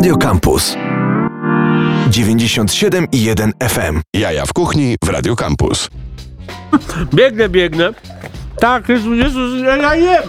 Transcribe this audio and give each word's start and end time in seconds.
Radio 0.00 0.16
Campus 0.16 0.76
97,1 2.10 3.52
FM. 3.68 4.00
Jaja 4.16 4.46
w 4.46 4.52
kuchni 4.52 4.96
w 5.04 5.08
Radio 5.08 5.36
Campus. 5.36 5.88
Biegnę, 7.14 7.48
biegnę. 7.48 7.94
Tak, 8.60 8.88
Jezu, 8.88 9.14
Jezu, 9.14 9.56
ja 9.64 9.94
jem. 9.94 10.22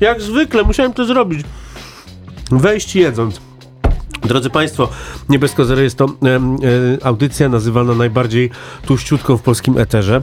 Jak 0.00 0.20
zwykle, 0.20 0.62
musiałem 0.62 0.92
to 0.92 1.04
zrobić. 1.04 1.40
Wejść 2.50 2.96
jedząc. 2.96 3.40
Drodzy 4.22 4.50
Państwo, 4.50 4.88
Niebiesko 5.28 5.64
Zero 5.64 5.80
jest 5.80 5.98
to 5.98 6.04
em, 6.04 6.56
e, 7.00 7.06
audycja 7.06 7.48
nazywana 7.48 7.94
najbardziej 7.94 8.50
tuściutką 8.86 9.36
w 9.36 9.42
polskim 9.42 9.78
eterze. 9.78 10.22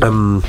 Em, 0.00 0.40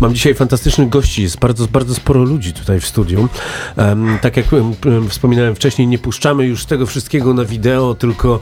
mam 0.00 0.14
dzisiaj 0.14 0.34
fantastycznych 0.34 0.88
gości, 0.88 1.22
jest 1.22 1.38
bardzo, 1.38 1.66
bardzo 1.66 1.94
sporo 1.94 2.24
ludzi 2.24 2.52
tutaj 2.52 2.80
w 2.80 2.86
studiu. 2.86 3.28
Em, 3.76 4.18
tak 4.22 4.36
jak 4.36 4.46
em, 4.52 5.08
wspominałem 5.08 5.54
wcześniej, 5.54 5.88
nie 5.88 5.98
puszczamy 5.98 6.46
już 6.46 6.64
tego 6.64 6.86
wszystkiego 6.86 7.34
na 7.34 7.44
wideo, 7.44 7.94
tylko 7.94 8.40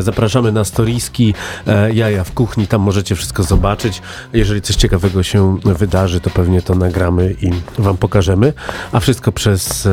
zapraszamy 0.00 0.52
na 0.52 0.64
storiski 0.64 1.34
e, 1.66 1.94
Jaja 1.94 2.24
w 2.24 2.32
kuchni, 2.32 2.66
tam 2.66 2.80
możecie 2.80 3.14
wszystko 3.14 3.42
zobaczyć. 3.42 4.02
Jeżeli 4.32 4.62
coś 4.62 4.76
ciekawego 4.76 5.22
się 5.22 5.58
wydarzy, 5.64 6.20
to 6.20 6.30
pewnie 6.30 6.62
to 6.62 6.74
nagramy 6.74 7.34
i 7.42 7.50
wam 7.78 7.96
pokażemy. 7.96 8.52
A 8.92 9.00
wszystko 9.00 9.32
przez 9.32 9.88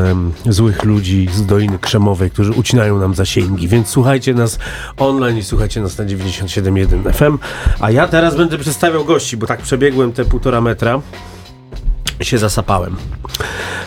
złych 0.45 0.83
ludzi 0.83 1.27
z 1.33 1.45
Doliny 1.45 1.79
Krzemowej, 1.79 2.31
którzy 2.31 2.51
ucinają 2.51 2.99
nam 2.99 3.15
zasięgi, 3.15 3.67
więc 3.67 3.87
słuchajcie 3.87 4.33
nas 4.33 4.59
online 4.97 5.37
i 5.37 5.43
słuchajcie 5.43 5.81
nas 5.81 5.97
na 5.97 6.05
97.1 6.05 7.13
FM. 7.13 7.37
A 7.79 7.91
ja 7.91 8.07
teraz 8.07 8.35
będę 8.35 8.57
przedstawiał 8.57 9.05
gości, 9.05 9.37
bo 9.37 9.47
tak 9.47 9.61
przebiegłem 9.71 10.13
te 10.13 10.25
półtora 10.25 10.61
metra 10.61 11.01
i 12.19 12.25
się 12.25 12.37
zasapałem. 12.37 12.95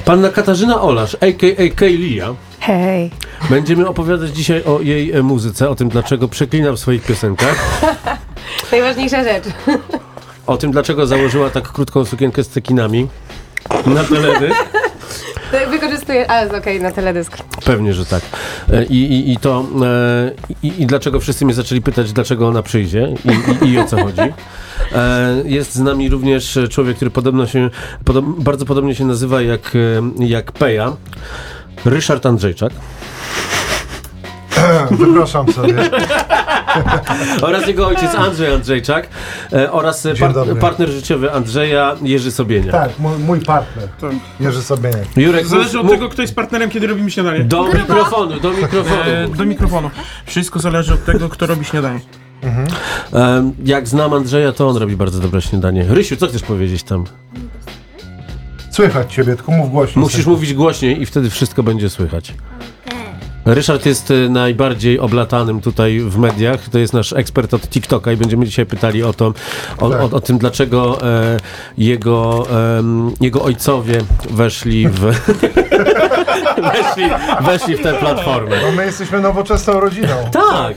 Panna 0.05 0.29
Katarzyna 0.29 0.81
Olasz, 0.81 1.15
a.k.a. 1.15 1.75
Kejlia. 1.77 2.35
Hej. 2.61 3.11
Będziemy 3.51 3.89
opowiadać 3.89 4.31
dzisiaj 4.31 4.65
o 4.65 4.81
jej 4.81 5.13
e, 5.13 5.23
muzyce, 5.23 5.71
o 5.71 5.75
tym, 5.75 5.89
dlaczego 5.89 6.29
przeklina 6.29 6.73
w 6.73 6.79
swoich 6.79 7.03
piosenkach, 7.03 7.81
Najważniejsza 8.73 9.25
rzecz. 9.25 9.45
o 10.47 10.57
tym, 10.57 10.71
dlaczego 10.71 11.07
założyła 11.07 11.51
tak 11.51 11.73
krótką 11.73 12.05
sukienkę 12.05 12.45
z 12.45 12.49
cekinami 12.49 13.09
na 13.87 14.05
teledysk. 14.05 14.65
To 15.55 15.71
Wykorzystuję, 15.71 16.31
ale 16.31 16.59
okej, 16.59 16.81
na 16.81 16.91
teledysk. 16.91 17.37
Pewnie, 17.65 17.95
że 17.95 18.07
tak. 18.07 18.23
E, 18.73 18.85
I, 18.85 19.13
i, 19.13 19.33
i 19.33 19.37
to 19.37 19.67
e, 19.85 20.31
i, 20.63 20.83
i 20.83 20.87
dlaczego 20.87 21.21
wszyscy 21.21 21.45
mnie 21.45 21.55
zaczęli 21.55 21.83
pytać, 21.83 22.13
dlaczego 22.13 22.49
ona 22.49 22.63
przyjdzie 22.63 23.15
i, 23.63 23.67
i, 23.69 23.79
o 23.79 23.85
co 23.85 23.97
chodzi. 24.05 24.21
E, 24.21 24.33
Jest 25.45 25.75
z 25.75 25.81
nami 25.81 26.09
również 26.09 26.59
człowiek, 26.71 26.97
który 26.97 27.11
podobno 27.11 27.47
się, 27.47 27.71
bardzo 28.39 28.67
podobnie 28.67 28.95
się 28.95 29.05
nazywa 29.05 29.43
jak, 29.43 29.73
jak 30.19 30.53
Peja. 30.53 30.93
Ryszard 31.85 32.27
Andrzejczak 32.27 32.73
Wypraszam 34.91 35.53
sobie. 35.53 35.75
oraz 37.43 37.67
jego 37.67 37.87
ojciec 37.87 38.15
Andrzej 38.15 38.55
Andrzejczak 38.55 39.09
e, 39.53 39.73
oraz 39.73 40.03
Dzień 40.05 40.17
part, 40.17 40.35
dobry. 40.35 40.55
partner 40.57 40.89
życiowy 40.89 41.33
Andrzeja 41.33 41.97
Jerzy 42.03 42.31
Sobienia. 42.33 42.73
Tak, 42.73 42.99
mój, 42.99 43.19
mój 43.19 43.41
partner. 43.41 43.89
Jerzy 44.41 44.63
Sobieniek. 44.63 45.17
Jurek, 45.17 45.47
Zależy 45.47 45.77
mów- 45.77 45.87
od 45.87 45.93
tego, 45.93 46.09
kto 46.09 46.23
jest 46.23 46.35
partnerem, 46.35 46.71
kiedy 46.71 46.87
robimy 46.87 47.11
śniadanie. 47.11 47.45
do 47.45 47.65
mikrofonu, 47.65 48.41
do 48.41 48.51
mikrofonu. 48.51 49.01
E, 49.07 49.29
do 49.37 49.45
mikrofonu. 49.45 49.91
Wszystko 50.27 50.59
zależy 50.61 50.95
od 50.95 51.05
tego, 51.05 51.29
kto 51.29 51.47
robi 51.47 51.65
śniadanie. 51.65 52.01
E, 53.13 53.53
Jak 53.65 53.89
znam 53.89 54.13
Andrzeja, 54.13 54.53
to 54.53 54.69
on 54.69 54.77
robi 54.77 54.97
bardzo 54.97 55.21
dobre 55.21 55.43
śniadanie. 55.43 55.85
Rysiu, 55.89 56.17
co 56.17 56.27
chcesz 56.27 56.43
powiedzieć 56.43 56.83
tam? 56.83 57.05
Słychać 58.71 59.13
ciebie, 59.15 59.37
tylko 59.37 59.53
mów 59.53 59.71
głośno. 59.71 60.03
Musisz 60.03 60.27
mówić 60.27 60.55
głośniej 60.55 61.03
i 61.03 61.07
wtedy 61.07 61.31
wszystko 61.31 61.63
będzie 61.63 61.91
słychać. 61.91 62.35
Ryszard 63.47 63.87
jest 63.87 64.11
e, 64.11 64.15
najbardziej 64.29 64.99
oblatanym 64.99 65.61
tutaj 65.61 66.01
w 66.01 66.19
mediach. 66.19 66.69
To 66.69 66.79
jest 66.79 66.93
nasz 66.93 67.13
ekspert 67.13 67.55
od 67.55 67.69
TikToka 67.69 68.13
i 68.13 68.17
będziemy 68.17 68.47
dzisiaj 68.47 68.67
pytali 68.67 69.03
o 69.03 69.13
to, 69.13 69.35
o, 69.79 69.91
Tak. 69.91 70.01
o, 70.01 70.17
o 70.17 70.21
tym, 70.21 70.39
dlaczego 70.39 70.99
e, 71.03 71.37
jego, 71.79 72.47
em, 72.79 73.13
jego 73.21 73.43
ojcowie 73.43 73.99
weszli 74.31 74.89
w. 74.89 75.01
weszli, 76.73 77.05
weszli 77.41 77.77
w 77.77 77.83
tę 77.83 77.95
platformę. 77.95 78.57
No 78.63 78.73
my 78.73 78.85
jesteśmy 78.85 79.21
nowoczesną 79.21 79.81
rodziną. 79.81 80.15
Tak. 80.33 80.77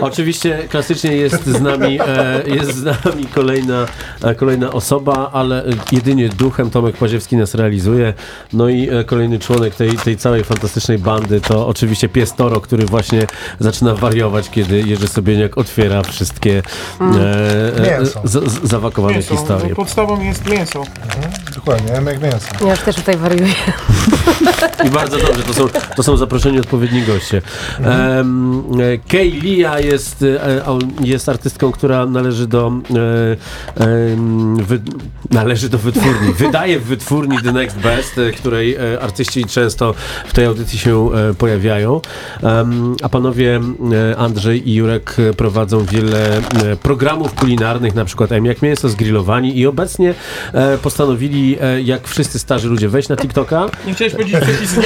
Oczywiście 0.00 0.58
klasycznie 0.68 1.16
jest 1.16 1.46
z 1.46 1.60
nami, 1.60 1.98
e, 2.00 2.42
jest 2.46 2.76
z 2.76 2.84
nami 2.84 3.26
kolejna, 3.34 3.86
e, 4.22 4.34
kolejna 4.34 4.72
osoba, 4.72 5.30
ale 5.32 5.64
e, 5.64 5.68
jedynie 5.92 6.28
duchem 6.28 6.70
Tomek 6.70 6.96
Paziewski 6.96 7.36
nas 7.36 7.54
realizuje. 7.54 8.14
No 8.52 8.68
i 8.68 8.88
e, 8.90 9.04
kolejny 9.04 9.38
członek 9.38 9.74
tej, 9.74 9.92
tej 9.92 10.16
całej 10.16 10.44
fantastycznej 10.44 10.98
bandy 10.98 11.40
to 11.40 11.66
oczywiście 11.66 11.79
pies 12.12 12.34
Toro, 12.34 12.60
który 12.60 12.86
właśnie 12.86 13.26
zaczyna 13.58 13.94
wariować, 13.94 14.50
kiedy 14.50 14.80
Jerzy 14.80 15.08
Sobieniak 15.08 15.58
otwiera 15.58 16.02
wszystkie 16.02 16.62
e, 17.00 17.04
e, 17.76 17.98
Mięso. 17.98 18.20
z, 18.24 18.52
z, 18.52 18.68
zawakowane 18.68 19.14
Mięso. 19.14 19.36
historie. 19.36 19.74
Podstawą 19.74 20.20
jest 20.20 20.46
mięso. 20.50 20.84
Dokładnie, 21.54 21.92
ja 21.92 22.00
jak 22.00 22.22
mięso. 22.22 22.66
Ja 22.66 22.76
też 22.76 22.96
tutaj 22.96 23.16
wariuję. 23.16 23.54
I 24.86 24.90
bardzo 24.90 25.18
dobrze, 25.18 25.42
to 25.42 25.54
są, 25.54 25.68
to 25.96 26.02
są 26.02 26.16
zaproszeni 26.16 26.58
odpowiedni 26.58 27.02
goście. 27.02 27.42
Um, 27.84 28.64
Kay 29.08 29.30
Lia 29.30 29.80
jest, 29.80 30.22
e, 30.22 30.78
jest 31.04 31.28
artystką, 31.28 31.72
która 31.72 32.06
należy 32.06 32.46
do 32.46 32.72
e, 33.76 33.84
em, 33.84 34.56
wy, 34.56 34.80
należy 35.30 35.68
do 35.68 35.78
wytwórni. 35.78 36.32
Wydaje 36.46 36.78
w 36.78 36.84
wytwórni 36.84 37.38
The 37.42 37.52
Next 37.52 37.78
Best, 37.78 38.18
e, 38.18 38.32
której 38.32 38.74
e, 38.74 39.00
artyści 39.00 39.44
często 39.44 39.94
w 40.26 40.32
tej 40.32 40.44
audycji 40.44 40.78
się 40.78 41.10
e, 41.12 41.34
pojawiają. 41.34 41.69
Em, 42.42 42.96
a 43.02 43.08
panowie 43.08 43.60
Andrzej 44.16 44.68
i 44.68 44.74
Jurek 44.74 45.16
prowadzą 45.36 45.84
wiele 45.84 46.36
e, 46.36 46.42
programów 46.82 47.34
kulinarnych, 47.34 47.94
na 47.94 48.04
przykład 48.04 48.32
M 48.32 48.46
jak 48.46 48.62
mięso, 48.62 48.88
zgrillowani 48.88 49.58
i 49.58 49.66
obecnie 49.66 50.14
e, 50.52 50.78
postanowili, 50.78 51.56
e, 51.60 51.82
jak 51.82 52.08
wszyscy 52.08 52.38
starzy 52.38 52.68
ludzie, 52.68 52.88
wejść 52.88 53.08
na 53.08 53.16
TikToka. 53.16 53.66
Nie 53.86 53.94
chciałeś 53.94 54.12
powiedzieć 54.12 54.36
przepisy? 54.40 54.80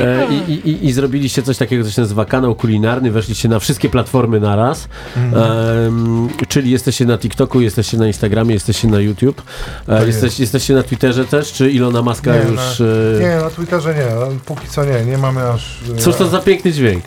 E, 0.00 0.26
I, 0.48 0.52
i, 0.52 0.86
i, 0.86 0.92
zrobiliście 0.92 1.42
coś 1.42 1.56
takiego, 1.56 1.84
co 1.84 1.90
się 1.90 2.00
nazywa 2.02 2.24
kanał 2.24 2.54
kulinarny, 2.54 3.10
weszliście 3.10 3.48
na 3.48 3.58
wszystkie 3.58 3.88
platformy 3.88 4.40
naraz, 4.40 4.88
Em, 5.16 6.28
czyli 6.48 6.70
jesteście 6.70 7.04
na 7.06 7.18
TikToku, 7.18 7.60
jesteście 7.60 7.96
na 7.96 8.06
Instagramie, 8.06 8.54
jesteście 8.54 8.88
na 8.88 9.00
YouTube, 9.00 9.42
Tak 9.86 10.06
jesteś, 10.06 10.24
jest. 10.24 10.40
jesteście 10.40 10.74
na 10.74 10.82
Twitterze 10.82 11.24
też, 11.24 11.52
czy 11.52 11.70
Ilona 11.70 12.02
Maska 12.02 12.32
Nie, 12.36 12.42
już... 12.50 12.80
na, 12.80 13.20
nie, 13.20 13.36
na 13.36 13.50
Twitterze 13.50 13.94
nie, 13.94 14.21
póki 14.46 14.68
co 14.68 14.84
nie, 14.84 15.04
nie 15.04 15.18
mamy 15.18 15.48
aż... 15.50 15.78
e, 15.96 16.00
Cóż 16.00 16.16
to 16.16 16.26
za 16.28 16.38
piękny 16.40 16.72
dźwięk? 16.72 17.04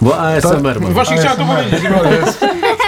Bo 0.00 0.18
ASMR 0.18 0.80
ma. 0.80 0.88
Właśnie 0.88 1.16
chciałem 1.16 1.38
to 1.38 1.44
powiedzieć. 1.44 1.80
To 2.02 2.10
jest, 2.12 2.40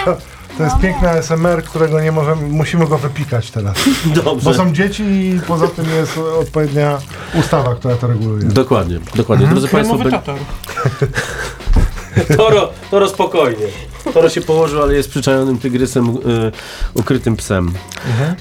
to, 0.04 0.16
to 0.58 0.64
jest 0.64 0.76
piękny 0.78 1.10
ASMR, 1.10 1.64
którego 1.64 2.00
nie 2.00 2.12
możemy, 2.12 2.48
musimy 2.48 2.86
go 2.86 2.98
wypikać 2.98 3.50
teraz. 3.50 3.76
Bo 4.06 4.22
Dobrze. 4.22 4.54
są 4.54 4.72
dzieci 4.72 5.02
i 5.02 5.40
poza 5.46 5.68
tym 5.68 5.84
jest 5.96 6.18
odpowiednia 6.18 6.98
ustawa, 7.34 7.74
która 7.74 7.94
to 7.96 8.06
reguluje. 8.06 8.44
Dokładnie, 8.44 8.98
dokładnie. 9.14 9.46
Drodzy 9.46 9.68
Państwo, 9.68 9.98
be-. 9.98 10.10
Toro, 12.36 12.70
Toro 12.90 13.08
spokojnie. 13.08 13.66
Toro 14.14 14.28
się 14.28 14.40
położył, 14.40 14.82
ale 14.82 14.94
jest 14.94 15.10
przyczajonym 15.10 15.58
tygrysem, 15.58 16.08
e, 16.08 16.12
ukrytym 16.94 17.36
psem. 17.36 17.72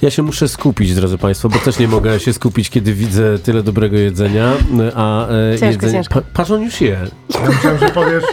Ja 0.01 0.11
się 0.11 0.23
muszę 0.23 0.47
skupić, 0.47 0.95
drodzy 0.95 1.17
Państwo, 1.17 1.49
bo 1.49 1.59
też 1.59 1.79
nie 1.79 1.88
mogę 1.88 2.19
się 2.19 2.33
skupić, 2.33 2.69
kiedy 2.69 2.93
widzę 2.93 3.39
tyle 3.39 3.63
dobrego 3.63 3.97
jedzenia, 3.97 4.53
e, 4.53 4.91
a 4.95 5.27
e, 5.29 5.51
Ciężko, 5.51 5.65
jedzenie... 5.65 5.93
ciężko. 5.93 6.13
Pa, 6.13 6.21
patrz, 6.33 6.51
on 6.51 6.61
już 6.61 6.81
je. 6.81 7.07
Ja 7.33 7.49
myślałem, 7.49 7.79
że 7.79 7.89
powiesz, 7.89 8.23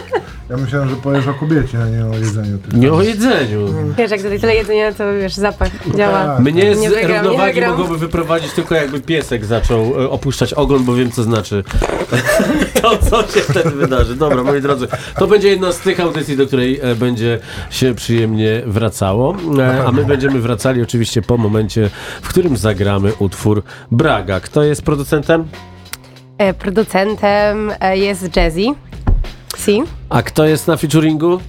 ja 0.49 0.57
myślałem, 0.57 0.89
że 0.89 0.95
powiesz 0.95 1.27
o 1.27 1.33
kobiecie, 1.33 1.77
a 1.83 1.85
nie 1.89 2.05
o 2.05 2.13
jedzeniu. 2.17 2.57
Tylko. 2.57 2.77
Nie 2.77 2.93
o 2.93 3.01
jedzeniu. 3.01 3.59
Wiesz, 3.97 4.11
jak 4.11 4.21
tutaj 4.21 4.39
tyle 4.39 4.55
jedzenia, 4.55 4.93
to 4.93 5.03
wiesz, 5.21 5.33
zapach 5.35 5.69
działa. 5.97 6.25
Tak. 6.25 6.39
Mnie 6.39 6.75
z 6.75 6.79
Nie 6.79 6.89
wygram, 6.89 7.11
nie 7.11 7.17
równowagi 7.17 7.53
wygram. 7.53 7.71
mogłoby 7.71 7.97
wyprowadzić 7.97 8.51
tylko 8.51 8.75
jakby 8.75 8.99
piesek 9.01 9.45
zaczął 9.45 10.01
e, 10.01 10.09
opuszczać 10.09 10.53
ogon, 10.53 10.83
bo 10.83 10.95
wiem 10.95 11.11
co 11.11 11.23
znaczy 11.23 11.63
to, 12.81 12.97
co 12.97 13.21
się 13.21 13.39
wtedy 13.39 13.71
wydarzy. 13.71 14.15
Dobra, 14.15 14.43
moi 14.43 14.61
drodzy, 14.61 14.87
to 15.19 15.27
będzie 15.27 15.47
jedna 15.49 15.71
z 15.71 15.79
tych 15.79 15.99
audycji, 15.99 16.37
do 16.37 16.47
której 16.47 16.79
e, 16.83 16.95
będzie 16.95 17.39
się 17.69 17.95
przyjemnie 17.95 18.61
wracało, 18.65 19.35
e, 19.59 19.83
a 19.85 19.91
my 19.91 20.05
będziemy 20.05 20.39
wracali 20.39 20.81
oczywiście 20.81 21.21
po 21.21 21.37
momencie, 21.37 21.89
w 22.21 22.27
którym 22.29 22.57
zagramy 22.57 23.13
utwór 23.19 23.63
Braga. 23.91 24.39
Kto 24.39 24.63
jest 24.63 24.81
producentem? 24.81 25.47
E, 26.37 26.53
producentem 26.53 27.71
e, 27.79 27.97
jest 27.97 28.35
Jazzy. 28.35 28.65
A 30.09 30.21
kto 30.21 30.45
jest 30.45 30.67
na 30.67 30.77
featuringu? 30.77 31.39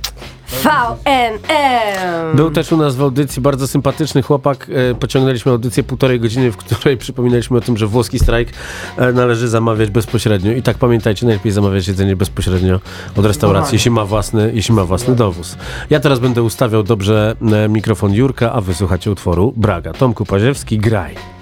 VNM. 0.48 2.36
Był 2.36 2.50
też 2.50 2.72
u 2.72 2.76
nas 2.76 2.96
w 2.96 3.02
audycji 3.02 3.42
bardzo 3.42 3.68
sympatyczny 3.68 4.22
chłopak. 4.22 4.70
E, 4.90 4.94
Pociągnęliśmy 4.94 5.52
audycję 5.52 5.82
półtorej 5.82 6.20
godziny, 6.20 6.52
w 6.52 6.56
której 6.56 6.96
przypominaliśmy 7.06 7.58
o 7.58 7.60
tym, 7.60 7.76
że 7.76 7.86
włoski 7.86 8.18
strajk 8.18 8.48
e, 8.96 9.12
należy 9.12 9.48
zamawiać 9.48 9.90
bezpośrednio. 9.90 10.52
I 10.52 10.62
tak 10.62 10.78
pamiętajcie, 10.78 11.26
najlepiej 11.26 11.52
zamawiać 11.52 11.88
jedzenie 11.88 12.16
bezpośrednio 12.16 12.80
od 13.16 13.26
restauracji, 13.26 13.74
jeśli 13.74 13.90
ma 13.90 14.04
własny, 14.04 14.50
jeśli 14.54 14.74
ma 14.74 14.84
własny 14.84 15.14
dowóz. 15.14 15.56
Ja 15.90 16.00
teraz 16.00 16.18
będę 16.18 16.42
ustawiał 16.42 16.82
dobrze 16.82 17.36
e, 17.52 17.68
mikrofon 17.68 18.14
Jurka, 18.14 18.52
a 18.52 18.60
wysłuchacie 18.60 19.10
utworu 19.10 19.52
Braga. 19.56 19.92
Tomku 19.92 20.26
Paziewski, 20.26 20.78
graj. 20.78 21.35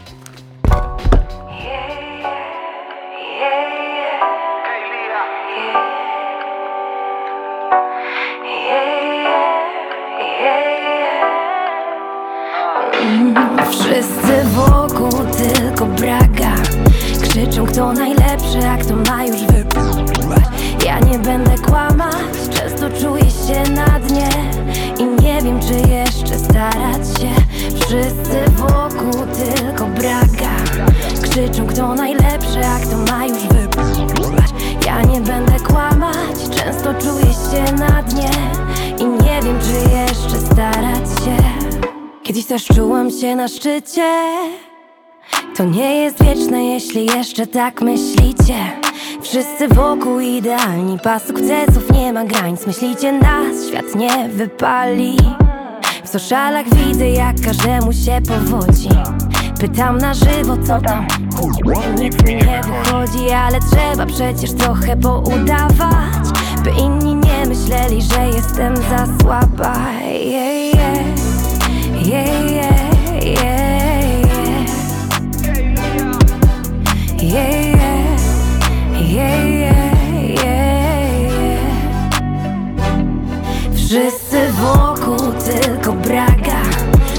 Tylko 15.75 15.87
braga. 15.87 16.55
Krzyczą 17.23 17.67
kto 17.67 17.93
najlepszy, 17.93 18.69
a 18.69 18.77
kto 18.77 18.97
ma 18.97 19.25
już 19.25 19.43
wypływać. 19.43 20.45
Ja 20.87 20.99
nie 20.99 21.19
będę 21.19 21.59
kłamać, 21.59 22.15
często 22.51 22.91
czuję 22.91 23.31
się 23.31 23.71
na 23.71 24.01
dnie. 24.01 24.29
I 24.99 25.23
nie 25.23 25.43
wiem 25.43 25.61
czy 25.61 25.75
jeszcze 25.75 26.39
starać 26.39 27.07
się. 27.21 27.31
Wszyscy 27.75 28.51
wokół 28.57 29.13
tylko 29.13 29.87
braga. 29.87 30.83
Krzyczą 31.23 31.67
kto 31.67 31.95
najlepszy, 31.95 32.65
a 32.67 32.79
kto 32.79 33.13
ma 33.13 33.27
już 33.27 33.43
wypływać. 33.43 34.51
Ja 34.87 35.03
nie 35.03 35.21
będę 35.21 35.61
kłamać, 35.61 36.37
często 36.57 36.95
czuję 36.95 37.33
się 37.33 37.73
na 37.73 38.03
dnie. 38.03 38.31
I 38.99 39.05
nie 39.05 39.41
wiem 39.43 39.59
czy 39.61 39.97
jeszcze 39.97 40.53
starać 40.53 41.09
się. 41.25 41.37
Kiedyś 42.23 42.47
też 42.47 42.67
czułam 42.67 43.11
się 43.11 43.37
na 43.37 43.49
szczycie 43.49 44.25
to 45.57 45.65
nie 45.65 45.95
jest 45.95 46.25
wieczne, 46.25 46.65
jeśli 46.65 47.07
jeszcze 47.07 47.47
tak 47.47 47.81
myślicie. 47.83 48.55
Wszyscy 49.23 49.69
wokół 49.69 50.21
idealni, 50.21 50.99
pas 50.99 51.27
sukcesów 51.27 51.93
nie 51.93 52.13
ma 52.13 52.25
granic. 52.25 52.67
Myślicie 52.67 53.13
nas, 53.13 53.69
świat 53.69 53.95
nie 53.95 54.29
wypali. 54.29 55.17
W 56.05 56.09
socialach 56.09 56.67
widzę 56.75 57.11
jak 57.11 57.41
każdemu 57.41 57.93
się 57.93 58.21
powodzi. 58.29 58.89
Pytam 59.61 59.99
na 59.99 60.15
żywo 60.15 60.57
co 60.67 60.81
tam. 60.81 61.07
Nic 61.99 62.23
mi 62.23 62.35
nie 62.35 62.61
wychodzi, 62.63 63.31
ale 63.31 63.59
trzeba 63.61 64.07
przecież 64.07 64.53
trochę 64.53 64.97
poudawać 64.97 66.25
By 66.65 66.71
inni 66.71 67.15
nie 67.15 67.47
myśleli, 67.47 68.03
że 68.03 68.27
jestem 68.27 68.77
za 68.77 69.07
słaba. 69.21 69.75
Yeah, 70.03 70.75
yeah. 70.75 71.35
Yeah, 72.07 72.44
Wszyscy 83.87 84.53
wokół 84.53 85.33
tylko 85.33 85.93
braga. 85.93 86.63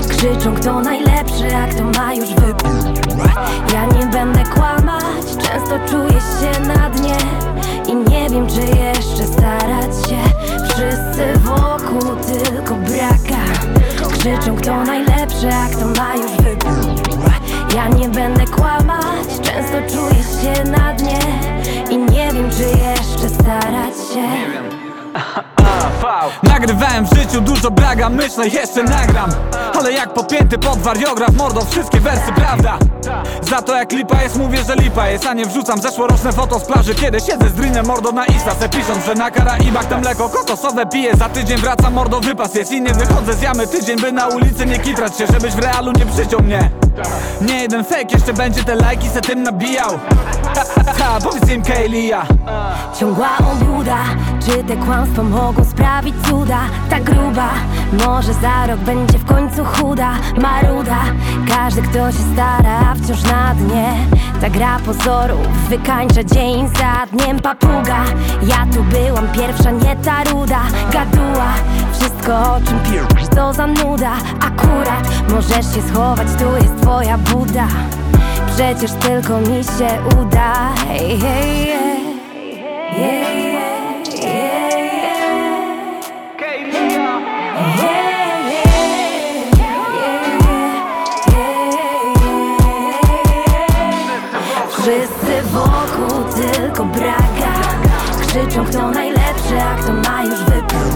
Krzyczą 0.10 0.56
kto 0.56 0.82
najlepszy, 0.82 1.56
a 1.56 1.68
kto 1.68 1.84
ma 2.00 2.14
już 2.14 2.30
wypływ 2.30 3.36
Ja 3.74 3.86
nie 3.86 4.06
będę 4.06 4.44
kłamać, 4.44 5.26
często 5.26 5.80
czuję 5.90 6.20
się 6.22 6.62
na 6.68 6.90
dnie. 6.90 7.18
I 7.88 7.96
nie 7.96 8.30
wiem 8.30 8.48
czy 8.48 8.62
jeszcze 8.62 9.34
starać 9.34 10.10
się. 10.10 10.22
Wszyscy 10.68 11.40
wokół 11.40 12.16
tylko 12.16 12.76
braga. 12.76 13.44
Krzyczą 14.12 14.56
kto 14.56 14.84
najlepszy, 14.84 15.50
a 15.54 15.68
kto 15.70 15.86
ma 16.02 16.16
już 16.16 16.32
wypływ 16.32 17.76
Ja 17.76 17.88
nie 17.88 18.10
będę 18.10 18.46
kłamać, 18.46 19.28
często 19.42 19.96
czuję 19.96 20.24
się 20.24 20.64
na 20.72 20.94
dnie. 20.94 21.20
I 21.92 21.98
nie 21.98 22.32
wiem 22.34 22.50
czy 22.52 22.64
jeszcze 22.64 23.30
starać 23.30 23.94
się 24.14 24.26
Nagrywałem 26.44 27.06
w 27.06 27.18
życiu 27.18 27.42
dużo 27.42 27.72
braga, 27.72 28.10
myślę 28.10 28.48
jeszcze 28.48 28.84
nagram 28.84 29.30
Ale 29.86 29.94
jak 29.94 30.14
popięty 30.14 30.58
pod 30.58 30.80
wariograf, 30.80 31.34
mordo, 31.34 31.62
wszystkie 31.66 32.00
wersy 32.00 32.34
prawda? 32.36 32.78
Za 33.42 33.62
to 33.62 33.76
jak 33.76 33.92
lipa 33.92 34.24
jest, 34.24 34.36
mówię, 34.36 34.64
że 34.64 34.76
lipa 34.76 35.08
jest 35.08 35.26
A 35.26 35.34
nie 35.34 35.46
wrzucam 35.46 35.82
zeszłoroczne 35.82 36.32
foto 36.34 36.60
z 36.60 36.64
plaży. 36.64 36.96
Kiedy 36.96 37.20
siedzę 37.20 37.50
z 37.50 37.54
drinem, 37.54 37.86
mordo 37.86 38.12
na 38.12 38.26
Insta 38.26 38.56
Se 38.56 38.70
pisząc, 38.70 39.06
że 39.06 39.16
na 39.16 39.32
Karaibach 39.32 39.86
tam 39.86 40.02
mleko 40.02 40.30
kokosowe 40.30 40.86
piję. 40.86 41.16
Za 41.16 41.30
tydzień 41.30 41.58
wracam, 41.58 41.94
mordo, 41.94 42.20
wypas 42.20 42.56
jest 42.56 42.72
I 42.72 42.82
nie 42.82 42.94
wychodzę 42.94 43.34
z 43.34 43.42
jamy. 43.42 43.68
Tydzień, 43.68 44.00
by 44.00 44.12
na 44.12 44.28
ulicy 44.28 44.66
nie 44.66 44.80
kitrać 44.80 45.18
się 45.18 45.28
Żebyś 45.28 45.54
w 45.54 45.60
realu 45.60 45.92
nie 45.92 46.06
przyciął 46.06 46.42
mnie. 46.42 46.70
Nie 47.42 47.62
jeden 47.62 47.84
fake, 47.84 48.08
jeszcze 48.14 48.34
będzie 48.34 48.64
te 48.64 48.76
lajki 48.76 49.10
se 49.10 49.22
tym 49.22 49.44
nabijał. 49.44 50.00
Ha, 51.00 51.20
powiedz 51.24 51.50
im 51.50 51.64
Kaylia 51.64 52.26
Ciągła 53.00 53.30
obłuda, 53.52 53.98
czy 54.46 54.64
te 54.64 54.78
kłamstwa 54.78 55.24
mogą 55.24 55.64
sprawić 55.66 56.16
cuda? 56.30 56.60
Ta 56.90 57.00
gruba, 57.00 57.50
może 57.92 58.34
za 58.34 58.68
rok 58.68 58.80
będzie 58.80 59.20
w 59.20 59.26
końcu 59.26 59.66
chuda 59.78 60.12
Maruda, 60.42 61.02
każdy 61.48 61.82
kto 61.82 62.12
się 62.12 62.24
stara, 62.34 62.96
wciąż 62.96 63.24
na 63.24 63.56
dnie. 63.56 63.94
Ta 64.42 64.50
gra 64.50 64.80
pozorów 64.86 65.48
wykańcza 65.70 66.24
dzień 66.24 66.68
za 66.68 67.18
dniem. 67.18 67.40
Papuga, 67.40 68.04
ja 68.48 68.68
tu 68.74 68.84
byłam 68.84 69.28
pierwsza, 69.28 69.72
nie 69.72 69.96
ta 69.96 70.24
ruda. 70.24 70.60
Gaduła, 70.92 71.54
wszystko 71.94 72.34
o 72.34 72.60
czym 72.68 72.80
pisz, 72.80 73.28
to 73.36 73.54
za 73.54 73.68
nuda. 73.68 74.12
Akurat, 74.40 75.10
możesz 75.30 75.76
się 75.76 75.82
schować, 75.90 76.28
tu 76.40 76.56
jest 76.64 76.82
twoja 76.82 77.18
buda. 77.18 77.68
Przecież 78.56 78.92
tylko 78.92 79.40
mi 79.40 79.64
się 79.64 80.20
uda. 80.22 80.54
Yeah. 81.00 82.16
Yeah, 82.98 83.38
yeah, 83.38 83.55
wokół 95.56 96.24
tylko 96.36 96.86
braga. 96.86 97.54
Krzyczą 98.28 98.66
kto 98.66 98.92
najlepszy, 98.92 99.62
a 99.62 99.76
kto 99.82 99.94
ma 99.94 100.24
już 100.24 100.40
wypływ 100.40 100.96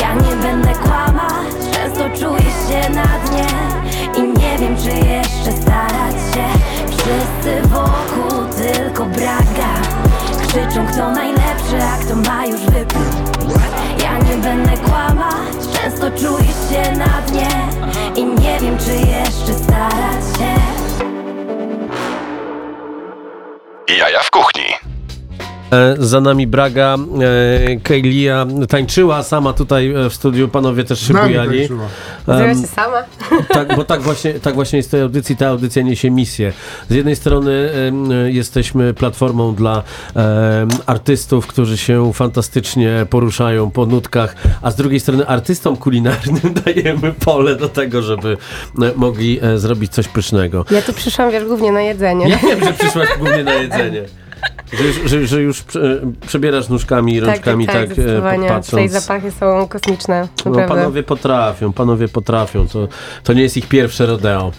Ja 0.00 0.14
nie 0.14 0.36
będę 0.42 0.74
kłamać, 0.74 1.54
często 1.72 2.04
czuję 2.18 2.50
się 2.68 2.90
na 2.90 3.18
dnie. 3.26 3.46
I 4.16 4.22
nie 4.38 4.58
wiem 4.58 4.76
czy 4.76 4.90
jeszcze 4.90 5.62
starać 5.62 6.14
się. 6.34 6.46
Wszyscy 6.86 7.68
wokół 7.68 8.44
tylko 8.56 9.04
braga. 9.04 9.72
Krzyczą 10.48 10.86
kto 10.86 11.10
najlepszy, 11.10 11.82
a 11.82 12.04
kto 12.04 12.30
ma 12.30 12.46
już 12.46 12.60
wypływ 12.60 13.16
Ja 14.02 14.18
nie 14.18 14.36
będę 14.42 14.76
kłamać, 14.76 15.54
często 15.72 16.10
czuję 16.10 16.52
się 16.70 16.98
na 16.98 17.22
dnie. 17.26 17.48
I 18.16 18.24
nie 18.24 18.58
wiem 18.60 18.78
czy 18.78 18.92
jeszcze 18.92 19.64
starać 19.64 20.24
się 20.38 20.83
Jaja 23.88 24.22
w 24.22 24.30
kuchni. 24.30 24.93
E, 25.74 25.96
Za 25.98 26.20
nami 26.20 26.46
Braga, 26.46 26.96
e, 26.96 27.76
Kejlia 27.76 28.46
tańczyła 28.68 29.22
sama 29.22 29.52
tutaj 29.52 29.90
e, 29.90 30.10
w 30.10 30.14
studiu, 30.14 30.48
panowie 30.48 30.84
też 30.84 31.00
się 31.00 31.14
bujali. 31.14 31.58
tańczyła. 31.58 31.88
Zrobiła 32.26 32.54
się 32.54 32.66
sama. 32.66 32.96
tak, 33.48 33.76
bo 33.76 33.84
tak 33.84 34.02
właśnie, 34.02 34.34
tak 34.34 34.54
właśnie 34.54 34.76
jest 34.76 34.90
tej 34.90 35.00
audycji, 35.00 35.36
ta 35.36 35.48
audycja 35.48 35.82
niesie 35.82 36.10
misję. 36.10 36.52
Z 36.88 36.94
jednej 36.94 37.16
strony 37.16 37.70
jesteśmy 38.26 38.94
platformą 38.94 39.54
dla 39.54 39.82
artystów, 40.86 41.46
którzy 41.46 41.78
się 41.78 42.12
fantastycznie 42.12 43.06
poruszają 43.10 43.70
po 43.70 43.86
nutkach, 43.86 44.36
a 44.62 44.70
z 44.70 44.76
drugiej 44.76 45.00
strony 45.00 45.26
artystom 45.26 45.76
kulinarnym 45.76 46.54
dajemy 46.64 47.12
pole 47.12 47.56
do 47.56 47.68
tego, 47.68 48.02
żeby 48.02 48.36
e, 48.82 48.92
mogli 48.96 49.38
e, 49.42 49.58
zrobić 49.58 49.92
coś 49.92 50.08
pysznego. 50.08 50.64
Ja 50.70 50.82
tu 50.82 50.92
przyszłam, 50.92 51.30
wiesz, 51.30 51.44
głównie 51.44 51.72
na 51.72 51.82
jedzenie. 51.82 52.28
Ja 52.28 52.38
wiem, 52.38 52.64
że 52.64 52.72
przyszłaś 52.72 53.08
głównie 53.18 53.44
na 53.44 53.54
jedzenie. 53.54 54.02
Że 54.78 54.84
już, 54.84 54.96
że, 55.10 55.26
że 55.26 55.42
już 55.42 55.62
prze, 55.62 56.00
przebierasz 56.26 56.68
nóżkami 56.68 57.14
i 57.14 57.20
rączkami 57.20 57.66
tak, 57.66 57.74
tak. 57.74 57.88
Tutaj 57.88 58.48
patrząc. 58.48 58.92
zapachy 58.92 59.30
są 59.30 59.68
kosmiczne, 59.68 60.28
No, 60.44 60.68
panowie 60.68 61.02
potrafią, 61.02 61.72
panowie 61.72 62.08
potrafią. 62.08 62.68
To, 62.68 62.88
to 63.24 63.32
nie 63.32 63.42
jest 63.42 63.56
ich 63.56 63.68
pierwsze 63.68 64.06
rodeo. 64.06 64.52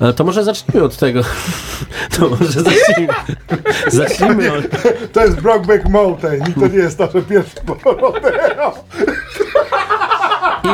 E, 0.00 0.12
To 0.12 0.24
może 0.24 0.44
zacznijmy 0.44 0.84
od 0.86 0.96
tego. 0.96 1.20
To 2.18 2.28
może 2.28 2.62
zacznijmy. 2.62 3.14
Zacznijmy 3.88 4.52
od... 4.52 4.64
To 5.12 5.24
jest 5.24 5.40
Brokeback 5.40 5.88
Mountain 5.88 6.42
i 6.50 6.60
to 6.60 6.68
nie 6.68 6.78
jest 6.78 6.98
nasze 6.98 7.22
pierwsze 7.22 7.60
rodeo. 8.02 8.74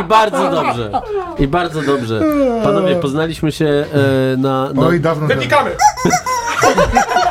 I 0.01 0.05
bardzo 0.05 0.51
dobrze. 0.51 0.91
I 1.39 1.49
bardzo 1.49 1.83
dobrze. 1.83 2.21
Panowie, 2.63 2.97
poznaliśmy 2.97 3.53
się 3.53 3.67
e, 3.67 4.37
na... 4.37 4.73
na... 4.73 4.87
Oj, 4.87 5.01
dawno 5.01 5.29
temu. 5.29 5.41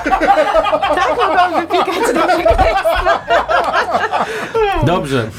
Dobrze. 4.96 5.30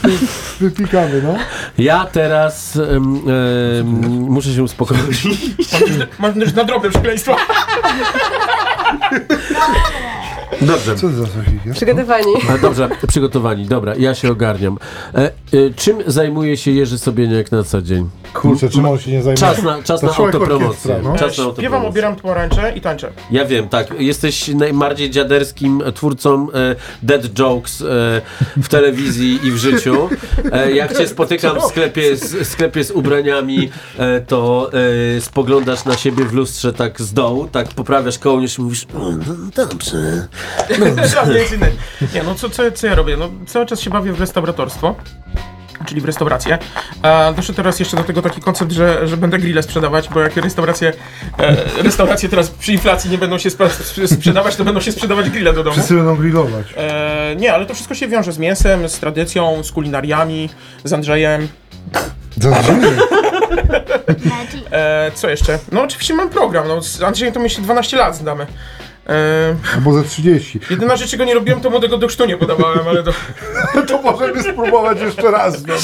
Wypikamy, 0.61 1.23
no. 1.23 1.35
Ja 1.79 2.05
teraz 2.13 2.77
em, 2.77 3.23
em, 3.79 3.87
muszę 4.31 4.51
się 4.55 4.63
uspokoić. 4.63 5.23
Mam 6.19 6.35
też 6.35 6.55
na 6.55 6.65
drobne 6.65 6.91
przekleństwa. 6.91 7.37
Dobrze. 10.61 10.97
Co 10.97 11.09
za? 11.09 11.27
Przygotowani. 11.75 12.33
A 12.55 12.59
dobrze, 12.59 12.89
przygotowani, 13.09 13.67
dobra, 13.67 13.95
ja 13.99 14.15
się 14.15 14.31
ogarniam. 14.31 14.79
E, 15.15 15.19
e, 15.19 15.31
czym 15.77 15.97
zajmuje 16.07 16.57
się 16.57 16.71
Jerzy 16.71 16.99
Sobieniak 16.99 17.53
na 17.53 17.63
co 17.63 17.83
dzień? 17.83 18.09
Kurczę, 18.35 18.69
czym 18.69 18.87
on 18.87 18.99
się 18.99 19.11
nie 19.11 19.23
zajmuje? 19.23 19.37
Czas 19.37 19.63
na, 19.63 19.83
czas 19.83 20.01
To 20.01 20.07
na 20.07 20.13
człowiek 20.15 20.35
autopromocję. 20.35 20.69
orkiestra, 20.95 20.97
no. 21.13 21.13
Czas 21.19 21.21
na 21.21 21.29
Śpiewam, 21.33 21.47
autopromocję. 21.49 21.89
obieram 21.89 22.17
pomarańcze 22.17 22.73
i 22.77 22.81
tańczę. 22.81 23.13
Ja 23.31 23.45
wiem, 23.45 23.69
tak. 23.69 24.01
Jesteś 24.01 24.49
najbardziej 24.49 25.11
dziaderskim 25.11 25.83
twórcą 25.95 26.47
e, 26.53 26.77
dead 27.03 27.39
jokes 27.39 27.81
e, 27.83 27.85
w 28.57 28.69
telewizji 28.69 29.39
i 29.47 29.51
w 29.51 29.57
życiu. 29.57 30.09
E, 30.53 30.73
jak 30.73 30.99
cię 30.99 31.09
spotykam 31.09 31.61
w 31.61 31.65
sklepie 31.65 32.17
z, 32.17 32.49
sklepie 32.49 32.85
z 32.85 32.91
ubraniami, 32.91 33.71
e, 33.99 34.21
to 34.21 34.71
e, 35.17 35.21
spoglądasz 35.21 35.85
na 35.85 35.97
siebie 35.97 36.25
w 36.25 36.33
lustrze 36.33 36.73
tak 36.73 37.01
z 37.03 37.13
dołu, 37.13 37.49
tak 37.53 37.69
poprawiasz 37.69 38.19
kołnierz 38.19 38.59
i 38.59 38.63
mówisz 38.63 38.85
o, 38.95 39.11
no, 39.11 39.35
dobrze. 39.57 40.29
Innej. 41.55 41.73
Nie, 42.14 42.23
no 42.23 42.35
co, 42.35 42.50
co, 42.50 42.73
co 42.73 42.87
ja 42.87 42.95
robię? 42.95 43.17
No, 43.17 43.31
cały 43.47 43.67
czas 43.67 43.81
się 43.81 43.91
bawię 43.91 44.12
w 44.12 44.21
restauratorstwo. 44.21 44.95
Czyli 45.87 46.00
w 46.00 46.05
restaurację. 46.05 46.59
A 47.03 47.33
doszedł 47.37 47.57
teraz 47.57 47.81
jeszcze 47.81 47.97
do 47.97 48.05
tego 48.05 48.23
taki 48.23 48.41
koncept, 48.41 48.73
że, 48.73 49.09
że 49.09 49.17
będę 49.17 49.38
grille 49.38 49.62
sprzedawać, 49.62 50.09
bo 50.09 50.21
jak 50.21 50.37
restauracje, 50.37 50.93
e, 51.38 51.83
restauracje 51.83 52.29
teraz 52.29 52.50
przy 52.50 52.73
inflacji 52.73 53.11
nie 53.11 53.19
będą 53.19 53.38
się 53.38 53.50
sprzedawać, 54.07 54.57
to 54.57 54.64
będą 54.64 54.81
się 54.81 54.93
sprzedawać 54.93 55.31
grille 55.31 55.53
do 55.53 55.64
domu. 55.64 55.76
Wszyscy 55.76 55.95
będą 55.95 56.17
grillować. 56.17 56.67
E, 56.76 57.37
nie, 57.37 57.55
ale 57.55 57.67
to 57.67 57.75
wszystko 57.75 57.95
się 57.95 58.09
wiąże 58.09 58.33
z 58.33 58.38
mięsem, 58.38 58.88
z 58.88 58.99
tradycją, 58.99 59.62
z 59.62 59.73
kulinariami, 59.73 60.50
z 60.85 60.93
Andrzejem. 60.93 61.49
Zadzwonię. 62.37 62.87
E, 64.73 65.11
co 65.14 65.29
jeszcze? 65.29 65.59
No 65.73 65.83
oczywiście 65.83 66.14
mam 66.14 66.31
program, 66.31 66.69
no 66.69 66.83
z 66.83 67.03
Andrzejem 67.03 67.35
to 67.35 67.41
my 67.41 67.50
się 67.50 67.62
12 67.62 67.97
lat 67.97 68.17
znamy. 68.17 68.47
E, 69.09 69.57
Albo 69.75 69.93
ze 69.93 70.03
30. 70.05 70.61
jedyna 70.71 70.97
rzecz, 70.97 71.11
czego 71.11 71.25
nie 71.25 71.35
robiłem, 71.35 71.61
to 71.61 71.71
młodego 71.71 71.99
do 71.99 72.09
chrztu 72.09 72.25
nie 72.27 72.37
podawałem, 72.37 72.89
ale 72.89 73.03
to... 73.03 73.13
To 73.89 74.03
możemy 74.03 74.43
spróbować 74.43 75.01
jeszcze 75.01 75.31
raz. 75.31 75.67
No. 75.67 75.75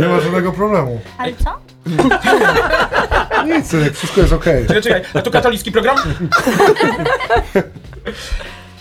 Nie 0.00 0.08
ma 0.08 0.20
żadnego 0.20 0.52
problemu. 0.52 1.00
Ale 1.18 1.32
co? 1.44 1.58
Nic, 3.44 3.72
wszystko 3.96 4.20
jest 4.20 4.32
okej. 4.32 4.66
Czekaj, 4.66 4.82
czekaj, 4.82 5.02
a 5.14 5.22
to 5.22 5.30
katolicki 5.30 5.72
program? 5.72 5.96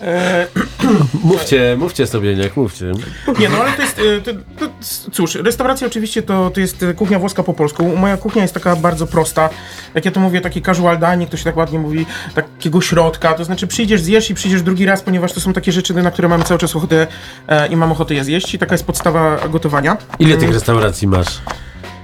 E, 0.01 0.47
Mówcie, 1.23 1.75
mówcie 1.79 2.07
Sobieniak, 2.07 2.57
mówcie. 2.57 2.91
nie, 3.39 3.49
no 3.49 3.57
ale 3.57 3.71
to 3.71 3.81
jest, 3.81 3.99
e, 3.99 4.21
to, 4.21 4.31
to, 4.59 4.73
cóż, 5.11 5.35
restauracja 5.35 5.87
oczywiście 5.87 6.21
to, 6.21 6.49
to 6.49 6.59
jest 6.59 6.83
e, 6.83 6.93
kuchnia 6.93 7.19
włoska 7.19 7.43
po 7.43 7.53
polsku. 7.53 7.97
Moja 7.97 8.17
kuchnia 8.17 8.41
jest 8.41 8.53
taka 8.53 8.75
bardzo 8.75 9.07
prosta. 9.07 9.49
Jak 9.95 10.05
ja 10.05 10.11
to 10.11 10.19
mówię, 10.19 10.41
taki 10.41 10.61
casual 10.61 10.99
dining, 10.99 11.29
to 11.29 11.37
się 11.37 11.43
tak 11.43 11.57
ładnie 11.57 11.79
mówi, 11.79 12.05
takiego 12.35 12.81
środka, 12.81 13.33
to 13.33 13.45
znaczy 13.45 13.67
przyjdziesz, 13.67 14.01
zjesz 14.01 14.29
i 14.29 14.33
przyjdziesz 14.33 14.61
drugi 14.61 14.85
raz, 14.85 15.01
ponieważ 15.01 15.33
to 15.33 15.39
są 15.39 15.53
takie 15.53 15.71
rzeczy, 15.71 15.93
na 15.93 16.11
które 16.11 16.27
mamy 16.27 16.43
cały 16.43 16.59
czas 16.59 16.75
ochotę 16.75 17.07
e, 17.47 17.67
i 17.67 17.75
mam 17.75 17.91
ochotę 17.91 18.13
je 18.13 18.23
zjeść 18.23 18.53
i 18.53 18.59
taka 18.59 18.73
jest 18.73 18.85
podstawa 18.85 19.37
gotowania. 19.49 19.97
Ile 20.19 20.37
tych 20.37 20.53
restauracji 20.53 21.07
masz? 21.07 21.41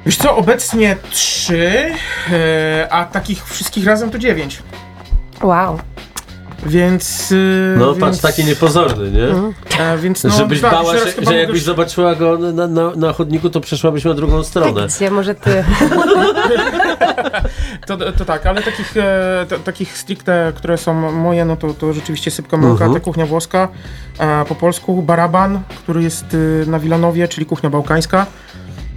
Wiesz 0.05 0.17
co, 0.17 0.35
obecnie 0.35 0.97
trzy, 1.12 1.91
e, 2.31 2.88
a 2.91 3.05
takich 3.05 3.45
wszystkich 3.45 3.85
razem 3.85 4.12
to 4.12 4.19
dziewięć. 4.19 4.63
Wow. 5.41 5.79
Więc. 6.65 7.32
e, 7.32 7.77
No 7.79 7.88
więc, 7.96 8.00
patrz, 8.00 8.20
taki 8.20 8.46
niepozorny, 8.46 9.12
nie? 9.12 9.27
E, 9.84 9.98
więc 9.98 10.24
no, 10.24 10.29
Żebyś 10.29 10.62
bała 10.62 10.93
się, 10.98 11.00
że 11.22 11.36
jakbyś 11.38 11.63
zobaczyła 11.63 12.15
go 12.15 12.38
na, 12.38 12.67
na, 12.67 12.91
na 12.96 13.13
chodniku, 13.13 13.50
to 13.50 13.62
przeszłabyś 13.62 14.03
na 14.05 14.13
drugą 14.13 14.43
stronę. 14.43 14.88
Gdzie 14.88 15.12
może 15.12 15.36
ty? 15.36 15.63
To, 17.88 17.98
to 18.12 18.25
tak, 18.25 18.46
ale 18.46 18.62
takich, 18.62 18.98
e, 18.98 19.46
t, 19.50 19.60
takich 19.60 19.98
stricte, 19.98 20.53
które 20.55 20.77
są 20.77 21.12
moje, 21.12 21.46
no 21.46 21.55
to, 21.55 21.74
to 21.74 21.93
rzeczywiście 21.93 22.32
sypka 22.32 22.58
mąka, 22.58 22.86
Mhm. 22.86 22.93
ta 22.93 23.00
kuchnia 23.00 23.25
włoska, 23.25 23.67
e, 24.20 24.46
po 24.46 24.55
polsku 24.55 25.01
baraban, 25.01 25.60
który 25.84 26.03
jest 26.03 26.25
e, 26.34 26.70
na 26.70 26.79
Wilanowie, 26.79 27.27
czyli 27.27 27.46
kuchnia 27.46 27.70
bałkańska. 27.70 28.25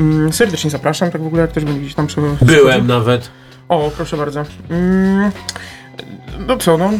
Mm, 0.00 0.32
serdecznie 0.32 0.70
zapraszam, 0.70 1.10
tak 1.10 1.22
w 1.22 1.26
ogóle 1.26 1.42
jak 1.42 1.50
ktoś 1.50 1.64
będzie 1.64 1.80
gdzieś 1.80 1.94
tam 1.94 2.06
przy... 2.06 2.20
Byłem 2.42 2.86
nawet. 2.86 3.30
O, 3.68 3.90
proszę 3.96 4.16
bardzo. 4.16 4.42
Mm, 4.70 5.30
no 6.46 6.56
co, 6.56 6.78
no, 6.78 6.90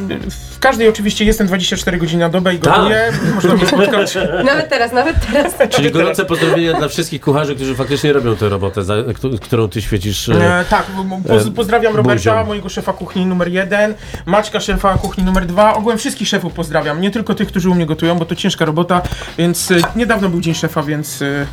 w 0.55 0.59
każdej 0.59 0.89
oczywiście 0.89 1.25
jestem 1.25 1.47
24 1.47 1.99
godziny 1.99 2.21
na 2.21 2.29
dobę 2.29 2.55
i 2.55 2.59
Tak. 2.59 2.75
gotuję, 2.77 3.13
można 3.35 3.55
mnie 3.55 3.67
spotkać. 3.67 4.15
Nawet 4.45 4.69
teraz, 4.69 4.93
nawet 4.93 5.17
teraz. 5.33 5.55
Czyli 5.71 5.91
gorące 5.91 6.25
pozdrowienia 6.25 6.75
dla 6.75 6.89
wszystkich 6.89 7.21
kucharzy, 7.21 7.55
którzy 7.55 7.75
faktycznie 7.75 8.13
robią 8.13 8.37
tę 8.37 8.49
robotę, 8.49 8.85
za, 8.85 8.95
któ- 9.15 9.39
którą 9.39 9.69
ty 9.69 9.83
świecisz. 9.83 10.29
e, 10.29 10.59
E, 10.61 10.65
tak, 10.65 10.87
poz, 11.29 11.47
e, 11.47 11.51
pozdrawiam 11.51 11.97
Roberta, 11.97 12.31
buzią. 12.33 12.47
mojego 12.47 12.69
szefa 12.69 12.93
kuchni 12.93 13.27
numer 13.27 13.49
jeden, 13.49 13.95
Maćka, 14.27 14.61
szefa 14.61 14.99
kuchni 14.99 15.25
numer 15.25 15.47
dwa, 15.47 15.75
ogółem 15.75 15.99
wszystkich 15.99 16.29
szefów 16.29 16.53
pozdrawiam, 16.53 17.01
nie 17.01 17.11
tylko 17.11 17.35
tych, 17.35 17.49
którzy 17.49 17.71
u 17.71 17.75
mnie 17.75 17.87
gotują, 17.87 18.15
bo 18.19 18.25
to 18.25 18.35
ciężka 18.37 18.65
robota, 18.65 19.03
więc 19.39 19.71
e, 19.71 19.75
niedawno 19.97 20.29
był 20.29 20.41
dzień 20.41 20.55
szefa, 20.55 20.83
więc 20.83 21.23
e, 21.23 21.47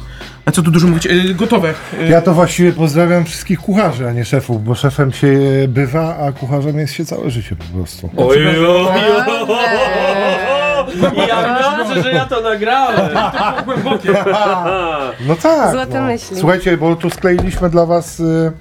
a 0.46 0.52
co 0.52 0.62
tu 0.62 0.72
dużo 0.72 0.88
mówić, 0.88 1.08
gotowe. 1.36 1.74
Ja 2.10 2.22
to 2.22 2.34
właściwie 2.34 2.72
pozdrawiam 2.72 3.25
wszystkich 3.25 3.60
kucharzy, 3.60 4.08
a 4.08 4.12
nie 4.13 4.25
szefów, 4.25 4.63
bo 4.63 4.75
szefem 4.75 5.12
się 5.12 5.28
bywa, 5.68 6.18
a 6.18 6.32
kucharzem 6.32 6.78
jest 6.80 6.94
się 6.94 7.06
całe 7.06 7.30
życie 7.30 7.56
prostu. 7.77 8.10
Oj, 8.18 8.48
oj, 8.48 8.65
oj, 8.65 8.86
Ja 11.27 11.60
dobrze, 11.77 12.03
że 12.03 12.12
ja 12.12 12.25
to 12.25 12.42
nagrałem. 12.42 13.10
No 15.27 15.36
tak. 15.36 15.72
Złote 15.72 16.00
no. 16.00 16.08
myśli. 16.08 16.38
Słuchajcie, 16.38 16.77
bo 16.77 16.96
tu 16.96 17.10
skleiliśmy 17.10 17.70
dla 17.70 17.86
was 17.86 18.20
y, 18.20 18.51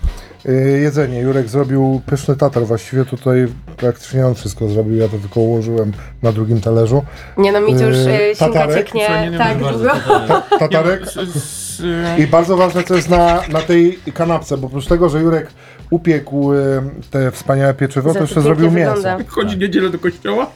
y, 0.48 0.80
jedzenie. 0.82 1.20
Jurek 1.20 1.48
zrobił 1.48 2.00
pyszny 2.06 2.36
tatar. 2.36 2.62
Właściwie 2.62 3.04
tutaj 3.04 3.48
praktycznie 3.76 4.26
on 4.26 4.34
wszystko 4.34 4.68
zrobił. 4.68 4.96
Ja 4.96 5.08
to 5.08 5.18
tylko 5.18 5.40
ułożyłem 5.40 5.92
na 6.22 6.32
drugim 6.32 6.60
talerzu. 6.60 7.04
Nie 7.36 7.52
no, 7.52 7.60
mi 7.60 7.76
tu 7.76 7.84
już 7.84 7.96
Yy, 7.96 8.12
yy, 8.12 8.34
ślinka 8.36 8.58
tatarek? 8.58 8.88
Słuchaj, 8.90 9.08
nie, 9.08 9.08
cieknie 9.08 9.30
nie, 9.30 9.38
tak 9.38 9.58
długo. 9.58 9.90
Tatarek. 10.58 11.06
z, 11.06 11.80
e, 11.80 12.18
I 12.18 12.26
bardzo 12.26 12.56
ważne, 12.56 12.84
co 12.84 12.94
jest 12.94 13.08
na, 13.08 13.42
na 13.48 13.60
tej 13.60 13.98
kanapce, 14.14 14.58
bo 14.58 14.66
oprócz 14.66 14.86
tego, 14.86 15.08
że 15.08 15.20
Jurek 15.20 15.50
upiekł 15.92 16.52
y, 16.52 16.58
te 17.10 17.30
wspaniałe 17.30 17.74
pieczywo, 17.74 18.14
to 18.14 18.20
jeszcze 18.20 18.40
zrobił 18.42 18.70
mięso. 18.70 18.94
wygląda. 18.94 19.24
chodzi 19.28 19.58
niedzielę 19.58 19.90
do 19.90 19.98
kościoła, 19.98 20.50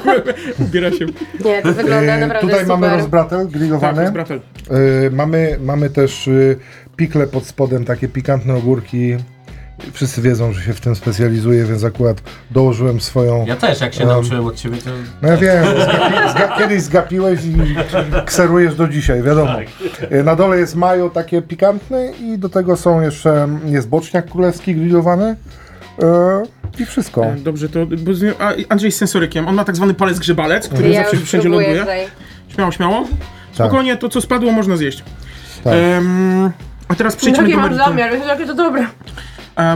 ubiera 0.68 0.90
się. 0.90 1.06
Nie, 1.44 1.62
to 1.62 1.72
wygląda 1.72 2.16
Y, 2.16 2.20
naprawdę 2.20 2.40
Tutaj 2.40 2.60
super. 2.60 2.78
mamy 2.78 2.96
rozbratel 2.96 3.38
Tak, 3.38 3.48
grillowany. 3.48 4.08
z 4.08 4.10
bratel. 4.10 4.40
Y, 5.06 5.10
mamy, 5.10 5.58
mamy 5.64 5.90
też 5.90 6.28
y, 6.28 6.56
pikle 6.96 7.26
pod 7.26 7.46
spodem, 7.46 7.84
takie 7.84 8.08
pikantne 8.08 8.54
ogórki. 8.54 9.16
Wszyscy 9.92 10.22
wiedzą, 10.22 10.52
że 10.52 10.62
się 10.62 10.72
w 10.72 10.80
tym 10.80 10.96
specjalizuję, 10.96 11.64
więc 11.64 11.84
akurat 11.84 12.22
dołożyłem 12.50 13.00
swoją. 13.00 13.44
Ja 13.46 13.56
też, 13.56 13.80
jak 13.80 13.94
się 13.94 14.00
Um, 14.00 14.08
nauczyłem 14.08 14.46
od 14.46 14.56
ciebie, 14.56 14.76
to... 14.78 14.90
No 15.22 15.28
ja 15.28 15.36
wiem, 15.36 15.64
zgapi, 15.64 16.30
zga, 16.30 16.56
kiedyś 16.58 16.82
zgapiłeś 16.82 17.40
i 17.44 17.54
kserujesz 18.26 18.74
do 18.74 18.88
dzisiaj, 18.88 19.22
wiadomo. 19.22 19.50
Y, 20.12 20.24
Na 20.24 20.36
dole 20.36 20.58
jest 20.58 20.76
majo 20.76 21.10
takie 21.10 21.42
pikantne 21.42 22.12
i 22.12 22.38
do 22.38 22.48
tego 22.48 22.76
są 22.76 23.00
jeszcze, 23.00 23.48
jest 23.64 23.88
boczniak 23.88 24.30
królewski 24.30 24.74
grillowany 24.74 25.36
y, 26.78 26.82
i 26.82 26.86
wszystko. 26.86 27.24
E, 27.26 27.36
Dobrze, 27.36 27.68
to 27.68 27.86
bo 27.86 28.12
Andrzej 28.68 28.92
z 28.92 28.96
sensorykiem, 28.96 29.48
on 29.48 29.54
ma 29.54 29.64
tak 29.64 29.76
zwany 29.76 29.94
palec 29.94 30.18
grzebalec, 30.18 30.68
który 30.68 30.88
Ja 30.88 31.02
zawsze 31.02 31.16
wszędzie 31.16 31.48
ląduje. 31.48 31.80
tutaj. 31.80 32.00
Śmiało, 32.48 32.72
śmiało. 32.72 33.04
Spokojnie, 33.52 33.96
to 33.96 34.08
co 34.08 34.20
spadło 34.20 34.52
można 34.52 34.76
zjeść. 34.76 35.04
Tak. 35.64 35.74
A 36.88 36.94
teraz 36.94 37.16
przejdźmy 37.16 37.42
Jaki 37.42 37.52
do 37.54 37.58
mam 37.60 37.70
meritum. 37.70 37.88
zamiar, 37.88 38.26
jakie 38.28 38.46
to 38.46 38.54
dobre. 38.54 38.86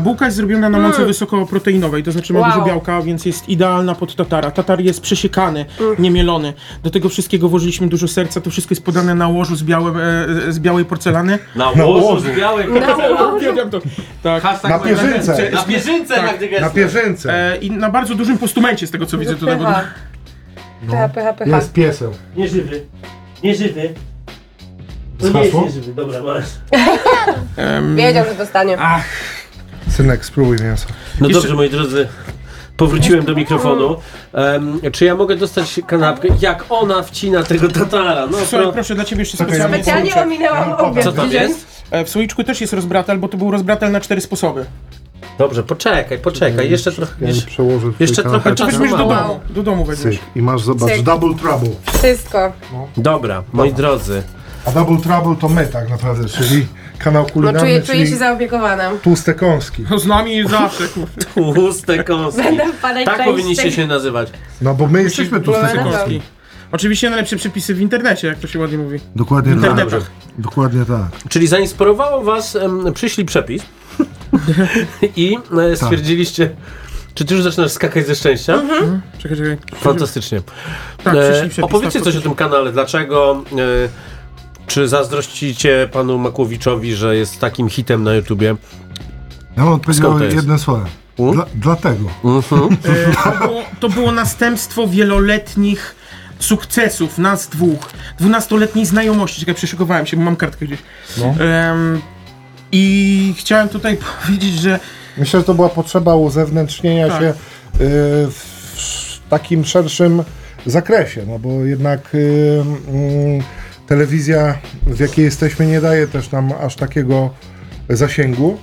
Bułka 0.02 0.24
jest 0.24 0.36
zrobiona 0.36 0.68
na 0.68 0.78
mące 0.78 1.04
wysokoproteinowej, 1.04 2.02
to 2.02 2.12
znaczy 2.12 2.32
ma 2.32 2.40
Wow. 2.40 2.50
dużo 2.50 2.64
białka, 2.64 3.02
więc 3.02 3.26
jest 3.26 3.48
idealna 3.48 3.94
pod 3.94 4.14
tatara. 4.16 4.50
Tatar 4.50 4.80
jest 4.80 5.00
przesiekany, 5.00 5.64
niemielony. 5.98 6.52
Do 6.82 6.90
tego 6.90 7.08
wszystkiego 7.08 7.48
włożyliśmy 7.48 7.88
dużo 7.88 8.08
serca, 8.08 8.40
to 8.40 8.50
wszystko 8.50 8.72
jest 8.72 8.84
podane 8.84 9.14
na 9.14 9.28
łożu 9.28 9.56
z, 9.56 9.62
białe, 9.62 9.92
e, 10.48 10.52
z 10.52 10.58
białej 10.58 10.84
porcelany. 10.84 11.38
Na 11.56 11.70
łożu. 11.70 12.06
łożu 12.06 12.20
z 12.20 12.36
białej 12.38 12.66
Uwielbiam 13.36 13.70
to. 13.70 13.80
Tak. 14.22 14.62
Na 14.64 14.78
pierzynce. 14.78 15.50
Na 15.50 15.62
pierzynce, 15.62 16.14
Tak. 16.14 16.60
Na 16.60 16.70
pierzynce. 16.70 17.52
E, 17.52 17.56
I 17.56 17.70
na 17.70 17.90
bardzo 17.90 18.14
dużym 18.14 18.38
postumencie, 18.38 18.86
z 18.86 18.90
tego 18.90 19.06
co 19.06 19.18
widzę. 19.18 19.36
To 19.36 19.46
tego, 19.46 19.58
Pycha. 19.64 19.84
Pycha, 20.90 21.08
pycha, 21.08 21.32
pycha. 21.32 21.56
Jest 21.56 21.72
pieseł. 21.72 22.12
Nieżywy. 22.36 22.80
Nieżywy. 23.42 23.94
Z 25.18 25.32
hasło? 25.32 25.62
nieżywy, 25.62 25.94
dobra, 25.94 26.22
masz. 26.22 26.44
Wiedział, 27.96 28.24
że 28.24 28.34
dostanie. 28.34 28.78
Synek, 29.96 30.24
spróbuj 30.24 30.56
mięso. 30.62 30.86
No 31.20 31.26
Jeszcze- 31.28 31.40
dobrze, 31.42 31.54
moi 31.54 31.70
drodzy. 31.70 32.08
Powróciłem 32.76 33.24
do 33.24 33.34
mikrofonu. 33.34 33.96
Em, 34.32 34.80
czy 34.92 35.04
ja 35.04 35.14
mogę 35.14 35.36
dostać 35.36 35.80
kanapkę? 35.86 36.28
Jak 36.40 36.64
ona 36.70 37.02
wcina 37.02 37.42
tego 37.42 37.68
tatara? 37.68 38.26
No, 38.26 38.38
Słuchaj, 38.38 38.60
pro... 38.62 38.72
proszę, 38.72 38.94
dla 38.94 39.04
ciebie 39.04 39.22
jeszcze 39.22 39.36
specjalnie 39.36 39.74
Specjalnie 39.74 40.10
słoiczek. 40.12 40.22
ominęłam 40.26 40.68
Ja 40.68 40.78
obiad. 40.78 41.04
Co 41.04 41.12
tam 41.12 41.30
jest? 41.30 41.66
E, 41.90 42.04
W 42.04 42.08
słoiczku 42.10 42.44
też 42.44 42.60
jest 42.60 42.72
rozbratel, 42.72 43.18
bo 43.18 43.28
to 43.28 43.36
był 43.36 43.50
rozbratel 43.50 43.92
na 43.92 44.00
cztery 44.00 44.20
sposoby. 44.20 44.64
Dobrze, 45.38 45.62
poczekaj, 45.62 46.18
poczekaj. 46.18 46.70
Jeszcze 46.70 46.92
trochę. 46.92 47.12
Ja 47.20 47.28
Jeszcze, 47.28 47.46
przełożę 47.46 47.86
jeszcze 48.00 48.22
trochę 48.22 48.54
czasu 48.54 48.70
weźmiesz 48.70 48.90
do 48.90 48.96
domu, 48.98 49.40
do 49.50 49.62
domu 49.62 49.84
weźmiesz. 49.84 50.18
I 50.36 50.42
masz, 50.42 50.62
zobacz, 50.62 50.90
Cyk. 50.92 51.02
double 51.02 51.34
trouble. 51.34 51.68
Wszystko. 51.98 52.52
Dobra, 52.96 53.42
moi 53.52 53.72
drodzy. 53.72 54.22
A 54.64 54.70
Double 54.70 54.96
Trouble 55.00 55.36
to 55.40 55.48
my 55.48 55.66
tak 55.66 55.90
naprawdę, 55.90 56.28
czyli 56.28 56.66
kanał 56.98 57.22
No 57.22 57.30
kulinarny, 57.32 57.60
czuję, 57.60 57.82
czuję 57.82 57.98
czyli 57.98 58.10
się 58.10 58.16
zaopiekowana. 58.16 58.90
tłuste 59.02 59.34
kąski. 59.34 59.84
No 59.90 59.98
z 59.98 60.06
nami 60.06 60.48
zawsze, 60.48 60.88
kurde. 60.94 61.24
Tłuste 61.54 62.04
kąski. 62.04 62.42
Będę 62.42 62.72
wpadać 62.72 63.04
Tak 63.04 63.16
częściej. 63.16 63.32
powinniście 63.34 63.72
się 63.72 63.86
nazywać. 63.86 64.28
No 64.60 64.74
bo 64.74 64.86
my 64.86 65.02
jesteśmy 65.02 65.40
tłuste 65.40 65.62
Tłuste 65.62 65.78
kąski. 65.78 65.98
Kąski. 66.00 66.20
Oczywiście 66.72 67.10
najlepsze 67.10 67.36
przepisy 67.36 67.74
w 67.74 67.80
internecie, 67.80 68.28
jak 68.28 68.38
to 68.38 68.46
się 68.46 68.58
ładnie 68.58 68.78
mówi. 68.78 69.00
Dokładnie 69.16 69.54
W 69.54 69.60
tak. 69.62 69.70
internetach. 69.70 70.10
Dokładnie 70.38 70.84
tak. 70.84 71.28
Czyli 71.28 71.46
zainspirowało 71.46 72.22
was, 72.22 72.56
em, 72.56 72.92
przyszli 72.94 73.24
przepis 73.24 73.62
i 75.16 75.38
e, 75.72 75.76
stwierdzilicie, 75.76 76.50
czy 77.14 77.24
ty 77.24 77.34
już 77.34 77.42
zaczynasz 77.42 77.72
skakać 77.72 78.06
ze 78.06 78.14
szczęścia? 78.14 78.62
Czekaj, 79.18 79.36
czekaj. 79.36 79.56
Fantastycznie. 79.74 80.40
Tak, 81.04 81.14
E, 81.16 81.32
przepis, 81.32 81.58
opowiedzcie 81.58 81.98
tak, 81.98 82.04
coś 82.04 82.16
o 82.16 82.20
tym 82.20 82.34
kanale, 82.34 82.72
dlaczego, 82.72 83.44
e, 83.52 83.88
czy 84.66 84.88
zazdrościcie 84.88 85.88
panu 85.92 86.18
Makłowiczowi, 86.18 86.94
że 86.94 87.16
jest 87.16 87.40
takim 87.40 87.68
hitem 87.68 88.02
na 88.02 88.14
YouTubie? 88.14 88.56
Ja 89.56 89.64
mam 89.64 89.74
odpowiedział 89.74 90.18
to 90.18 90.24
jest? 90.24 90.36
jednym 90.36 90.58
słowem. 90.58 90.86
U? 91.16 91.32
Dla, 91.32 91.46
dlatego. 91.54 92.04
E, 92.24 92.42
to, 93.24 93.46
było, 93.46 93.62
to 93.80 93.88
było 93.88 94.12
następstwo 94.12 94.86
wieloletnich 94.86 95.96
sukcesów 96.38 97.18
nas 97.18 97.48
dwóch. 97.48 97.90
Dwunastoletniej 98.18 98.86
znajomości. 98.86 99.40
Czekaj, 99.40 99.54
przeszykowałem 99.54 100.06
się, 100.06 100.16
bo 100.16 100.22
mam 100.22 100.36
kartkę 100.36 100.66
gdzieś. 100.66 100.78
Em, 101.38 102.00
I 102.72 103.34
chciałem 103.38 103.68
tutaj 103.68 103.98
powiedzieć, 104.26 104.54
że 104.60 104.80
Myślę, 105.18 105.40
że 105.40 105.46
to 105.46 105.54
była 105.54 105.68
potrzeba 105.68 106.14
uzewnętrznienia 106.14 107.08
Tak. 107.08 107.20
się 107.20 107.28
y, 107.28 107.34
w 108.30 109.20
takim 109.30 109.64
szerszym 109.64 110.22
zakresie, 110.66 111.24
no 111.26 111.38
bo 111.38 111.64
jednak 111.64 112.14
y, 112.14 112.62
mm, 112.88 113.42
telewizja, 113.86 114.58
w 114.86 115.00
jakiej 115.00 115.24
jesteśmy, 115.24 115.66
nie 115.66 115.80
daje 115.80 116.06
też 116.06 116.30
nam 116.30 116.52
aż 116.60 116.76
takiego 116.76 117.30
zasięgu, 117.88 118.56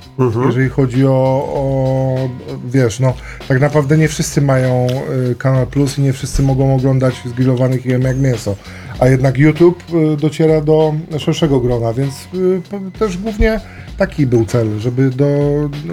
jeżeli 0.45 0.69
chodzi 0.69 1.05
o, 1.05 1.11
o, 1.53 2.29
wiesz, 2.65 2.99
no 2.99 3.13
tak 3.47 3.61
naprawdę 3.61 3.97
nie 3.97 4.07
wszyscy 4.07 4.41
mają 4.41 4.87
y, 5.31 5.35
Kanal 5.35 5.67
Plus 5.67 5.97
i 5.97 6.01
nie 6.01 6.13
wszyscy 6.13 6.43
mogą 6.43 6.75
oglądać 6.75 7.15
zgrillowanych 7.25 7.85
jem 7.85 8.01
jak 8.01 8.17
mięso, 8.17 8.55
a 8.99 9.07
jednak 9.07 9.37
YouTube 9.37 9.83
y, 9.93 10.17
dociera 10.17 10.61
do 10.61 10.93
szerszego 11.19 11.59
grona, 11.59 11.93
więc 11.93 12.13
y, 12.33 12.61
też 12.99 13.17
głównie 13.17 13.59
taki 13.97 14.27
był 14.27 14.45
cel, 14.45 14.79
żeby 14.79 15.09
do, 15.09 15.29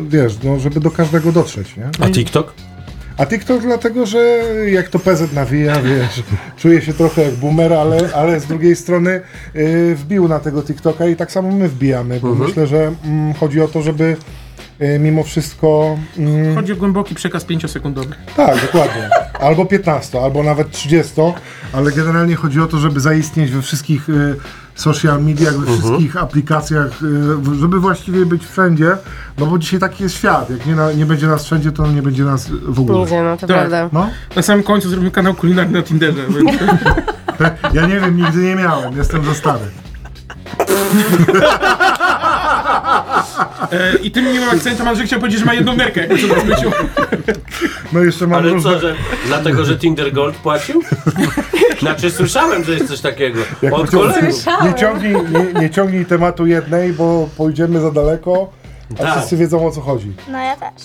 wiesz, 0.09 0.39
no, 0.43 0.59
żeby 0.59 0.81
do 0.81 0.91
każdego 0.91 1.33
dotrzeć, 1.33 1.77
nie? 1.77 1.89
A 2.01 2.11
TikTok? 2.11 2.55
A 3.21 3.27
TikTok 3.27 3.63
dlatego, 3.63 4.07
że 4.07 4.43
jak 4.71 4.89
to 4.89 4.99
PZ 4.99 5.33
nawija, 5.33 5.81
wiesz, 5.83 6.23
czuje 6.57 6.83
się 6.83 6.93
trochę 6.93 7.23
jak 7.23 7.35
boomer, 7.35 7.73
ale, 7.73 8.11
ale 8.15 8.41
z 8.41 8.47
drugiej 8.47 8.77
strony 8.77 9.21
y, 9.57 9.95
wbił 9.95 10.29
na 10.29 10.39
tego 10.39 10.63
TikToka 10.63 11.07
i 11.07 11.17
tak 11.17 11.33
samo 11.33 11.51
my 11.51 11.69
wbijamy, 11.69 12.21
bo 12.21 12.35
myślę, 12.35 12.67
że 12.67 12.93
mm, 13.05 13.35
chodzi 13.35 13.61
o 13.61 13.69
to, 13.69 13.83
żeby 13.83 14.17
mimo 15.01 15.23
wszystko... 15.25 15.99
Mm, 16.19 16.55
chodzi 16.55 16.73
o 16.73 16.77
głęboki 16.77 17.15
przekaz 17.15 17.47
5-sekundowy. 17.47 18.13
tak, 18.37 18.63
dokładnie. 18.63 19.09
Albo 19.41 19.67
15, 19.67 20.21
albo 20.21 20.43
nawet 20.43 20.71
30, 20.71 21.13
ale 21.73 21.93
generalnie 21.93 22.35
chodzi 22.37 22.61
o 22.61 22.67
to, 22.67 22.79
żeby 22.79 23.01
zaistnieć 23.01 23.51
we 23.51 23.63
wszystkich 23.63 24.09
y, 24.09 24.37
social 24.75 25.23
mediach, 25.25 25.57
we 25.59 25.73
wszystkich 25.79 26.17
aplikacjach, 26.17 26.87
y, 27.53 27.55
żeby 27.61 27.81
właściwie 27.81 28.27
być 28.27 28.47
wszędzie, 28.47 28.97
no 29.39 29.47
bo 29.47 29.59
dzisiaj 29.59 29.81
taki 29.81 30.03
jest 30.03 30.15
świat. 30.17 30.51
Jak 30.51 30.67
nie, 30.67 30.75
na, 30.75 30.93
nie 30.93 31.07
będzie 31.07 31.27
nas 31.27 31.45
wszędzie, 31.45 31.73
to 31.73 31.87
nie 31.87 32.03
będzie 32.03 32.25
nas 32.25 32.49
w 32.63 32.81
ogóle. 32.81 32.99
Nigdzie, 32.99 33.23
no 33.23 33.37
to 33.37 33.47
Tak. 33.47 33.57
prawda. 33.57 33.89
No, 33.93 34.11
Na 34.37 34.43
samym 34.43 34.65
końcu 34.65 34.89
zrobimy 34.89 35.11
kanał 35.11 35.35
kulinarny 35.35 35.79
na 35.79 35.85
Tinderze. 35.85 36.23
ja 37.75 37.87
nie 37.87 38.01
wiem, 38.01 38.17
nigdy 38.17 38.39
nie 38.39 38.57
miałem, 38.57 38.97
jestem 38.97 39.25
za 39.25 39.35
stary. 39.35 39.65
E, 43.73 43.97
I 44.03 44.11
tym 44.11 44.25
miłym 44.33 44.49
akcentem 44.51 44.89
Andrzej 44.89 45.07
chciał 45.07 45.21
powiedzieć, 45.21 45.41
że 45.41 45.47
ma 45.47 45.55
jedną 45.55 45.77
nerkę, 45.77 46.01
jakby 46.01 46.19
co 46.19 46.27
na. 46.27 46.35
No 47.93 48.01
jeszcze 48.01 48.27
mam 48.27 48.39
Ale 48.43 48.53
różne... 48.53 48.73
co, 48.73 48.81
że 48.81 48.95
dlatego, 49.27 49.65
że 49.65 49.79
Tinder 49.79 50.13
Gold 50.13 50.37
płacił? 50.37 50.83
Znaczy 51.81 52.11
słyszałem, 52.11 52.65
że 52.65 52.73
jest 52.73 52.89
coś 52.89 53.01
takiego. 53.01 53.41
Jak 53.63 53.75
Od 53.75 53.91
kolegów. 53.91 54.45
nie, 54.65 54.75
ciągnij, 54.75 55.15
nie, 55.15 55.61
nie 55.61 55.71
ciągnij 55.71 56.07
tematu 56.07 56.47
jednej, 56.47 56.93
bo 56.93 57.29
pójdziemy 57.37 57.81
za 57.81 57.91
daleko, 57.91 58.51
a 58.95 59.03
Tak. 59.03 59.13
wszyscy 59.17 59.37
wiedzą 59.37 59.67
o 59.67 59.71
co 59.71 59.81
chodzi. 59.81 60.13
No 60.29 60.39
ja 60.39 60.57
też. 60.57 60.83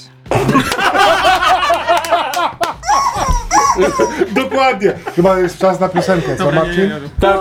Dokładnie. 4.43 4.93
Chyba 5.15 5.39
jest 5.39 5.57
czas 5.57 5.79
na 5.79 5.89
piosenkę, 5.89 6.35
co 6.35 6.51
Marcin? 6.51 6.91
Tak. 7.19 7.39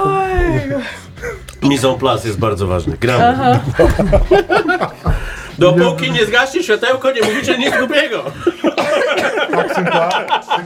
Mise 1.62 1.88
en 1.88 1.98
place 1.98 2.28
jest 2.28 2.38
bardzo 2.40 2.66
ważny. 2.66 2.96
Gramy. 3.00 3.58
Dopóki 5.58 6.10
nie 6.10 6.26
zgaśnie 6.26 6.62
światełko, 6.62 7.12
nie 7.12 7.22
mówicie 7.22 7.58
nic 7.58 7.76
głupiego. 7.78 8.22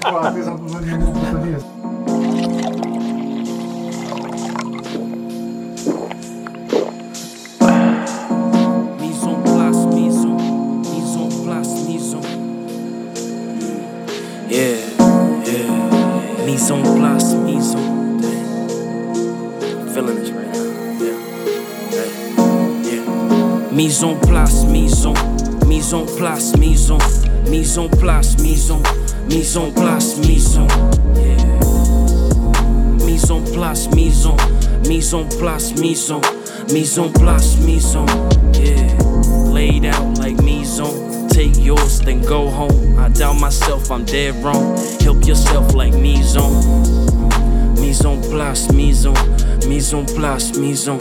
Tak, 0.00 0.34
ty 0.34 0.44
za 0.44 0.50
dużo 0.50 0.80
nie 0.80 0.96
mówisz, 0.96 1.30
to 1.32 1.38
nie 1.38 1.50
jest. 1.50 1.66
Mise 9.00 9.30
en 9.30 9.42
place, 9.42 9.86
mise 9.94 10.28
en, 10.28 10.80
mise 10.80 11.18
en 11.18 11.30
place, 11.44 11.88
mise 11.88 12.16
en. 12.16 12.22
Yeah, 14.50 14.78
yeah. 15.46 16.46
Mise 16.46 16.74
en 16.74 16.82
Mise 23.78 24.02
en 24.02 24.16
place, 24.16 24.64
mise 24.64 25.06
en, 25.06 25.14
mise 25.68 25.92
en 25.92 26.04
place, 26.04 26.52
mise 26.58 26.90
en, 26.90 26.98
mise 27.48 27.78
en 27.78 27.88
place, 27.88 28.36
mise 28.42 28.72
en, 28.72 28.82
mise 29.28 29.56
en 29.56 29.70
place, 29.70 30.16
mise 30.26 30.56
en. 30.56 30.66
Mise 33.06 33.30
en 33.30 33.44
place, 33.52 33.88
mise 33.94 34.26
en, 34.26 34.36
mise 34.88 35.14
en 35.14 35.28
place, 35.28 35.72
mise 35.78 36.10
en, 36.10 36.20
mise 36.72 36.98
en 36.98 37.12
place, 37.12 37.56
mise. 37.64 37.94
Yeah, 38.54 38.98
laid 39.52 39.84
out 39.84 40.18
like 40.18 40.42
mise 40.42 40.80
en. 40.80 41.28
Take 41.28 41.56
yours, 41.56 42.00
then 42.00 42.20
go 42.22 42.50
home. 42.50 42.98
I 42.98 43.10
doubt 43.10 43.40
myself, 43.40 43.92
I'm 43.92 44.04
dead 44.04 44.34
wrong. 44.42 44.76
Help 44.98 45.24
yourself 45.24 45.72
like 45.76 45.94
mise 45.94 46.36
en. 46.36 46.50
Mise 47.80 48.04
en 48.04 48.20
place, 48.22 48.72
mise 48.72 49.06
en, 49.06 49.14
mise 49.68 49.92
en 49.94 50.04
place, 50.04 50.58
mise 50.58 50.88
en, 50.88 50.98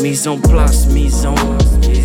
mise 0.00 0.28
en 0.28 0.40
place, 0.40 0.86
mise 0.86 1.24
en. 1.24 1.34
Yeah. 1.82 1.99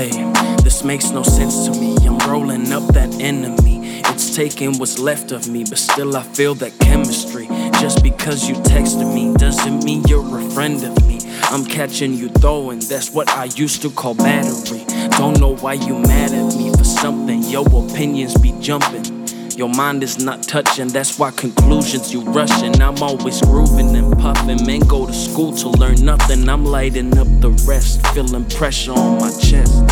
Hey, 0.00 0.32
this 0.62 0.82
makes 0.82 1.10
no 1.10 1.22
sense 1.22 1.66
to 1.66 1.78
me. 1.78 1.94
I'm 2.06 2.16
rolling 2.20 2.72
up 2.72 2.86
that 2.94 3.20
enemy. 3.20 4.00
It's 4.06 4.34
taking 4.34 4.78
what's 4.78 4.98
left 4.98 5.30
of 5.30 5.46
me, 5.46 5.62
but 5.64 5.76
still 5.76 6.16
I 6.16 6.22
feel 6.22 6.54
that 6.54 6.72
chemistry. 6.78 7.48
Just 7.82 8.02
because 8.02 8.48
you 8.48 8.54
texted 8.54 9.14
me 9.14 9.34
doesn't 9.34 9.84
mean 9.84 10.02
you're 10.08 10.24
a 10.24 10.50
friend 10.52 10.82
of 10.82 11.06
me. 11.06 11.18
I'm 11.50 11.66
catching 11.66 12.14
you 12.14 12.30
throwing, 12.30 12.78
that's 12.78 13.10
what 13.10 13.28
I 13.28 13.44
used 13.56 13.82
to 13.82 13.90
call 13.90 14.14
battery. 14.14 14.86
Don't 15.18 15.38
know 15.38 15.56
why 15.56 15.74
you 15.74 15.98
mad 15.98 16.32
at 16.32 16.56
me 16.56 16.70
for 16.70 16.84
something, 16.84 17.42
your 17.42 17.66
opinions 17.66 18.34
be 18.38 18.58
jumping. 18.58 19.20
Your 19.60 19.68
mind 19.68 20.02
is 20.02 20.18
not 20.18 20.42
touching, 20.42 20.88
that's 20.88 21.18
why 21.18 21.32
conclusions 21.32 22.14
you 22.14 22.22
rushing. 22.22 22.80
I'm 22.80 23.02
always 23.02 23.42
grooving 23.42 23.94
and 23.94 24.18
puffing. 24.18 24.64
Men 24.64 24.80
go 24.80 25.04
to 25.06 25.12
school 25.12 25.52
to 25.56 25.68
learn 25.68 26.02
nothing. 26.02 26.48
I'm 26.48 26.64
lighting 26.64 27.18
up 27.18 27.26
the 27.40 27.50
rest, 27.68 28.00
feeling 28.14 28.46
pressure 28.48 28.92
on 28.92 29.18
my 29.20 29.30
chest, 29.38 29.86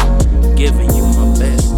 giving 0.58 0.92
you 0.92 1.04
my 1.14 1.38
best. 1.38 1.72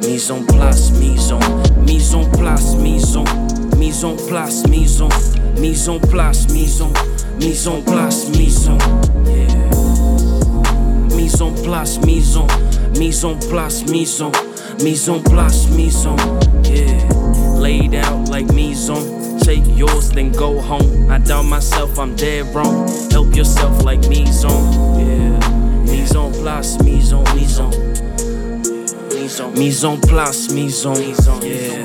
Mise 0.00 0.30
en 0.30 0.46
place, 0.46 0.90
mise 0.92 1.32
en, 1.32 1.40
mise 1.84 2.14
en 2.14 2.24
place, 2.30 2.74
mise 2.76 3.14
en, 3.14 3.24
mise 3.78 4.04
en 4.04 4.16
place, 4.16 4.66
mise 4.70 5.02
en, 5.02 5.10
mise 5.60 5.88
en 5.88 6.00
place, 6.00 6.48
mise 6.48 6.80
en, 6.80 6.92
mise 7.38 7.66
en 7.66 7.82
place, 7.82 8.30
mise 8.30 8.68
en, 8.68 8.78
yeah. 9.26 9.70
Mise 11.14 11.42
en 11.42 11.54
place, 11.62 11.98
mise 11.98 12.36
en, 12.36 12.46
mise 12.98 13.24
en 13.24 13.38
place, 13.50 13.84
mise 13.84 14.22
en, 14.22 14.32
mise 14.82 15.08
en 15.08 15.22
place, 15.22 15.68
mise 15.76 16.06
en, 16.06 16.16
yeah. 16.64 17.60
Laid 17.60 17.94
out 17.94 18.30
like 18.30 18.50
mise 18.54 18.88
en. 18.88 19.23
Take 19.44 19.64
yours, 19.76 20.08
then 20.10 20.32
go 20.32 20.58
home. 20.58 21.10
I 21.10 21.18
doubt 21.18 21.44
myself, 21.44 21.98
I'm 21.98 22.16
dead 22.16 22.46
wrong. 22.54 22.88
Help 23.10 23.36
yourself 23.36 23.84
like 23.84 24.00
mise 24.08 24.42
en, 24.42 24.72
yeah. 24.98 25.38
Mise 25.84 26.16
en 26.16 26.32
place, 26.32 26.82
mise 26.82 27.12
en, 27.12 27.22
mise 27.34 27.60
en. 27.60 27.70
Mise 29.52 29.84
en, 29.84 30.00
place, 30.00 30.50
mise 30.50 30.86
en, 30.86 30.96
yeah. 31.42 31.84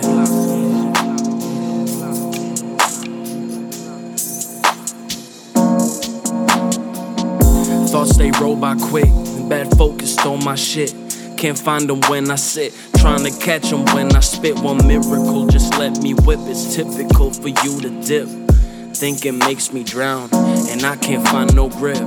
Thoughts 7.88 8.16
they 8.18 8.32
roll 8.40 8.56
by 8.56 8.76
quick, 8.76 9.10
and 9.10 9.50
bad 9.50 9.68
focus 9.78 10.14
stole 10.14 10.38
my 10.38 10.56
shit. 10.56 11.09
Can't 11.40 11.58
find 11.58 11.90
them 11.90 12.02
when 12.10 12.30
I 12.30 12.36
sit. 12.36 12.74
Trying 12.98 13.24
to 13.24 13.32
catch 13.40 13.70
them 13.70 13.86
when 13.96 14.14
I 14.14 14.20
spit. 14.20 14.60
One 14.60 14.86
miracle, 14.86 15.48
just 15.48 15.78
let 15.80 15.98
me 16.04 16.14
whip. 16.14 16.40
It's 16.42 16.76
typical 16.76 17.32
for 17.32 17.48
you 17.48 17.80
to 17.80 17.90
dip. 18.04 18.28
Thinking 18.94 19.38
makes 19.38 19.72
me 19.72 19.86
drown, 19.86 20.30
and 20.34 20.84
I 20.84 20.98
can't 20.98 21.26
find 21.30 21.56
no 21.56 21.70
grip. 21.70 21.98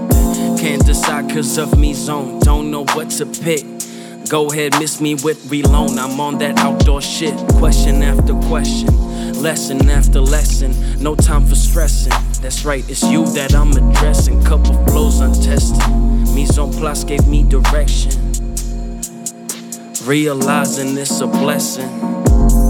Can't 0.60 0.84
decide 0.84 1.30
cause 1.30 1.56
of 1.56 1.78
me 1.78 1.94
zone, 1.94 2.40
don't 2.40 2.70
know 2.70 2.84
what 2.92 3.08
to 3.12 3.24
pick. 3.24 3.64
Go 4.28 4.50
ahead, 4.50 4.78
miss 4.78 5.00
me 5.00 5.14
with 5.14 5.42
reloan. 5.48 5.96
I'm 5.96 6.20
on 6.20 6.36
that 6.38 6.58
outdoor 6.58 7.00
shit. 7.00 7.34
Question 7.54 8.02
after 8.02 8.34
question, 8.48 8.90
lesson 9.40 9.88
after 9.88 10.20
lesson. 10.20 10.74
No 11.02 11.14
time 11.14 11.46
for 11.46 11.54
stressing. 11.54 12.12
That's 12.42 12.66
right, 12.66 12.84
it's 12.90 13.02
you 13.04 13.24
that 13.32 13.54
I'm 13.54 13.72
addressing. 13.72 14.44
Couple 14.44 14.74
flows 14.88 15.20
untested. 15.20 15.78
Mise 16.34 16.58
en 16.58 16.70
place 16.70 17.04
gave 17.04 17.26
me 17.26 17.44
direction. 17.44 18.21
Realizing 20.04 20.98
it's 20.98 21.20
a 21.20 21.28
blessing. 21.28 21.88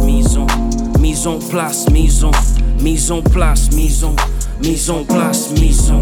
Mise 0.05 0.37
en, 0.37 1.41
place, 1.41 1.91
mise 1.91 2.23
en, 2.25 2.31
place, 2.31 2.69
mise 2.79 3.13
en, 3.15 3.23
place, 3.33 3.71
mise 3.73 4.03
en. 4.05 6.01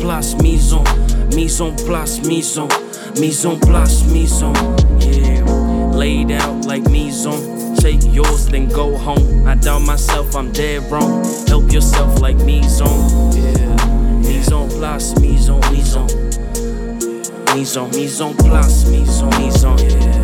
Place, 0.00 0.34
mise 1.34 1.60
en, 1.60 1.74
place, 1.74 2.20
mise 3.16 3.44
en, 3.44 3.58
place, 3.58 4.04
mise. 4.12 4.42
Yeah, 5.00 5.44
laid 5.92 6.30
out 6.30 6.66
like 6.66 6.88
mise. 6.88 7.26
Take 7.80 8.04
yours, 8.14 8.46
then 8.46 8.68
go 8.68 8.96
home. 8.96 9.46
I 9.48 9.56
doubt 9.56 9.82
myself, 9.82 10.36
I'm 10.36 10.52
dead 10.52 10.88
wrong. 10.90 11.24
Help 11.48 11.72
yourself 11.72 12.20
like 12.20 12.36
mise 12.36 12.80
en. 12.80 13.32
Yeah, 13.32 14.18
mise 14.18 14.50
place, 14.78 15.18
mise 15.20 15.48
en, 15.48 15.60
mise. 15.72 16.25
Mise 17.56 17.78
en, 17.78 17.88
mise 17.88 18.20
en 18.20 18.34
place, 18.34 18.84
mise 18.86 19.22
en, 19.22 19.30
mise 19.40 19.64
en. 19.64 19.76
Yeah. 19.78 20.15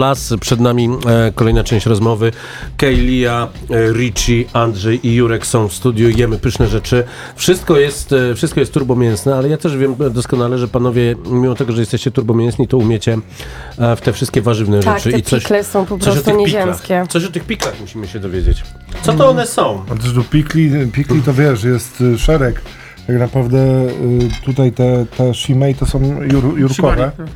Plus, 0.00 0.34
przed 0.40 0.60
nami 0.60 0.88
e, 1.06 1.32
kolejna 1.34 1.64
część 1.64 1.86
rozmowy. 1.86 2.32
Kejlia, 2.76 3.48
e, 3.70 3.92
Richie, 3.92 4.44
Andrzej 4.52 5.06
i 5.06 5.14
Jurek 5.14 5.46
są 5.46 5.68
w 5.68 5.72
studiu, 5.72 6.08
jemy 6.08 6.38
pyszne 6.38 6.68
rzeczy. 6.68 7.04
Wszystko 7.36 7.78
jest, 7.78 8.12
e, 8.12 8.34
wszystko 8.34 8.60
jest 8.60 8.72
turbomięsne, 8.72 9.34
ale 9.36 9.48
ja 9.48 9.56
też 9.56 9.76
wiem 9.76 9.96
doskonale, 10.10 10.58
że 10.58 10.68
panowie, 10.68 11.16
mimo 11.26 11.54
tego, 11.54 11.72
że 11.72 11.80
jesteście 11.80 12.10
turbomięsni, 12.10 12.68
to 12.68 12.78
umiecie 12.78 13.18
e, 13.78 13.96
w 13.96 14.00
te 14.00 14.12
wszystkie 14.12 14.42
warzywne 14.42 14.80
Tak, 14.80 15.00
rzeczy. 15.00 15.22
te 15.22 15.40
pikle 15.40 15.64
są 15.64 15.86
po 15.86 15.98
coś 15.98 16.14
prostu 16.14 16.36
nieziemskie. 16.36 17.06
Coś 17.08 17.24
o 17.24 17.30
tych 17.30 17.44
piklach 17.44 17.80
musimy 17.80 18.08
się 18.08 18.18
dowiedzieć. 18.18 18.62
Co 19.02 19.12
to 19.12 19.30
one 19.30 19.46
są? 19.46 19.84
A 19.92 19.94
też 19.94 20.12
do 20.12 20.22
pikli, 20.22 20.70
pikli 20.92 21.22
to 21.22 21.34
wiesz, 21.34 21.64
jest 21.64 22.00
y, 22.00 22.18
szereg. 22.18 22.62
Tak 23.06 23.18
naprawdę 23.18 23.58
y, 23.58 24.44
tutaj 24.44 24.72
te, 24.72 25.06
te 25.16 25.34
shimei 25.34 25.74
to 25.74 25.86
są 25.86 26.00
jur, 26.22 26.58
jurkowe. 26.58 27.12
Shibari. 27.16 27.30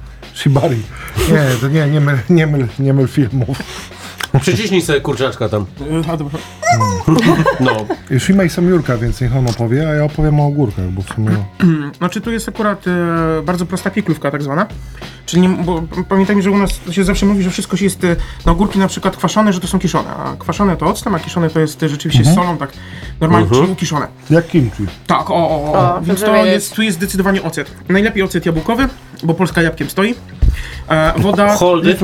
Nie, 1.29 1.45
to 1.61 1.69
nie, 1.69 1.87
nie 1.87 2.01
myl, 2.01 2.17
nie 2.31 2.47
myl, 2.47 2.69
nie 2.79 2.93
myl 2.95 3.09
filmów. 3.09 3.59
Przyciśnij 4.41 4.83
sobie 4.83 5.01
kurczaczka 5.01 5.49
tam. 5.49 5.67
A, 6.13 6.17
dobra. 6.17 6.39
No. 7.61 7.87
Y, 8.11 8.21
Shimei 8.21 8.51
są 8.51 8.63
jurka, 8.63 8.97
więc 8.97 9.21
niech 9.21 9.37
on 9.37 9.47
opowie, 9.49 9.89
a 9.89 9.95
ja 9.95 10.05
opowiem 10.05 10.41
o 10.41 10.47
ogórkach, 10.47 10.91
bo 10.91 11.03
w 11.03 11.09
sumie... 11.09 11.31
Znaczy 11.99 12.21
tu 12.21 12.31
jest 12.33 12.49
akurat 12.49 12.85
e, 12.87 13.43
bardzo 13.43 13.67
prosta 13.67 13.91
pieklówka 13.91 14.31
tak 14.31 14.43
zwana. 14.43 14.67
Czyli 15.27 15.43
nie, 15.43 15.49
bo 15.49 15.83
pamiętajmy, 16.09 16.43
że 16.43 16.51
u 16.51 16.59
nas 16.59 16.71
się 16.91 17.05
zawsze 17.05 17.27
mówi, 17.27 17.43
że 17.43 17.51
wszystko 17.51 17.77
się 17.77 17.85
jest 17.85 18.05
e, 18.05 18.17
na 18.47 18.53
ogórki 18.53 18.79
na 18.79 18.89
przykład 18.89 19.17
kwaszone, 19.17 19.53
że 19.53 19.61
to 19.61 19.67
są 19.67 19.79
kiszone. 19.79 20.09
A 20.11 20.37
kwaszone 20.39 20.77
to 20.77 20.87
octem, 20.87 21.15
a 21.15 21.19
kiszone 21.21 21.51
to 21.51 21.61
jest 21.61 21.83
e, 21.83 21.89
rzeczywiście 21.89 22.25
z 22.25 22.35
solą, 22.35 22.57
tak 22.57 22.73
normalnie, 23.21 23.49
czyli 23.51 23.73
ukiszone. 23.73 24.07
Jak 24.31 24.47
kimchi. 24.47 24.87
Tak, 25.07 25.31
o, 25.31 25.35
o, 25.35 25.73
o. 25.73 25.73
O, 25.73 26.01
Więc 26.03 26.21
to 26.21 26.33
wiedzieć. 26.33 26.53
jest, 26.53 26.75
tu 26.75 26.83
jest 26.83 26.97
zdecydowanie 26.97 27.43
ocet. 27.43 27.71
Najlepiej 27.89 28.23
ocet 28.23 28.47
jabłkowy, 28.47 28.89
bo 29.23 29.35
Polska 29.35 29.63
jabłkiem 29.63 29.91
stoi. 29.91 30.15
E, 30.89 31.13
woda. 31.17 31.57
Holdy, 31.57 31.97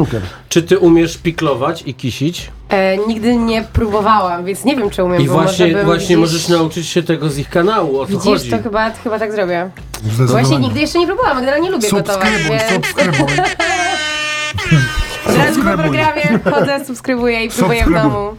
czy 0.48 0.62
ty 0.62 0.78
umiesz 0.78 1.18
piklować 1.18 1.82
i 1.86 1.94
kisić? 1.94 2.50
E, 2.68 2.96
nigdy 2.98 3.36
nie 3.36 3.62
próbowałam, 3.62 4.44
więc 4.44 4.64
nie 4.64 4.76
wiem, 4.76 4.90
czy 4.90 5.04
umiem. 5.04 5.22
I 5.22 5.26
bo 5.26 5.32
może 5.32 5.44
właśnie, 5.44 5.66
bym 5.74 5.84
właśnie 5.84 6.06
gdzieś... 6.06 6.16
możesz 6.16 6.48
nauczyć 6.48 6.86
się 6.86 7.02
tego 7.02 7.30
z 7.30 7.38
ich 7.38 7.50
kanału, 7.50 8.00
o 8.00 8.06
co 8.06 8.12
Widzisz, 8.12 8.24
chodzi. 8.24 8.50
to 8.50 8.62
chyba, 8.62 8.90
chyba 8.90 9.18
tak 9.18 9.32
zrobię. 9.32 9.70
Właśnie 10.02 10.58
nigdy 10.58 10.80
jeszcze 10.80 10.98
nie 10.98 11.06
próbowałam, 11.06 11.38
generalnie 11.38 11.70
lubię 11.70 11.90
gotować, 11.90 12.28
Subskrybuj, 12.28 12.58
więc 12.58 12.72
subskrybuj. 12.72 13.36
od 15.28 15.36
razu 15.36 15.62
po 15.62 15.78
programie 15.78 16.38
chodzę, 16.50 16.84
subskrybuję 16.84 17.44
i 17.44 17.50
próbuję 17.50 17.84
w 17.84 17.92
domu. 17.92 18.36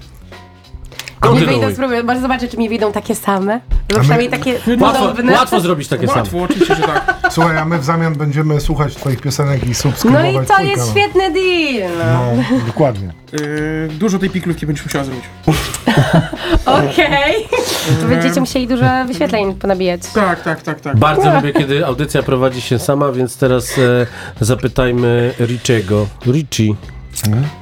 Nie 1.24 1.30
Kontynuuj. 1.30 1.56
wyjdą, 1.60 1.74
spróbuję, 1.74 2.04
może 2.04 2.22
zobaczę, 2.22 2.48
czy 2.48 2.58
mi 2.58 2.70
wyjdą 2.70 2.92
takie 2.92 3.16
same. 3.16 3.60
Bo 3.90 3.96
my- 3.96 4.00
przynajmniej 4.00 4.30
takie 4.32 4.54
Łatwo, 4.80 5.08
podobne. 5.08 5.34
łatwo 5.34 5.60
zrobić 5.60 5.88
takie 5.88 6.08
same. 6.08 6.20
Łatwo, 6.20 6.38
oczywiście, 6.42 6.76
że 6.76 6.82
tak. 6.84 7.16
Słuchaj, 7.30 7.58
a 7.58 7.66
my 7.66 7.80
w 7.80 7.84
zamian 7.86 8.16
będziemy 8.16 8.62
słuchać 8.62 8.96
twoich 8.96 9.22
piosenek 9.22 9.64
i 9.64 9.68
No 9.68 9.74
subskrybować 9.74 10.34
i 10.34 10.48
to 10.48 10.54
twój 10.54 10.68
jest 10.68 10.78
kanał. 10.80 10.92
świetny 10.92 11.32
deal. 11.32 11.92
No. 12.14 12.44
No, 12.52 12.66
dokładnie. 12.68 13.08
E, 13.34 13.88
dużo 13.88 14.20
tej 14.20 14.30
piklówki 14.30 14.66
będziesz 14.66 14.86
musiała 14.86 15.04
zrobić. 15.06 15.24
Okej. 16.66 17.48
To 18.02 18.08
będziecie 18.08 18.40
musieli 18.40 18.68
dużo 18.68 18.86
wyświetleń 19.08 19.56
ponabijać. 19.56 20.02
Tak, 20.14 20.44
tak, 20.44 20.62
tak, 20.62 20.82
tak. 20.82 20.98
Bardzo 20.98 21.34
lubię, 21.36 21.54
kiedy 21.54 21.86
audycja 21.86 22.24
prowadzi 22.24 22.62
się 22.62 22.80
sama, 22.80 23.12
więc 23.12 23.38
teraz 23.38 23.78
e, 23.78 23.82
zapytajmy 24.42 25.34
Richiego. 25.40 26.08
Richie, 26.28 26.74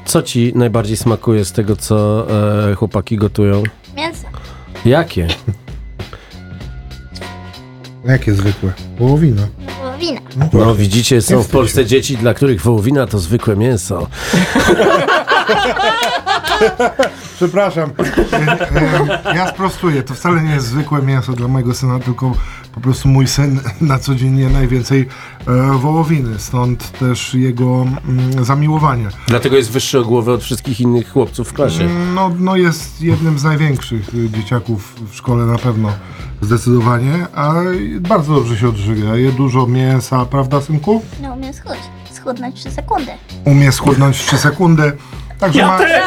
co 0.05 0.21
ci 0.21 0.51
najbardziej 0.55 0.97
smakuje 0.97 1.45
z 1.45 1.51
tego, 1.51 1.75
co 1.75 2.27
e, 2.71 2.75
chłopaki 2.75 3.17
gotują? 3.17 3.63
Mięso. 3.97 4.27
Jakie? 4.85 5.27
Jakie 8.05 8.33
zwykłe? 8.33 8.71
Wołowina. 8.99 9.47
Wołowina. 9.81 10.21
No 10.53 10.75
widzicie, 10.75 11.21
są 11.21 11.43
w. 11.43 11.47
Polsce 11.47 11.85
dzieci, 11.85 12.17
dla 12.17 12.33
których 12.33 12.61
wołowina 12.61 13.07
to 13.07 13.19
zwykłe 13.19 13.55
mięso. 13.55 14.07
Przepraszam. 17.35 17.89
E, 18.33 19.31
e, 19.31 19.35
Ja 19.35 19.47
sprostuję. 19.47 20.03
To 20.03 20.13
wcale 20.13 20.41
nie 20.41 20.51
jest 20.51 20.67
zwykłe 20.67 21.01
mięso 21.01 21.33
dla 21.33 21.47
mojego 21.47 21.73
syna, 21.73 21.99
tylko 21.99 22.31
po 22.73 22.81
prostu 22.81 23.07
mój 23.07 23.27
syn 23.27 23.59
na 23.81 23.99
co 23.99 24.15
dzień 24.15 24.37
je 24.37 24.49
najwięcej 24.49 25.07
e, 25.47 25.77
wołowiny. 25.77 26.39
Stąd 26.39 26.91
też 26.99 27.33
jego 27.33 27.85
mm, 28.07 28.45
zamiłowanie. 28.45 29.07
Dlatego 29.27 29.55
jest 29.55 29.71
wyższy 29.71 29.99
o 29.99 30.03
głowę 30.03 30.33
od 30.33 30.43
wszystkich 30.43 30.81
innych 30.81 31.11
chłopców 31.11 31.49
w 31.49 31.53
klasie. 31.53 31.89
No, 32.15 32.31
no 32.39 32.55
jest 32.55 33.01
jednym 33.01 33.39
z 33.39 33.43
największych 33.43 34.09
dzieciaków 34.31 34.95
w 35.11 35.15
szkole 35.15 35.45
na 35.45 35.57
pewno. 35.57 35.91
Zdecydowanie, 36.41 37.27
a 37.35 37.53
bardzo 37.99 38.33
dobrze 38.33 38.57
się 38.57 38.69
odżywia. 38.69 39.15
Je 39.15 39.31
dużo 39.31 39.67
mięsa, 39.67 40.25
prawda, 40.25 40.61
synku? 40.61 41.01
No 41.21 41.33
umiem 41.33 41.53
schudć. 41.53 41.79
Schudnąć 42.11 42.55
3 42.55 42.71
sekundy. 42.71 43.11
Umie 43.45 43.71
schudnąć 43.71 44.17
w 44.17 44.27
3 44.27 44.37
sekundy. 44.37 44.91
Także 45.39 45.65
ma, 45.65 45.77
Dobre. 45.77 46.01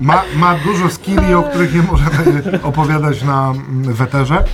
ma, 0.00 0.22
ma 0.36 0.54
dużo 0.64 0.90
skilli, 0.90 1.34
o 1.34 1.42
których 1.42 1.74
nie 1.74 1.82
możemy 1.82 2.62
opowiadać 2.62 3.22
na 3.22 3.50
mm, 3.50 3.94
weterze. 3.94 4.44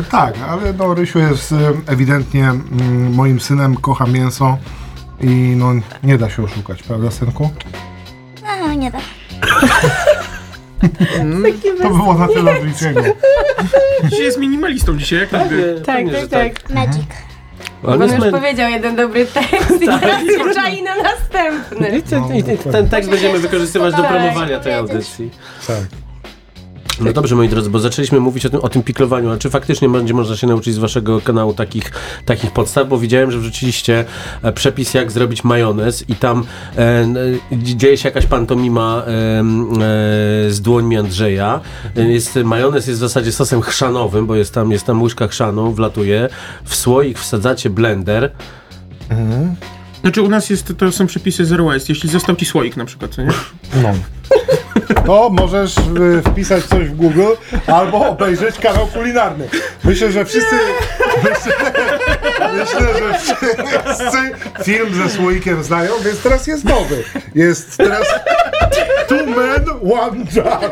Y, 0.00 0.04
tak, 0.10 0.34
ale 0.48 0.72
no, 0.72 0.94
Rysiu 0.94 1.18
jest 1.18 1.52
y, 1.52 1.56
ewidentnie 1.86 2.44
mm, 2.48 3.14
moim 3.14 3.40
synem, 3.40 3.76
kocha 3.76 4.06
mięso 4.06 4.58
i 5.20 5.54
no, 5.56 5.72
nie 6.02 6.18
da 6.18 6.30
się 6.30 6.42
oszukać, 6.42 6.82
prawda, 6.82 7.10
synku? 7.10 7.50
A, 8.46 8.74
nie 8.74 8.90
da. 8.90 8.98
To 11.82 11.90
było 11.90 12.14
na 12.14 12.28
tyle 12.28 12.58
od 12.58 12.64
Rysiego. 12.64 13.02
Dzisiaj 14.04 14.24
jest 14.24 14.38
minimalistą 14.38 14.98
dzisiaj, 14.98 15.18
jak 15.18 15.32
nigdy. 15.32 15.82
Tak, 15.86 16.04
tak, 16.12 16.28
tak. 16.28 16.70
Magic. 16.70 17.29
On 17.82 17.98
Pan 17.98 18.10
już 18.10 18.30
powiedział 18.30 18.70
jeden 18.70 18.96
dobry 18.96 19.26
tekst 19.26 19.82
i 19.82 19.86
teraz 20.00 20.22
się 20.22 20.54
czai 20.54 20.82
na 20.82 20.96
następny. 20.96 21.98
I 21.98 22.02
ten, 22.02 22.36
i 22.36 22.42
ten, 22.42 22.56
ten 22.56 22.88
tekst 22.88 23.10
będziemy 23.10 23.38
wykorzystywać 23.38 23.94
do 23.94 24.02
Tak, 24.02 24.10
promowania 24.10 24.60
tej 24.60 24.74
audycji. 24.74 25.30
Tak. 25.66 25.99
No 27.00 27.12
dobrze, 27.12 27.34
moi 27.36 27.48
drodzy, 27.48 27.70
bo 27.70 27.78
zaczęliśmy 27.78 28.20
mówić 28.20 28.46
o 28.46 28.50
tym, 28.50 28.60
o 28.60 28.68
tym 28.68 28.82
piklowaniu, 28.82 29.30
a 29.30 29.38
czy 29.38 29.50
faktycznie 29.50 29.88
będzie 29.88 30.14
można 30.14 30.36
się 30.36 30.46
nauczyć 30.46 30.74
z 30.74 30.78
waszego 30.78 31.20
kanału 31.20 31.54
takich, 31.54 31.92
takich 32.24 32.50
podstaw, 32.50 32.88
bo 32.88 32.98
widziałem, 32.98 33.30
że 33.30 33.38
wrzuciliście 33.38 34.04
e, 34.42 34.52
przepis, 34.52 34.94
jak 34.94 35.12
zrobić 35.12 35.44
majonez 35.44 36.04
i 36.08 36.14
tam 36.14 36.44
e, 36.76 36.80
n- 37.00 37.16
dzieje 37.52 37.96
się 37.96 38.08
jakaś 38.08 38.26
pantomima 38.26 39.02
e, 39.06 39.10
e, 39.10 40.50
z 40.50 40.60
dłońmi 40.60 40.96
Andrzeja. 40.98 41.60
E, 41.96 42.02
Jest, 42.02 42.36
majonez 42.44 42.86
jest 42.86 42.98
w 42.98 43.00
zasadzie 43.00 43.32
sosem 43.32 43.60
chrzanowym, 43.62 44.26
bo 44.26 44.34
jest 44.36 44.54
tam, 44.54 44.72
jest 44.72 44.86
tam 44.86 45.02
łyżka 45.02 45.28
chrzanu, 45.28 45.72
wlatuje. 45.72 46.28
W 46.64 46.74
słoik 46.74 47.18
wsadzacie 47.18 47.70
blender. 47.70 48.30
Znaczy 50.00 50.22
u 50.22 50.28
nas 50.28 50.50
jest, 50.50 50.72
to 50.78 50.92
są 50.92 51.06
przepisy 51.06 51.44
zero 51.46 51.64
waste, 51.64 51.92
jeśli 51.92 52.10
został 52.10 52.36
ci 52.36 52.46
słoik 52.46 52.76
na 52.76 52.84
przykład, 52.84 53.10
co 53.14 53.22
nie? 53.22 53.28
No. 53.82 53.88
To 55.06 55.30
możesz 55.30 55.76
y, 55.78 56.22
wpisać 56.30 56.64
coś 56.64 56.88
w 56.88 56.96
Google 56.96 57.32
albo 57.66 58.08
obejrzeć 58.08 58.58
kanał 58.58 58.86
kulinarny. 58.86 59.48
Myślę, 59.84 60.12
że 60.12 60.24
wszyscy. 60.24 60.56
Myślę, 61.16 61.52
myślę, 62.52 62.80
że 62.98 63.18
wszyscy 63.18 64.16
film 64.64 64.94
ze 64.94 65.10
słoikiem 65.10 65.64
znają, 65.64 65.92
więc 66.04 66.22
teraz 66.22 66.46
jest 66.46 66.64
nowy. 66.64 67.04
Jest 67.34 67.76
teraz 67.76 68.06
Two 69.08 69.26
Men, 69.26 69.64
One 69.92 70.24
Jar. 70.36 70.70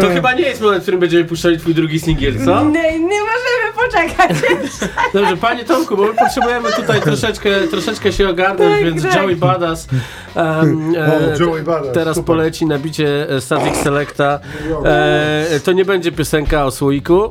To 0.00 0.08
chyba 0.14 0.32
nie 0.32 0.42
jest 0.42 0.60
moment, 0.60 0.80
w 0.80 0.82
którym 0.82 1.00
będziemy 1.00 1.24
puszczali 1.24 1.58
twój 1.58 1.74
drugi 1.74 2.00
singiel, 2.00 2.34
co? 2.44 2.64
Nie, 2.64 2.98
nie 2.98 3.20
możemy 3.20 3.61
poczekać. 3.92 4.36
Dobrze, 5.14 5.36
panie 5.36 5.64
Tomku, 5.64 5.96
bo 5.96 6.02
my 6.06 6.14
potrzebujemy 6.14 6.72
tutaj 6.72 7.00
troszeczkę, 7.00 7.50
troszeczkę 7.60 8.12
się 8.12 8.28
ogarnąć, 8.28 8.72
Tak, 8.72 8.84
więc 8.84 9.02
tak. 9.02 9.14
Joey 9.14 9.36
Badass 9.36 9.88
um, 10.34 10.94
O, 10.94 11.44
Joey 11.44 11.62
Badass, 11.62 11.94
teraz 11.94 12.16
super. 12.16 12.26
poleci 12.26 12.66
na 12.66 12.78
bicie 12.78 13.30
e, 13.30 13.40
Static 13.40 13.76
Selecta. 13.76 14.40
E, 14.84 15.60
to 15.64 15.72
nie 15.72 15.84
będzie 15.84 16.12
piosenka 16.12 16.64
o 16.64 16.70
słoiku. 16.70 17.30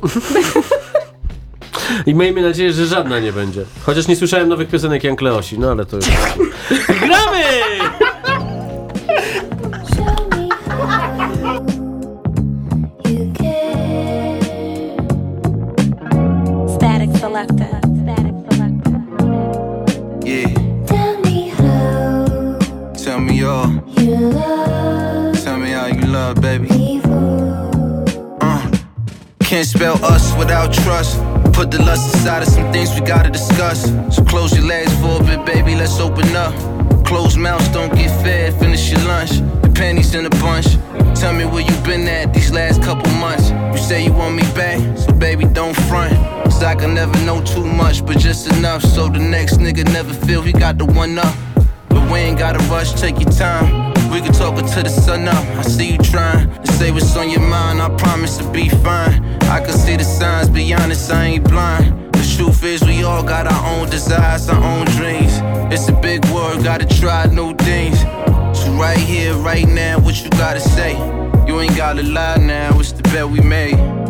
I 2.06 2.14
miejmy 2.14 2.42
nadzieję, 2.42 2.72
że 2.72 2.86
żadna 2.86 3.20
nie 3.20 3.32
będzie. 3.32 3.64
Chociaż 3.86 4.08
nie 4.08 4.16
słyszałem 4.16 4.48
nowych 4.48 4.68
piosenek 4.68 5.04
Jan 5.04 5.16
Kleosi, 5.16 5.58
no 5.58 5.70
ale 5.70 5.86
to 5.86 5.96
już... 5.96 6.06
Gramy! 7.00 7.42
Can't 29.52 29.66
spell 29.66 30.02
us 30.02 30.34
without 30.38 30.72
trust. 30.72 31.20
Put 31.52 31.70
the 31.70 31.78
lust 31.82 32.14
aside 32.14 32.40
of 32.40 32.48
some 32.48 32.72
things 32.72 32.88
we 32.98 33.02
gotta 33.02 33.28
discuss. 33.28 33.84
So 34.10 34.24
close 34.24 34.56
your 34.56 34.64
legs 34.64 34.90
for 34.98 35.20
a 35.20 35.22
bit, 35.22 35.44
baby. 35.44 35.74
Let's 35.74 36.00
open 36.00 36.34
up. 36.34 36.54
Closed 37.04 37.36
mouths 37.36 37.68
don't 37.68 37.94
get 37.94 38.08
fed. 38.22 38.58
Finish 38.58 38.90
your 38.90 39.00
lunch. 39.00 39.32
The 39.60 39.70
panties 39.74 40.14
in 40.14 40.24
a 40.24 40.30
bunch. 40.30 40.68
Tell 41.20 41.34
me 41.34 41.44
where 41.44 41.60
you 41.60 41.76
been 41.84 42.08
at 42.08 42.32
these 42.32 42.50
last 42.50 42.82
couple 42.82 43.12
months. 43.20 43.50
You 43.50 43.76
say 43.76 44.02
you 44.02 44.14
want 44.14 44.36
me 44.36 44.42
back, 44.54 44.80
so 44.96 45.12
baby 45.12 45.44
don't 45.44 45.76
front. 45.86 46.14
Cause 46.44 46.62
I 46.62 46.74
can 46.74 46.94
never 46.94 47.18
know 47.26 47.42
too 47.42 47.66
much, 47.66 48.06
but 48.06 48.16
just 48.18 48.50
enough 48.56 48.80
so 48.80 49.06
the 49.08 49.18
next 49.18 49.58
nigga 49.58 49.84
never 49.92 50.14
feel 50.14 50.40
he 50.40 50.52
got 50.52 50.78
the 50.78 50.86
one 50.86 51.18
up. 51.18 51.36
But 51.90 52.10
we 52.10 52.20
ain't 52.20 52.38
gotta 52.38 52.60
rush, 52.70 52.94
take 52.94 53.20
your 53.20 53.30
time. 53.30 53.92
We 54.10 54.22
can 54.22 54.32
talk 54.32 54.58
until 54.58 54.82
the 54.82 54.88
sun 54.88 55.28
up. 55.28 55.44
I 55.58 55.62
see 55.62 55.92
you 55.92 55.98
trying 55.98 56.48
to 56.62 56.72
say 56.72 56.90
what's 56.90 57.14
on 57.16 57.28
your 57.28 57.40
mind. 57.40 57.82
I 57.82 57.90
promise 57.96 58.38
to 58.38 58.50
be 58.50 58.70
fine. 58.70 59.31
I 59.52 59.60
can 59.60 59.74
see 59.74 59.96
the 59.96 60.04
signs, 60.04 60.48
be 60.48 60.72
honest, 60.72 61.10
I 61.12 61.26
ain't 61.26 61.44
blind. 61.44 62.14
The 62.14 62.34
truth 62.38 62.64
is, 62.64 62.82
we 62.82 63.04
all 63.04 63.22
got 63.22 63.46
our 63.46 63.66
own 63.74 63.90
desires, 63.90 64.48
our 64.48 64.64
own 64.64 64.86
dreams. 64.96 65.34
It's 65.70 65.88
a 65.88 65.92
big 65.92 66.24
world, 66.30 66.64
gotta 66.64 66.86
try 66.86 67.26
new 67.26 67.54
things. 67.56 68.00
So 68.58 68.72
right 68.80 68.96
here, 68.96 69.34
right 69.34 69.68
now, 69.68 70.00
what 70.00 70.24
you 70.24 70.30
gotta 70.30 70.58
say? 70.58 70.92
You 71.46 71.60
ain't 71.60 71.76
gotta 71.76 72.02
lie 72.02 72.38
now, 72.38 72.80
it's 72.80 72.92
the 72.92 73.02
bet 73.02 73.28
we 73.28 73.40
made. 73.40 74.01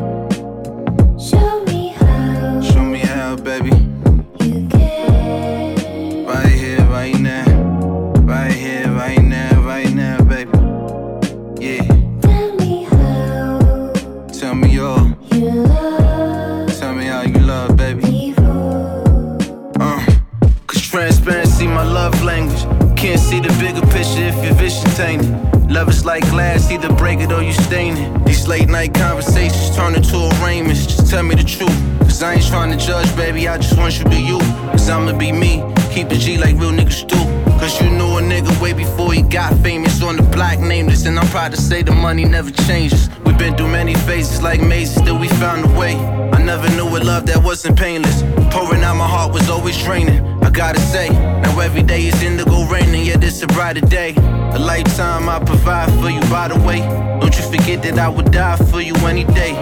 See 23.32 23.40
the 23.40 23.48
bigger 23.58 23.80
picture 23.86 24.28
if 24.28 24.44
you're 24.44 24.52
vicious 24.54 24.94
tainted. 24.94 25.32
Love 25.70 25.88
is 25.88 26.04
like 26.04 26.22
glass, 26.28 26.70
either 26.70 26.92
break 26.92 27.18
it 27.20 27.32
or 27.32 27.42
you 27.42 27.54
stain 27.54 27.96
it. 27.96 28.24
These 28.26 28.46
late 28.46 28.68
night 28.68 28.92
conversations 28.92 29.74
turn 29.74 29.94
into 29.94 30.18
arraignments. 30.32 30.84
Just 30.84 31.08
tell 31.08 31.22
me 31.22 31.34
the 31.34 31.42
truth. 31.42 31.78
Cause 32.00 32.22
I 32.22 32.34
ain't 32.34 32.46
trying 32.46 32.70
to 32.76 32.76
judge, 32.76 33.08
baby. 33.16 33.48
I 33.48 33.56
just 33.56 33.78
want 33.78 33.96
you 33.96 34.04
to 34.04 34.10
be 34.10 34.20
you. 34.20 34.38
Cause 34.72 34.90
I'ma 34.90 35.16
be 35.16 35.32
me. 35.32 35.64
Keep 35.94 36.12
it 36.12 36.20
G 36.24 36.36
like 36.36 36.56
real 36.60 36.72
niggas 36.72 37.08
do. 37.08 37.20
Cause 37.58 37.80
you 37.80 37.88
knew 37.88 38.18
a 38.18 38.20
nigga 38.20 38.52
way 38.60 38.74
before 38.74 39.14
he 39.14 39.22
got 39.22 39.54
famous 39.60 40.02
on 40.02 40.16
the 40.16 40.24
block 40.34 40.58
nameless. 40.58 41.06
And 41.06 41.18
I'm 41.18 41.28
proud 41.28 41.52
to 41.52 41.56
say 41.56 41.82
the 41.82 41.92
money 41.92 42.26
never 42.26 42.50
changes. 42.68 43.08
We've 43.24 43.38
been 43.38 43.56
through 43.56 43.68
many 43.68 43.94
phases 44.08 44.42
like 44.42 44.60
mazes, 44.60 44.96
still 45.00 45.18
we 45.18 45.28
found 45.28 45.64
a 45.64 45.72
way. 45.78 45.94
I 46.36 46.42
never 46.42 46.68
knew 46.76 46.88
a 46.98 46.98
love 46.98 47.24
that 47.26 47.42
wasn't 47.42 47.78
painless. 47.78 48.20
Pouring 48.52 48.82
out 48.82 48.96
my 48.96 49.08
heart 49.08 49.32
was 49.32 49.48
always 49.48 49.82
draining. 49.82 50.31
Gotta 50.52 50.80
say, 50.80 51.08
now 51.08 51.58
every 51.60 51.82
day 51.82 52.06
is 52.06 52.22
indigo 52.22 52.64
raining, 52.66 53.06
yet 53.06 53.24
it's 53.24 53.42
a 53.42 53.46
brighter 53.46 53.80
day. 53.80 54.14
A 54.16 54.58
lifetime 54.58 55.28
I 55.28 55.38
provide 55.38 55.90
for 56.00 56.10
you, 56.10 56.20
by 56.30 56.48
the 56.48 56.58
way. 56.60 56.80
Don't 57.20 57.34
you 57.36 57.42
forget 57.50 57.82
that 57.82 57.98
I 57.98 58.08
would 58.08 58.30
die 58.30 58.56
for 58.56 58.80
you 58.80 58.94
any 59.06 59.24
day. 59.24 59.54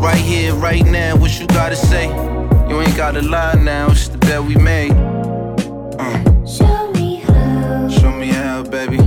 Right 0.00 0.16
here, 0.18 0.52
right 0.54 0.84
now, 0.84 1.16
what 1.16 1.38
you 1.40 1.46
gotta 1.46 1.76
say? 1.76 2.08
You 2.68 2.80
ain't 2.80 2.96
gotta 2.96 3.22
lie 3.22 3.54
now, 3.54 3.90
it's 3.90 4.08
the 4.08 4.18
bet 4.18 4.42
we 4.42 4.56
made. 4.56 4.92
Uh, 5.98 6.44
Show 6.46 6.90
me 6.92 7.16
how 7.16 7.88
show 7.88 8.10
me 8.10 8.28
how, 8.28 8.64
baby. 8.64 8.98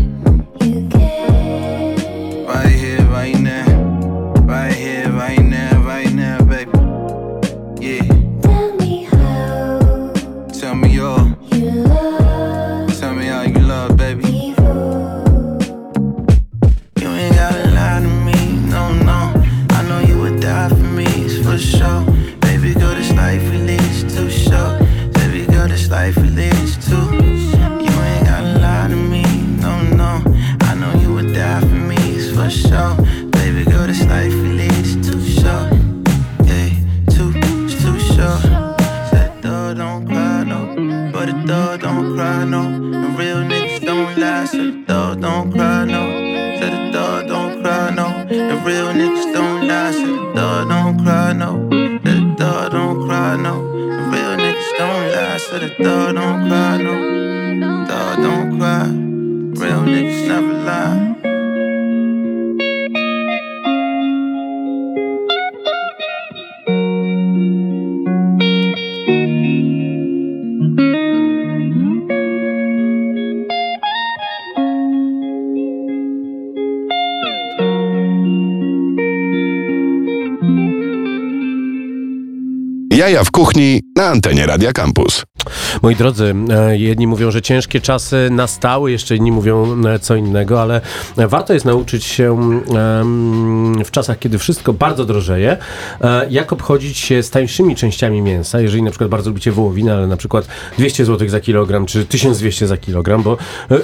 Jaja 83.08 83.24
w 83.24 83.32
kuchni 83.32 83.82
antenie 84.10 84.46
Radia 84.46 84.74
Campus. 84.74 85.24
Moi 85.82 85.96
drodzy, 85.96 86.36
e, 86.50 86.78
jedni 86.78 87.08
mówią, 87.08 87.32
że 87.32 87.42
ciężkie 87.42 87.82
czasy 87.82 88.30
nastały, 88.32 88.92
jeszcze 88.92 89.16
inni 89.16 89.32
mówią 89.32 89.86
e, 89.86 90.00
co 90.00 90.16
innego, 90.16 90.62
ale 90.62 90.82
warto 91.18 91.54
jest 91.54 91.66
nauczyć 91.66 92.04
się 92.06 92.38
w 93.86 93.92
czasach, 93.92 94.20
kiedy 94.20 94.38
wszystko 94.38 94.74
bardzo 94.74 95.06
drożeje, 95.06 95.58
e, 96.02 96.28
jak 96.30 96.54
obchodzić 96.54 96.98
się 96.98 97.24
z 97.24 97.30
tańszymi 97.30 97.76
częściami 97.76 98.22
mięsa. 98.22 98.62
Jeżeli 98.62 98.84
na 98.84 98.92
przykład 98.92 99.10
bardzo 99.10 99.30
lubicie 99.30 99.52
wołowinę, 99.52 99.96
ale 99.96 100.08
na 100.08 100.18
przykład 100.18 100.48
200 100.78 101.06
zł 101.06 101.30
za 101.30 101.40
kilogram, 101.40 101.86
czy 101.86 102.06
1200 102.06 102.68
za 102.68 102.78
kilogram, 102.78 103.24
bo 103.24 103.38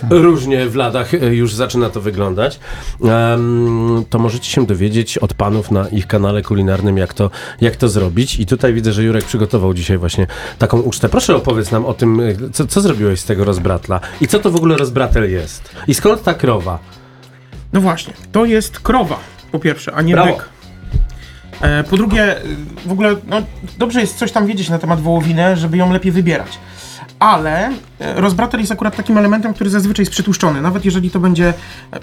różnie 0.10 0.66
w 0.66 0.76
latach 0.76 1.12
już 1.32 1.54
zaczyna 1.54 1.90
to 1.90 2.02
wyglądać, 2.02 2.60
to 4.10 4.20
możecie 4.20 4.50
się 4.50 4.66
dowiedzieć 4.66 5.18
od 5.18 5.34
panów 5.34 5.72
na 5.72 5.88
ich 5.90 6.08
kanale 6.08 6.42
kulinarnym, 6.42 6.98
jak 6.98 7.14
to, 7.14 7.30
jak 7.62 7.76
to 7.76 7.90
zrobić. 7.90 8.40
I 8.40 8.46
tutaj 8.46 8.74
widzę, 8.74 8.94
że 8.94 9.04
Jurek 9.04 9.26
przygotował 9.26 9.74
dzisiaj 9.74 9.98
właśnie 9.98 10.13
taką 10.58 10.82
ucztę. 10.82 11.10
Proszę 11.10 11.36
opowiedz 11.36 11.72
nam 11.72 11.86
o 11.86 11.94
tym, 11.94 12.20
e, 12.20 12.50
co, 12.54 12.68
co 12.68 12.82
zrobiłeś 12.82 13.20
z 13.20 13.26
tego 13.26 13.46
rozbratla 13.46 14.00
i 14.22 14.28
co 14.28 14.40
to 14.40 14.52
w 14.52 14.56
ogóle 14.56 14.78
rozbratel 14.78 15.32
jest. 15.32 15.76
I 15.88 15.94
skąd 15.94 16.24
ta 16.24 16.34
krowa? 16.34 16.80
No 17.74 17.82
właśnie, 17.82 18.14
to 18.32 18.46
jest 18.46 18.80
krowa, 18.80 19.20
po 19.52 19.60
pierwsze, 19.60 19.94
a 19.94 20.02
nie 20.02 20.14
Brawo. 20.14 20.34
byk. 20.34 20.50
E, 21.62 21.84
po 21.84 21.98
drugie, 21.98 22.38
y, 22.38 22.56
w 22.86 22.92
ogóle, 22.92 23.16
no, 23.28 23.42
dobrze 23.78 24.02
jest 24.02 24.18
coś 24.18 24.32
tam 24.32 24.48
wiedzieć 24.48 24.70
na 24.70 24.80
temat 24.80 25.02
wołowiny, 25.02 25.56
żeby 25.56 25.78
ją 25.78 25.94
lepiej 25.94 26.12
wybierać. 26.12 26.60
Ale 27.20 27.72
e, 28.00 28.22
rozbratel 28.22 28.60
jest 28.60 28.72
akurat 28.72 28.96
takim 28.96 29.18
elementem, 29.18 29.54
który 29.54 29.70
zazwyczaj 29.70 30.04
jest 30.04 30.12
przytłuszczony. 30.12 30.62
Nawet 30.62 30.86
jeżeli 30.86 31.12
to 31.12 31.20
będzie 31.20 31.54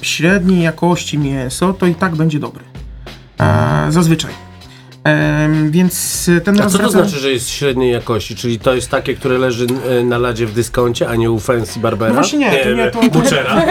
średniej 0.02 0.62
jakości 0.62 1.18
mięso, 1.18 1.72
to 1.72 1.86
i 1.86 1.94
tak 1.94 2.16
będzie 2.16 2.38
dobry. 2.38 2.64
E, 3.40 3.86
zazwyczaj. 3.88 4.49
Em, 5.04 5.70
więc 5.70 6.26
e, 6.36 6.40
ten 6.40 6.60
A 6.60 6.66
co 6.66 6.78
to 6.78 6.90
znaczy, 6.90 7.18
że 7.18 7.30
jest 7.30 7.50
średniej 7.50 7.92
jakości? 7.92 8.36
Czyli 8.36 8.58
to 8.58 8.74
jest 8.74 8.90
takie, 8.90 9.14
które 9.14 9.38
leży 9.38 9.66
e, 10.00 10.04
na 10.04 10.18
ladzie 10.18 10.46
w 10.46 10.52
dyskoncie, 10.52 11.08
a 11.08 11.16
nie 11.16 11.30
u 11.30 11.38
Fancy 11.38 11.80
Barbera? 11.80 12.08
No 12.08 12.14
właśnie 12.14 12.38
nie, 12.38 12.56
to 12.64 12.72
nie, 12.72 12.90
to- 12.90 13.00
Butchera. 13.18 13.62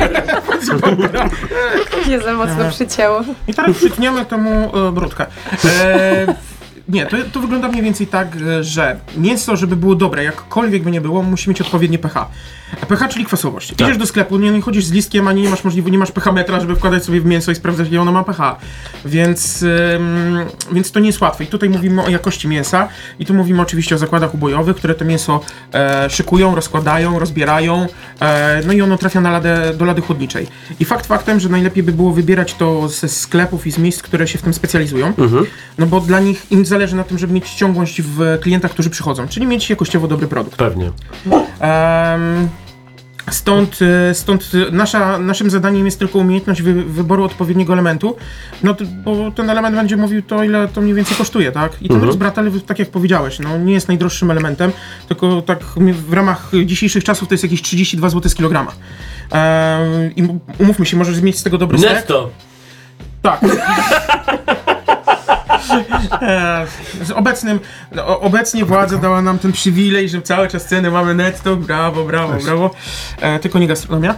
Nie 2.07 2.19
za 2.19 2.33
mocno 2.33 2.69
przycięło. 2.69 3.21
I 3.47 3.53
teraz 3.53 3.75
przytniemy 3.77 4.25
temu 4.25 4.49
e, 4.87 4.91
brudkę. 4.91 5.25
E, 5.65 6.35
nie, 6.89 7.05
to, 7.05 7.17
to 7.31 7.39
wygląda 7.39 7.67
mniej 7.67 7.83
więcej 7.83 8.07
tak, 8.07 8.27
e, 8.35 8.63
że 8.63 8.99
mięso, 9.17 9.57
żeby 9.57 9.75
było 9.75 9.95
dobre, 9.95 10.23
jakkolwiek 10.23 10.83
by 10.83 10.91
nie 10.91 11.01
było, 11.01 11.23
musi 11.23 11.49
mieć 11.49 11.61
odpowiednie 11.61 11.99
pH. 11.99 12.27
PH, 12.87 13.07
czyli 13.07 13.25
kwasowość. 13.25 13.71
Idziesz 13.71 13.97
do 13.97 14.05
sklepu, 14.05 14.37
nie, 14.37 14.51
nie 14.51 14.61
chodzisz 14.61 14.85
z 14.85 14.91
listkiem, 14.91 15.27
ani 15.27 15.41
nie 15.41 15.49
masz 15.49 15.63
możliwości, 15.63 15.91
nie 15.91 15.97
masz 15.97 16.11
pH 16.11 16.31
metra, 16.31 16.59
żeby 16.59 16.75
wkładać 16.75 17.05
sobie 17.05 17.21
w 17.21 17.25
mięso 17.25 17.51
i 17.51 17.55
sprawdzać, 17.55 17.87
ile 17.87 18.01
ono 18.01 18.11
ma 18.11 18.23
pH. 18.23 18.55
Więc, 19.05 19.61
ym, 19.61 20.39
więc 20.71 20.91
to 20.91 20.99
nie 20.99 21.07
jest 21.07 21.21
łatwe. 21.21 21.43
I 21.43 21.47
tutaj 21.47 21.69
mówimy 21.69 22.03
o 22.03 22.09
jakości 22.09 22.47
mięsa 22.47 22.87
i 23.19 23.25
tu 23.25 23.33
mówimy 23.33 23.61
oczywiście 23.61 23.95
o 23.95 23.97
zakładach 23.97 24.33
ubojowych, 24.33 24.75
które 24.75 24.95
to 24.95 25.05
mięso 25.05 25.41
e, 25.73 26.09
szykują, 26.09 26.55
rozkładają, 26.55 27.19
rozbierają, 27.19 27.87
e, 28.21 28.61
no 28.67 28.73
i 28.73 28.81
ono 28.81 28.97
trafia 28.97 29.21
na 29.21 29.31
ladę, 29.31 29.73
do 29.77 29.85
lady 29.85 30.01
chłodniczej. 30.01 30.47
I 30.79 30.85
fakt 30.85 31.05
faktem, 31.05 31.39
że 31.39 31.49
najlepiej 31.49 31.83
by 31.83 31.91
było 31.91 32.11
wybierać 32.11 32.53
to 32.53 32.89
ze 32.89 33.09
sklepów 33.09 33.67
i 33.67 33.71
z 33.71 33.77
miejsc, 33.77 34.01
które 34.01 34.27
się 34.27 34.37
w 34.37 34.41
tym 34.41 34.53
specjalizują, 34.53 35.13
no 35.77 35.85
bo 35.85 36.01
dla 36.01 36.19
nich 36.19 36.51
im 36.51 36.65
zależy 36.65 36.78
na 36.87 37.03
tym, 37.03 37.17
żeby 37.17 37.33
mieć 37.33 37.49
ciągłość 37.49 38.01
w 38.01 38.37
klientach, 38.41 38.71
którzy 38.71 38.89
przychodzą, 38.89 39.27
czyli 39.27 39.47
mieć 39.47 39.69
jakościowo 39.69 40.07
dobry 40.07 40.27
produkt. 40.27 40.57
Pewnie. 40.57 40.91
Em, 41.59 42.49
Stąd, 43.31 43.79
e, 44.09 44.13
stąd 44.13 44.51
e, 44.67 44.71
nasza, 44.71 45.17
naszym 45.19 45.49
zadaniem 45.49 45.85
jest 45.85 45.99
tylko 45.99 46.19
umiejętność 46.19 46.61
wy, 46.61 46.73
wyboru 46.83 47.23
odpowiedniego 47.23 47.73
elementu, 47.73 48.15
no 48.63 48.73
to, 48.73 48.85
bo 49.03 49.31
ten 49.31 49.49
element 49.49 49.75
będzie 49.75 49.97
mówił 49.97 50.21
to, 50.21 50.43
ile 50.43 50.67
to 50.67 50.81
mniej 50.81 50.93
więcej 50.93 51.17
kosztuje, 51.17 51.51
tak? 51.51 51.73
I 51.81 51.87
ten 51.87 51.95
Mhm. 51.95 52.05
rozbratel, 52.07 52.51
tak 52.65 52.79
jak 52.79 52.89
powiedziałeś, 52.89 53.39
no 53.39 53.57
nie 53.57 53.73
jest 53.73 53.87
najdroższym 53.87 54.31
elementem, 54.31 54.71
tylko 55.07 55.41
tak 55.41 55.63
w 56.07 56.13
ramach 56.13 56.51
dzisiejszych 56.65 57.03
czasów 57.03 57.27
to 57.27 57.33
jest 57.33 57.43
jakieś 57.43 57.61
32 57.61 58.09
zł 58.09 58.29
z 58.31 58.35
kilograma. 58.35 58.71
I 60.15 60.23
umówmy 60.59 60.85
się, 60.85 60.97
możesz 60.97 61.21
mieć 61.21 61.37
z 61.37 61.43
tego 61.43 61.57
dobry 61.57 61.77
stek. 61.77 61.93
Netto. 61.93 62.29
Tak. 63.21 63.39
E, 66.21 66.65
z 67.01 67.11
obecnym, 67.11 67.59
no, 67.91 68.19
obecnie 68.19 68.65
władza 68.65 68.97
dała 68.97 69.21
nam 69.21 69.39
ten 69.39 69.51
przywilej, 69.51 70.09
że 70.09 70.21
cały 70.21 70.47
czas 70.47 70.65
ceny 70.65 70.91
mamy 70.91 71.13
netto, 71.13 71.55
brawo, 71.55 72.03
brawo, 72.03 72.33
brawo. 72.43 72.71
E, 73.21 73.39
tylko 73.39 73.59
nie 73.59 73.67
gastronomia. 73.67 74.15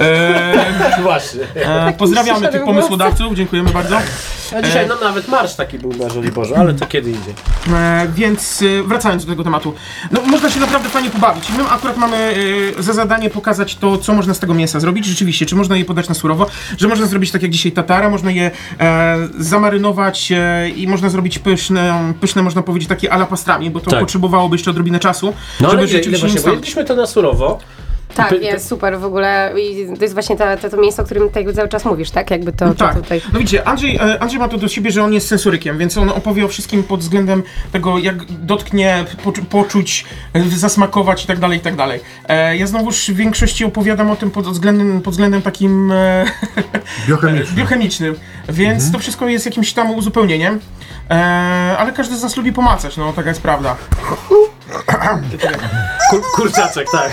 E, 0.00 1.02
Właśnie. 1.02 1.40
e, 1.54 1.92
pozdrawiamy 1.92 2.48
tych 2.48 2.64
pomysłodawców, 2.64 3.34
dziękujemy 3.34 3.70
bardzo. 3.70 3.98
A 4.56 4.62
dzisiaj 4.62 4.88
no 4.88 4.94
nawet 5.00 5.28
marsz 5.28 5.54
taki 5.54 5.78
był 5.78 5.92
na 5.92 6.08
Żoliborzu, 6.08 6.54
ale 6.54 6.74
to 6.74 6.86
kiedy 6.86 7.10
idzie? 7.10 7.32
E, 7.76 8.06
więc 8.14 8.62
e, 8.62 8.82
wracając 8.82 9.24
do 9.24 9.32
tego 9.32 9.44
tematu, 9.44 9.74
no 10.10 10.20
można 10.22 10.50
się 10.50 10.60
naprawdę 10.60 10.88
fajnie 10.88 11.10
pobawić. 11.10 11.44
My 11.58 11.64
akurat 11.70 11.96
mamy 11.96 12.16
e, 12.78 12.82
za 12.82 12.92
zadanie 12.92 13.30
pokazać 13.30 13.76
to, 13.76 13.98
co 13.98 14.12
można 14.12 14.34
z 14.34 14.38
tego 14.38 14.54
mięsa 14.54 14.80
zrobić. 14.80 15.06
Rzeczywiście, 15.06 15.46
czy 15.46 15.56
można 15.56 15.76
je 15.76 15.84
podać 15.84 16.08
na 16.08 16.14
surowo, 16.14 16.46
że 16.78 16.88
można 16.88 17.06
zrobić 17.06 17.30
tak 17.30 17.42
jak 17.42 17.50
dzisiaj 17.50 17.72
tatara, 17.72 18.10
można 18.10 18.30
je 18.30 18.50
e, 18.80 19.16
zamarynować 19.38 20.32
e, 20.32 20.68
i 20.68 20.86
można 20.88 21.08
zrobić 21.08 21.38
pyszne, 21.38 22.12
pyszne 22.20 22.42
można 22.42 22.62
powiedzieć 22.62 22.88
takie 22.88 23.12
ala 23.12 23.26
pastrami, 23.26 23.70
bo 23.70 23.80
to 23.80 23.90
Tak. 23.90 24.00
potrzebowałoby 24.00 24.54
jeszcze 24.56 24.70
odrobinę 24.70 24.98
czasu, 25.00 25.34
No 25.60 25.68
ale 25.68 25.74
ile, 25.82 25.82
ile 25.82 25.98
rzeczywiście 25.98 26.26
właśnie, 26.26 26.40
nie 26.40 26.46
bo 26.46 26.52
jedliśmy 26.52 26.84
to 26.84 26.94
na 26.96 27.06
surowo. 27.06 27.58
Tak, 28.14 28.28
Py- 28.30 28.36
jest 28.44 28.68
super 28.68 28.98
w 28.98 29.04
ogóle. 29.04 29.52
I 29.60 29.86
to 29.96 30.02
jest 30.04 30.14
właśnie 30.14 30.36
ta, 30.36 30.56
to, 30.56 30.70
to 30.70 30.76
miejsce, 30.76 31.02
o 31.02 31.04
którym 31.04 31.28
tutaj 31.28 31.54
cały 31.54 31.68
czas 31.68 31.84
mówisz, 31.84 32.10
tak? 32.10 32.30
Jakby 32.30 32.52
to, 32.52 32.68
to 32.68 32.74
Tak. 32.74 32.94
tutaj. 32.94 33.20
No 33.32 33.38
widzicie, 33.38 33.68
Andrzej, 33.68 33.96
e, 33.96 34.22
Andrzej 34.22 34.38
ma 34.40 34.48
to 34.48 34.58
do 34.58 34.68
siebie, 34.68 34.90
że 34.90 35.04
on 35.04 35.12
jest 35.12 35.28
sensorykiem, 35.28 35.78
więc 35.78 35.96
on 35.98 36.08
opowie 36.10 36.44
o 36.44 36.48
wszystkim 36.48 36.82
pod 36.82 37.00
względem 37.00 37.42
tego, 37.72 37.98
jak 37.98 38.24
dotknie, 38.24 39.04
poczu- 39.24 39.44
poczuć, 39.44 40.04
zasmakować 40.48 41.24
i 41.24 41.26
tak 41.26 41.38
dalej, 41.38 41.58
i 41.58 41.60
tak 41.60 41.76
dalej. 41.76 42.00
E, 42.28 42.56
Ja 42.56 42.66
znowuż 42.66 43.10
w 43.10 43.16
większości 43.16 43.64
opowiadam 43.64 44.10
o 44.10 44.16
tym 44.16 44.30
pod 44.30 44.46
względem, 44.48 45.00
pod 45.02 45.14
względem 45.14 45.42
takim 45.42 45.92
e, 45.92 46.24
Biochemiczny. 47.08 47.56
biochemicznym, 47.62 48.14
więc 48.48 48.92
to 48.92 48.98
wszystko 48.98 49.28
jest 49.28 49.46
jakimś 49.46 49.72
tam 49.72 49.90
uzupełnieniem. 49.90 50.60
E, 51.10 51.14
ale 51.78 51.92
każdy 51.92 52.16
z 52.16 52.22
nas 52.22 52.36
lubi 52.36 52.52
pomacać, 52.52 52.96
no 52.96 53.12
taka 53.12 53.28
jest 53.28 53.42
prawda. 53.42 53.76
Kur, 56.10 56.22
kurczaczek, 56.34 56.86
tak. 56.92 57.12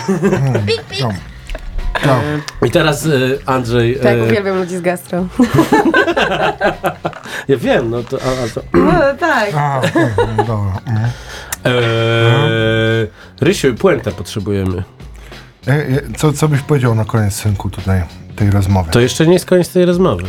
No. 2.05 2.21
I 2.67 2.71
teraz 2.71 3.05
e, 3.05 3.09
Andrzej. 3.45 3.95
Tak, 3.95 4.17
e, 4.17 4.23
uwielbiam 4.23 4.57
ludzi 4.57 4.77
z 4.77 4.81
gastro. 4.81 5.25
ja 7.47 7.57
wiem, 7.57 7.89
no 7.89 8.03
to. 8.03 8.17
A, 8.17 8.45
a 8.45 8.47
to 8.53 8.61
No 8.73 8.91
tak. 9.19 9.49
A, 9.55 9.81
dobra. 10.47 10.81
Mhm. 10.85 11.09
e, 11.65 11.71
Rysiu, 13.41 13.75
puentę 13.75 14.11
potrzebujemy. 14.11 14.83
E, 15.67 15.85
Co, 16.17 16.33
co 16.33 16.47
byś 16.47 16.61
powiedział 16.61 16.95
na 16.95 17.05
koniec, 17.05 17.33
synku, 17.33 17.69
tutaj 17.69 18.03
tej 18.35 18.51
rozmowy? 18.51 18.91
To 18.91 18.99
jeszcze 18.99 19.27
nie 19.27 19.33
jest 19.33 19.45
koniec 19.45 19.69
tej 19.69 19.85
rozmowy. 19.85 20.23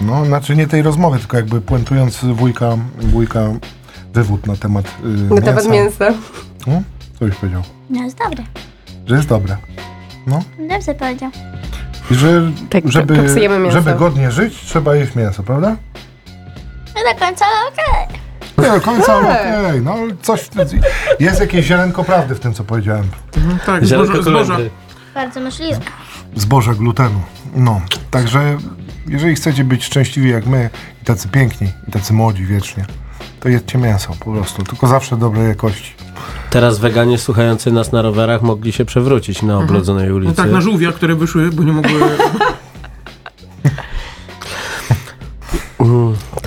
No, 0.00 0.24
znaczy 0.24 0.56
nie 0.56 0.66
tej 0.66 0.82
rozmowy, 0.82 1.18
tylko 1.18 1.36
jakby 1.36 1.60
puentując 1.60 2.24
wujka, 2.24 2.76
wujka 2.98 3.40
wywód 4.14 4.46
na 4.46 4.56
temat 4.56 4.86
y, 5.30 5.34
Na 5.34 5.40
temat 5.40 5.68
mięsa. 5.68 6.04
No, 6.66 6.82
co 7.18 7.24
byś 7.24 7.34
powiedział? 7.36 7.62
No 7.90 8.02
jest 8.04 8.18
dobre. 8.18 8.44
Że 9.06 9.16
jest 9.16 9.28
dobre. 9.28 9.56
No. 10.26 10.42
Dobrze 10.68 10.94
powiedział. 10.94 11.30
I 12.10 12.14
że 12.14 12.42
Tak, 12.70 12.92
żeby, 12.92 13.16
popsujemy 13.16 13.58
mięso. 13.58 13.78
żeby 13.82 13.94
godnie 13.98 14.30
żyć, 14.30 14.60
trzeba 14.60 14.94
jeść 14.96 15.14
mięso, 15.14 15.42
prawda? 15.42 15.76
No 16.94 17.12
do 17.12 17.26
końca 17.26 17.44
okej. 17.72 18.18
Nie 18.58 18.70
do 18.78 18.80
końca, 18.80 19.06
Tak. 19.06 19.64
okej, 19.64 19.80
no 19.82 19.96
coś, 20.22 20.48
jest 21.20 21.40
jakieś 21.40 21.66
ziarenko 21.66 22.04
prawdy 22.04 22.34
w 22.34 22.40
tym, 22.40 22.54
co 22.54 22.64
powiedziałem. 22.64 23.04
Tak, 23.66 23.84
Ziarenko 23.84 24.22
zboża, 24.22 24.44
zboża. 24.44 24.58
Bardzo 25.14 25.40
możliwe. 25.40 25.80
Zboże 26.36 26.74
glutenu. 26.74 27.20
No, 27.56 27.80
także 28.10 28.56
jeżeli 29.08 29.34
chcecie 29.34 29.64
być 29.64 29.84
szczęśliwi 29.84 30.30
jak 30.30 30.46
my, 30.46 30.70
i 31.02 31.04
tacy 31.04 31.28
piękni, 31.28 31.68
i 31.88 31.90
tacy 31.90 32.12
młodzi 32.12 32.46
wiecznie, 32.46 32.84
to 33.40 33.48
jedzcie 33.48 33.78
mięso 33.78 34.14
po 34.20 34.32
prostu, 34.32 34.62
tylko 34.62 34.86
zawsze 34.86 35.16
dobrej 35.16 35.48
jakości. 35.48 35.94
Teraz 36.50 36.78
weganie 36.78 37.18
słuchający 37.18 37.72
nas 37.72 37.92
na 37.92 38.02
rowerach 38.02 38.42
mogli 38.42 38.72
się 38.72 38.84
przewrócić 38.84 39.42
na 39.42 39.58
oblodzonej 39.58 40.08
No 40.08 40.14
ulicy. 40.14 40.34
tak, 40.34 40.50
na 40.50 40.60
żółwia, 40.60 40.92
które 40.92 41.14
wyszły, 41.14 41.50
bo 41.50 41.62
nie 41.62 41.72
mogły... 41.72 41.92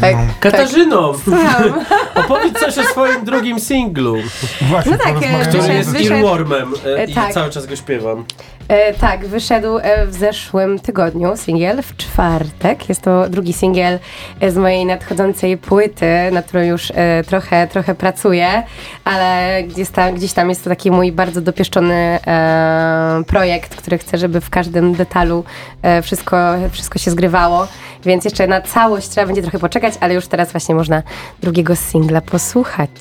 Tak. 0.01 0.15
Katarzyno, 0.39 1.13
Słucham. 1.23 1.63
opowiedz 2.25 2.59
coś 2.59 2.77
o 2.77 2.83
swoim 2.83 3.25
drugim 3.25 3.59
singlu, 3.59 4.15
Właśnie, 4.61 4.91
No 4.91 4.97
tak, 4.97 5.07
porozmawiamy 5.07 5.43
e, 5.43 5.47
który 5.47 5.73
jest 5.73 5.89
wyszedł- 5.91 6.13
earwormem 6.13 6.73
e, 6.97 7.05
i 7.05 7.13
tak. 7.15 7.33
cały 7.33 7.49
czas 7.49 7.65
go 7.65 7.75
śpiewam. 7.75 8.25
E, 8.67 8.93
tak, 8.93 9.27
wyszedł 9.27 9.77
e, 9.77 10.07
w 10.07 10.13
zeszłym 10.13 10.79
tygodniu 10.79 11.37
singiel, 11.37 11.81
w 11.81 11.97
czwartek. 11.97 12.89
Jest 12.89 13.01
to 13.01 13.29
drugi 13.29 13.53
singiel 13.53 13.99
e, 14.39 14.51
z 14.51 14.57
mojej 14.57 14.85
nadchodzącej 14.85 15.57
płyty, 15.57 16.05
na 16.31 16.41
którą 16.41 16.63
już 16.63 16.91
e, 16.95 17.23
trochę, 17.23 17.67
trochę 17.67 17.95
pracuję, 17.95 18.63
ale 19.03 19.63
gdzieś 19.63 19.89
tam, 19.89 20.15
gdzieś 20.15 20.33
tam 20.33 20.49
jest 20.49 20.63
to 20.63 20.69
taki 20.69 20.91
mój 20.91 21.11
bardzo 21.11 21.41
dopieszczony 21.41 22.19
e, 22.27 23.23
projekt, 23.27 23.75
który 23.75 23.97
chcę, 23.97 24.17
żeby 24.17 24.41
w 24.41 24.49
każdym 24.49 24.93
detalu 24.93 25.43
e, 25.81 26.01
wszystko, 26.01 26.37
wszystko 26.71 26.99
się 26.99 27.11
zgrywało, 27.11 27.67
więc 28.05 28.25
jeszcze 28.25 28.47
na 28.47 28.61
całość 28.61 29.09
trzeba 29.09 29.27
będzie 29.27 29.41
trochę 29.41 29.59
poczekać, 29.59 29.93
ale 29.99 30.13
już 30.13 30.27
teraz 30.27 30.51
właśnie 30.51 30.75
można 30.75 31.03
drugiego 31.41 31.75
singla 31.75 32.21
posłuchać. 32.21 32.91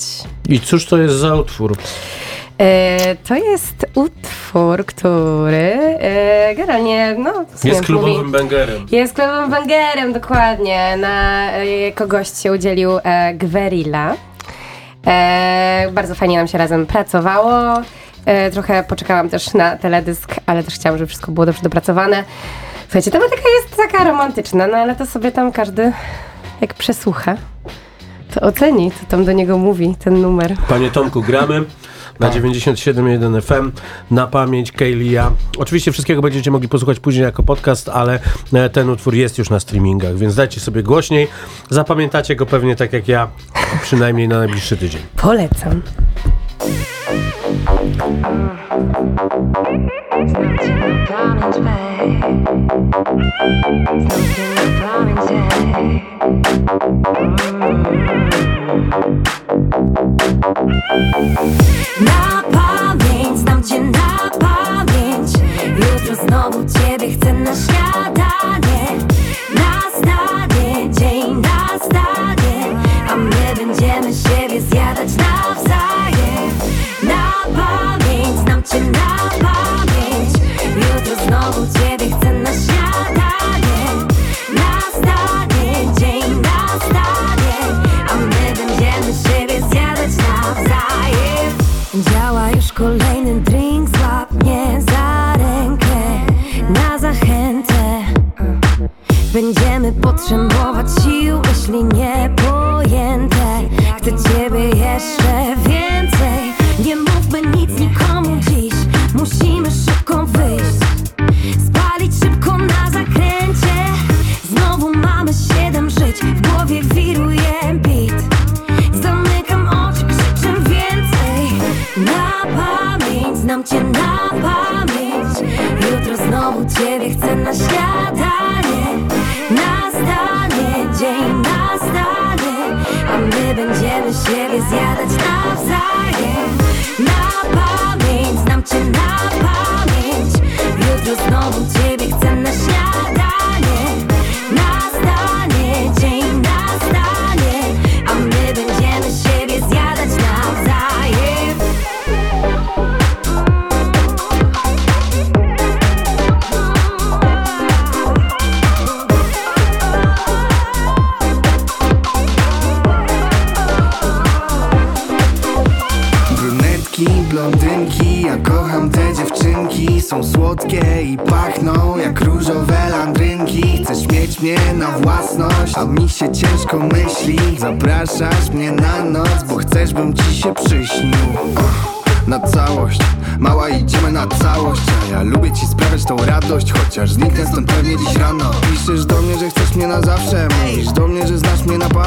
I 0.48 0.60
cóż 0.60 0.86
to 0.86 0.98
jest 0.98 1.14
za 1.14 1.34
utwór? 1.34 1.76
E, 2.60 3.16
to 3.28 3.34
jest 3.34 3.86
utwór, 3.94 4.86
który 4.86 5.56
e, 6.00 6.54
generalnie, 6.54 7.14
no, 7.18 7.32
Jest 7.64 7.80
klubowym 7.84 8.16
mówi- 8.18 8.32
bangerem. 8.32 8.86
Jest 8.92 9.14
klubowym 9.14 9.50
bangerem, 9.50 10.12
dokładnie. 10.12 10.96
Na 10.96 11.52
e, 11.52 11.66
jako 11.66 12.06
gość 12.06 12.38
się 12.42 12.52
udzielił 12.52 12.90
e, 13.04 13.34
Gwerilla. 13.34 14.14
E, 15.06 15.88
bardzo 15.92 16.14
fajnie 16.14 16.36
nam 16.38 16.48
się 16.48 16.58
razem 16.58 16.86
pracowało. 16.86 17.82
E, 18.26 18.50
trochę 18.50 18.84
poczekałam 18.88 19.28
też 19.28 19.54
na 19.54 19.76
teledysk, 19.76 20.34
ale 20.46 20.62
też 20.64 20.74
chciałam, 20.74 20.98
żeby 20.98 21.08
wszystko 21.08 21.32
było 21.32 21.46
dobrze 21.46 21.62
dopracowane. 21.62 22.24
Słuchajcie, 22.84 23.10
tematyka 23.10 23.42
jest 23.62 23.76
taka 23.76 24.04
romantyczna, 24.04 24.66
no 24.66 24.76
ale 24.76 24.96
to 24.96 25.06
sobie 25.06 25.32
tam 25.32 25.52
każdy 25.52 25.92
jak 26.60 26.74
przesłucha, 26.74 27.36
to 28.34 28.40
oceni, 28.40 28.90
co 28.90 29.06
tam 29.06 29.24
do 29.24 29.32
niego 29.32 29.58
mówi 29.58 29.96
ten 30.04 30.20
numer. 30.20 30.54
Panie 30.68 30.90
Tomku, 30.90 31.22
gramy 31.22 31.64
na 32.20 32.30
97.1 32.30 33.42
FM, 33.42 33.72
na 34.10 34.26
pamięć 34.26 34.72
Kaylia. 34.72 35.32
Oczywiście 35.58 35.92
wszystkiego 35.92 36.22
będziecie 36.22 36.50
mogli 36.50 36.68
posłuchać 36.68 37.00
później 37.00 37.24
jako 37.24 37.42
podcast, 37.42 37.88
ale 37.88 38.18
e, 38.52 38.70
ten 38.70 38.90
utwór 38.90 39.14
jest 39.14 39.38
już 39.38 39.50
na 39.50 39.60
streamingach, 39.60 40.16
więc 40.16 40.34
dajcie 40.34 40.60
sobie 40.60 40.82
głośniej. 40.82 41.28
Zapamiętacie 41.70 42.36
go 42.36 42.46
pewnie 42.46 42.76
tak 42.76 42.92
jak 42.92 43.08
ja, 43.08 43.28
przynajmniej 43.82 44.28
na 44.28 44.38
najbliższy 44.38 44.76
tydzień. 44.76 45.02
Polecam. 45.16 45.82
Na 52.06 52.12
pamięć, 62.52 63.38
znam 63.38 63.62
cię 63.62 63.80
na 63.80 64.30
pamięć. 64.38 65.32
Jutro 65.76 66.14
znowu 66.26 66.64
ciebie 66.64 67.10
chcę 67.10 67.32
na 67.32 67.54
śniadanie. 67.54 68.98
Na 69.54 69.80
stanie, 69.98 70.90
dzień 70.90 71.36
na 71.40 71.78
stanie 71.78 72.76
A 73.10 73.16
my 73.16 73.54
będziemy 73.56 74.14
siebie 74.14 74.60
zjadać 74.60 75.08
nawzajem. 75.16 76.50
Na 77.02 77.32
pamięć, 77.56 78.38
znam 78.38 78.62
cię 78.62 78.80
na 78.80 79.16
pamięć 79.40 79.85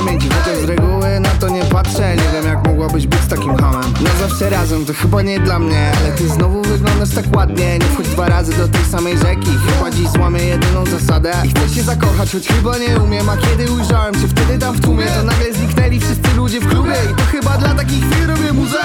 na 0.10 0.16
I 0.16 0.30
chociaż 0.30 0.58
z 0.58 0.64
reguły 0.64 1.20
na 1.20 1.30
to 1.30 1.50
nie 1.50 1.64
patrzę. 1.64 2.16
Nie 2.16 2.34
wiem 2.34 2.46
jak 2.46 2.68
mogłabyś 2.68 3.08
być 3.08 3.20
takim 3.30 3.56
hamem 3.58 3.94
Na 4.02 4.28
zawsze 4.28 4.50
razem 4.50 4.86
to 4.86 4.94
chyba 4.94 5.22
nie 5.22 5.40
dla 5.40 5.60
mnie. 5.60 5.92
Ale 6.00 6.12
ty 6.12 6.28
znowu 6.28 6.62
wyglądasz 6.62 7.10
tak 7.10 7.26
ładnie. 7.36 7.80
Nie 7.80 7.86
wchodź 7.86 8.08
dwa 8.08 8.30
razy 8.30 8.58
do 8.58 8.68
tej 8.68 8.86
samej 8.86 9.18
rzeki. 9.18 9.52
Chyba 9.68 9.92
dziś 9.92 10.10
złamię 10.10 10.44
jedyną 10.44 10.86
zasadę. 10.86 11.34
I 11.46 11.50
chcę 11.50 11.70
się 11.70 11.84
zakochać, 11.84 12.32
choć 12.32 12.48
chyba 12.48 12.78
nie 12.78 13.00
umiem. 13.00 13.30
A 13.30 13.38
kiedy 13.38 13.72
ujrzałem 13.72 14.14
cię 14.14 14.28
wtedy 14.28 14.60
tam 14.60 14.76
w 14.76 14.82
tłumie 14.82 15.06
To 15.06 15.24
nagle 15.24 15.54
zniknęli 15.54 16.00
wszyscy 16.00 16.36
ludzie 16.38 16.60
w 16.60 16.68
klubie. 16.68 16.94
I 17.12 17.16
to 17.16 17.24
chyba 17.24 17.58
dla 17.58 17.76
takich 17.76 18.10
chwil 18.10 18.28
robię 18.28 18.54
muzę. 18.54 18.80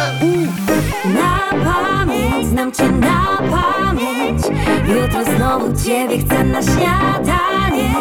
Na 1.04 1.64
pamięć, 1.64 2.48
znam 2.48 2.72
cię 2.72 2.90
na 2.90 3.38
pamięć. 3.50 4.42
Jutro 4.88 5.36
znowu 5.36 5.84
ciebie 5.84 6.18
chcę 6.18 6.44
na 6.44 6.62
śniadanie. 6.62 7.94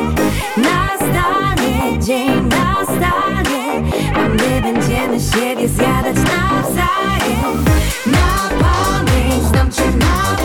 Nastanie 0.58 2.00
dzień, 2.00 2.50
nastanie 3.00 3.82
A 4.16 4.30
my 4.30 4.62
będziemy 4.62 5.20
siebie 5.20 5.68
zjadać 5.68 6.16
nawzajem. 6.16 7.66
Na 8.06 8.50
pamięć, 8.60 9.44
znam 9.44 9.72
cię 9.72 9.98
na 9.98 10.43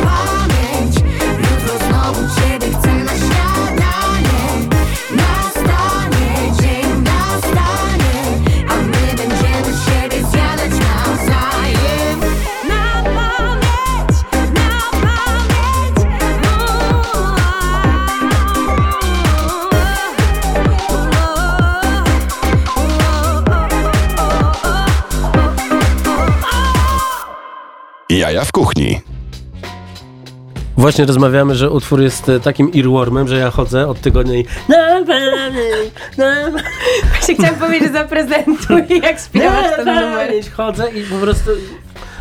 Jaja 28.39 28.47
w 28.47 28.53
kuchni. 28.53 29.01
Właśnie 30.77 31.05
rozmawiamy, 31.07 31.55
że 31.55 31.71
utwór 31.71 32.01
jest 32.01 32.29
e, 32.29 32.41
takim 32.41 32.71
earwormem, 32.77 33.29
że 33.29 33.39
ja 33.39 33.51
chodzę 33.51 33.89
od 33.89 34.01
tygodnia 34.01 34.35
i 34.35 34.45
na 34.69 34.77
pamięć, 35.07 35.93
na 36.17 36.51
Właśnie 37.11 37.35
chciałam 37.35 37.55
powiedzieć, 37.55 37.89
że 37.89 37.93
zaprezentuj, 37.93 38.83
jak 39.03 39.21
śpiewasz 39.21 39.77
ten 39.77 39.85
numer. 39.85 40.31
chodzę 40.57 40.91
i 40.91 41.03
po 41.03 41.17
prostu 41.17 41.51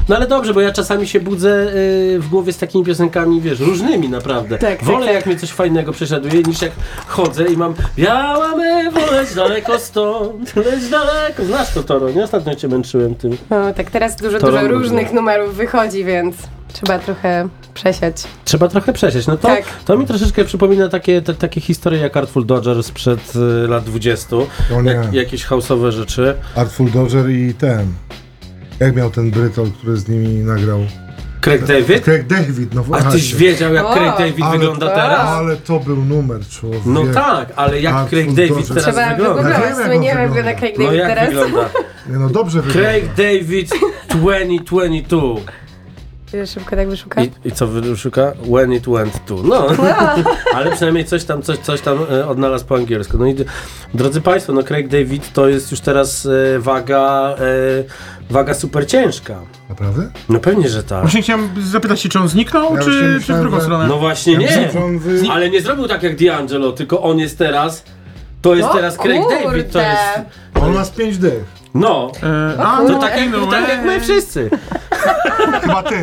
No 0.09 0.15
ale 0.15 0.27
dobrze, 0.27 0.53
bo 0.53 0.61
ja 0.61 0.71
czasami 0.71 1.07
się 1.07 1.19
budzę 1.19 1.67
y, 1.75 2.19
w 2.19 2.27
głowie 2.29 2.53
z 2.53 2.57
takimi 2.57 2.85
piosenkami, 2.85 3.41
wiesz, 3.41 3.59
różnymi 3.59 4.09
naprawdę. 4.09 4.57
Tak, 4.57 4.83
Wolę 4.83 5.05
tak, 5.05 5.15
jak 5.15 5.25
mnie 5.25 5.35
coś 5.35 5.49
fajnego 5.51 5.91
prześladuje, 5.91 6.41
niż 6.43 6.61
jak 6.61 6.71
chodzę 7.07 7.45
i 7.45 7.57
mam 7.57 7.73
Biała 7.97 8.55
mewo, 8.55 9.11
leć 9.11 9.33
daleko 9.35 9.79
stąd, 9.79 10.55
leć 10.55 10.89
daleko. 10.89 11.45
Znasz 11.45 11.73
to 11.73 11.83
Toro, 11.83 12.09
nie? 12.09 12.23
Ostatnio 12.23 12.55
cię 12.55 12.67
męczyłem 12.67 13.15
tym. 13.15 13.37
No, 13.49 13.73
tak 13.73 13.91
teraz 13.91 14.15
dużo, 14.15 14.39
dużo 14.39 14.67
różnych 14.67 15.13
numerów 15.13 15.55
wychodzi, 15.55 16.03
więc 16.05 16.35
trzeba 16.73 16.99
trochę 16.99 17.47
przesiać. 17.73 18.23
Trzeba 18.45 18.67
trochę 18.67 18.93
przesieć. 18.93 19.27
No 19.27 19.37
to, 19.37 19.47
Tak. 19.47 19.63
to 19.85 19.97
mi 19.97 20.05
troszeczkę 20.05 20.45
przypomina 20.45 20.89
takie, 20.89 21.21
te, 21.21 21.33
takie 21.33 21.61
historie 21.61 21.99
jak 21.99 22.17
Artful 22.17 22.45
Dodger 22.45 22.83
sprzed 22.83 23.33
y, 23.35 23.67
lat 23.67 23.83
20. 23.83 24.35
O 24.35 24.81
nie. 24.81 24.91
Jak, 24.91 25.13
jakieś 25.13 25.45
house'owe 25.47 25.91
rzeczy. 25.91 26.33
Artful 26.55 26.91
Dodger 26.91 27.29
i 27.29 27.53
ten. 27.53 27.87
Jak 28.79 28.95
miał 28.95 29.09
ten 29.09 29.31
Brytol, 29.31 29.71
który 29.71 29.97
z 29.97 30.07
nimi 30.07 30.27
nagrał? 30.27 30.79
Craig 31.41 31.65
David? 31.65 32.03
Craig 32.03 32.27
David, 32.27 32.73
no 32.73 32.81
A 32.81 32.83
właśnie. 32.83 33.11
tyś 33.11 33.35
wiedział 33.35 33.73
jak 33.73 33.85
Craig 33.93 34.17
David 34.17 34.41
ale- 34.45 34.57
wygląda 34.59 34.87
teraz? 34.89 35.19
Ale 35.27 35.55
to 35.55 35.79
był 35.79 35.95
numer, 36.05 36.47
człowiek. 36.47 36.81
No 36.85 37.03
tak, 37.13 37.53
ale 37.55 37.81
jak 37.81 37.93
Artful 37.93 38.09
Craig 38.19 38.33
David 38.35 38.49
Dodger. 38.49 38.67
teraz 38.67 38.83
Trzeba 38.83 39.09
wygląda? 39.09 39.43
wygooglować, 39.43 39.73
w 39.73 39.77
wiem, 39.77 39.85
sumie 39.93 40.07
jak 40.07 40.17
nie 40.19 40.27
wygląda. 40.27 40.49
jak 40.51 40.59
Craig 40.59 40.77
No 40.77 40.83
David 40.85 40.99
jak 40.99 41.07
teraz. 41.09 41.29
wygląda? 41.29 41.69
Nie 42.09 42.15
no, 42.17 42.29
dobrze 42.29 42.61
wygląda. 42.61 42.89
Craig 42.89 43.05
David 43.15 43.69
2022. 44.09 45.17
Szybko 46.45 46.75
tak 46.75 46.89
wyszuka. 46.89 47.23
I, 47.23 47.31
I 47.45 47.51
co 47.51 47.67
wyszuka? 47.67 48.33
When 48.51 48.73
it 48.73 48.85
went 48.87 49.25
to. 49.25 49.35
No, 49.43 49.67
ale 50.55 50.71
przynajmniej 50.71 51.05
coś 51.05 51.23
tam, 51.23 51.41
coś, 51.41 51.57
coś 51.57 51.81
tam 51.81 51.97
e, 52.11 52.27
odnalazł 52.27 52.65
po 52.65 52.75
angielsku. 52.75 53.17
No 53.17 53.27
i 53.27 53.35
drodzy 53.93 54.21
Państwo, 54.21 54.53
no 54.53 54.63
Craig 54.63 54.87
David 54.87 55.33
to 55.33 55.47
jest 55.47 55.71
już 55.71 55.79
teraz 55.79 56.25
e, 56.55 56.59
waga, 56.59 57.35
e, 57.39 58.33
waga 58.33 58.53
super 58.53 58.87
ciężka. 58.87 59.39
Naprawdę? 59.69 60.09
No 60.29 60.39
pewnie, 60.39 60.69
że 60.69 60.83
tak. 60.83 61.01
Właśnie 61.01 61.21
chciałem 61.21 61.49
zapytać 61.67 62.01
się, 62.01 62.09
czy 62.09 62.19
on 62.19 62.27
zniknął, 62.27 62.75
Ja 62.75 62.81
czy, 62.81 62.85
właśnie 62.85 63.01
czy 63.01 63.09
w 63.09 63.13
myślałem, 63.17 63.43
drugą 63.43 63.57
że- 63.57 63.63
stronę? 63.63 63.87
No 63.87 63.97
właśnie 63.99 64.33
Ja 64.33 64.39
nie, 64.39 64.69
wy... 64.99 65.21
ale 65.31 65.49
nie 65.49 65.61
zrobił 65.61 65.87
tak 65.87 66.03
jak 66.03 66.17
D'Angelo, 66.17 66.73
tylko 66.73 67.03
on 67.03 67.19
jest 67.19 67.37
teraz, 67.37 67.83
to 68.41 68.55
jest 68.55 68.69
O 68.69 68.73
teraz 68.73 68.97
Craig 68.97 69.21
kurde. 69.23 69.43
David, 69.43 69.71
to 69.71 69.79
jest, 69.79 70.01
On 70.61 70.73
ma 70.73 70.85
z 70.85 70.89
5 70.89 71.17
dych. 71.17 71.56
No, 71.79 72.11
E, 72.23 72.63
a, 72.63 72.77
to 72.77 72.83
no, 72.89 72.99
tak 72.99 73.17
jak, 73.17 73.29
no, 73.29 73.47
tak 73.47 73.69
jak 73.69 73.83
my 73.83 73.99
wszyscy. 73.99 74.49
Chyba 75.61 75.83
ty. 75.83 75.95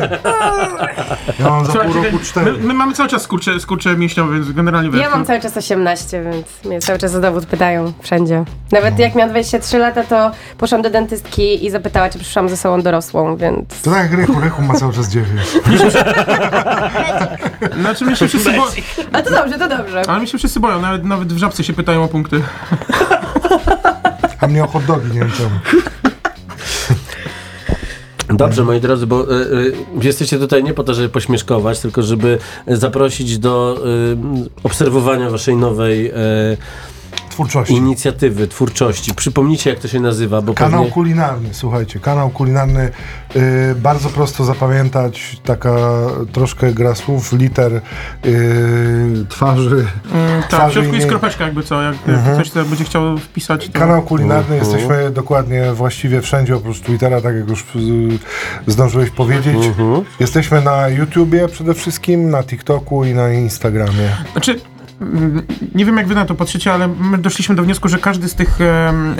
Ja 1.39 1.49
mam 1.49 1.65
za 1.65 1.71
pół 1.71 1.81
Słuchajcie, 1.81 2.11
roku 2.11 2.23
4. 2.23 2.51
my, 2.51 2.57
my 2.57 2.73
mamy 2.73 2.93
cały 2.93 3.09
czas 3.09 3.21
skurcze, 3.21 3.59
skurcze 3.59 3.97
mięśniowe, 3.97 4.33
więc 4.33 4.51
generalnie 4.51 4.89
wiesz. 4.89 5.01
Ja 5.01 5.09
mam 5.09 5.25
cały 5.25 5.39
czas 5.39 5.57
18, 5.57 6.23
więc 6.23 6.47
mnie 6.65 6.81
cały 6.81 6.99
czas 6.99 7.15
o 7.15 7.21
dowód 7.21 7.45
pytają 7.45 7.93
wszędzie. 8.01 8.43
Nawet 8.71 8.99
jak 8.99 9.15
miałam 9.15 9.29
23 9.29 9.77
lata, 9.77 10.03
to 10.03 10.31
poszłam 10.57 10.81
do 10.81 10.89
dentystki 10.89 11.65
i 11.65 11.71
zapytała, 11.71 12.09
czy 12.09 12.19
przyszłam 12.19 12.49
ze 12.49 12.57
sobą 12.57 12.81
dorosłą, 12.81 13.37
więc... 13.37 13.81
To 13.81 13.91
tak 13.91 14.11
jak 14.11 14.19
Rychu, 14.19 14.39
Rychu 14.39 14.61
ma 14.61 14.73
cały 14.73 14.93
czas 14.93 15.09
9. 15.09 15.29
Znaczy 17.81 18.05
my 18.05 18.15
się 18.15 18.27
wszyscy 18.27 18.51
bo... 18.51 18.63
Ale 19.13 19.23
to 19.23 19.31
dobrze, 19.31 19.59
to 19.59 19.67
dobrze. 19.69 20.01
Ale 20.07 20.19
mi 20.21 20.27
się 20.27 20.37
wszyscy 20.37 20.59
boją, 20.59 20.81
nawet, 20.81 21.03
nawet 21.03 21.33
w 21.33 21.37
żabce 21.37 21.63
się 21.63 21.73
pytają 21.73 22.03
o 22.03 22.07
punkty. 22.07 22.41
A 24.45 24.47
mnie 24.47 24.63
o 24.63 24.67
hot 24.67 24.85
dogi, 24.85 25.07
nie 25.07 25.19
wiem 25.19 25.31
czemu. 25.31 25.49
Dobrze, 28.37 28.63
moi 28.63 28.81
drodzy, 28.81 29.07
bo 29.07 29.41
y, 29.41 29.45
y, 29.53 29.73
jesteście 30.01 30.39
tutaj 30.39 30.63
nie 30.63 30.73
po 30.73 30.83
to, 30.83 30.93
żeby 30.93 31.09
pośmieszkować, 31.09 31.79
tylko 31.79 32.03
żeby 32.03 32.37
zaprosić 32.67 33.37
do 33.37 33.77
y, 33.77 34.17
obserwowania 34.63 35.29
waszej 35.29 35.55
nowej 35.55 36.11
y, 36.11 36.13
Twórczości. 37.35 37.73
inicjatywy, 37.73 38.47
twórczości. 38.47 39.13
Przypomnijcie, 39.15 39.69
jak 39.69 39.79
to 39.79 39.87
się 39.87 39.99
nazywa, 39.99 40.41
bo 40.41 40.53
Kanał 40.53 40.79
pewnie... 40.79 40.93
kulinarny, 40.93 41.49
słuchajcie, 41.51 41.99
kanał 41.99 42.29
kulinarny, 42.29 42.89
y, 43.35 43.75
bardzo 43.75 44.09
prosto 44.09 44.45
zapamiętać, 44.45 45.41
taka 45.43 45.75
troszkę 46.31 46.73
gra 46.73 46.95
słów, 46.95 47.33
liter, 47.33 47.81
y, 48.25 49.25
twarzy. 49.29 49.85
Mm, 50.13 50.41
tak, 50.41 50.45
w 50.45 50.47
Twarzy 50.53 50.73
środku 50.73 50.95
jest 50.95 51.07
kropeczka 51.07 51.43
jakby 51.45 51.63
co, 51.63 51.81
jak 51.81 51.95
Mhm. 52.07 52.35
ktoś 52.35 52.49
to 52.51 52.65
będzie 52.65 52.83
chciał 52.83 53.17
wpisać, 53.17 53.67
to... 53.67 53.79
Kanał 53.79 54.01
kulinarny, 54.01 54.55
Mhm. 54.55 54.59
jesteśmy 54.71 55.11
dokładnie 55.11 55.73
właściwie 55.73 56.21
wszędzie, 56.21 56.55
oprócz 56.55 56.79
Twittera, 56.79 57.21
tak 57.21 57.35
jak 57.35 57.49
już 57.49 57.65
zdążyłeś 58.67 59.09
powiedzieć. 59.09 59.65
Mhm. 59.65 60.01
Jesteśmy 60.19 60.61
na 60.61 60.87
YouTubie 60.89 61.47
przede 61.47 61.73
wszystkim, 61.73 62.29
na 62.29 62.43
TikToku 62.43 63.05
i 63.05 63.13
na 63.13 63.33
Instagramie. 63.33 64.09
Znaczy, 64.31 64.59
nie 65.75 65.85
wiem 65.85 65.97
jak 65.97 66.07
wy 66.07 66.15
na 66.15 66.25
to 66.25 66.35
patrzycie, 66.35 66.73
ale 66.73 66.87
my 66.87 67.17
doszliśmy 67.17 67.55
do 67.55 67.63
wniosku, 67.63 67.89
że 67.89 67.97
każdy 67.97 68.29
z 68.29 68.35
tych, 68.35 68.59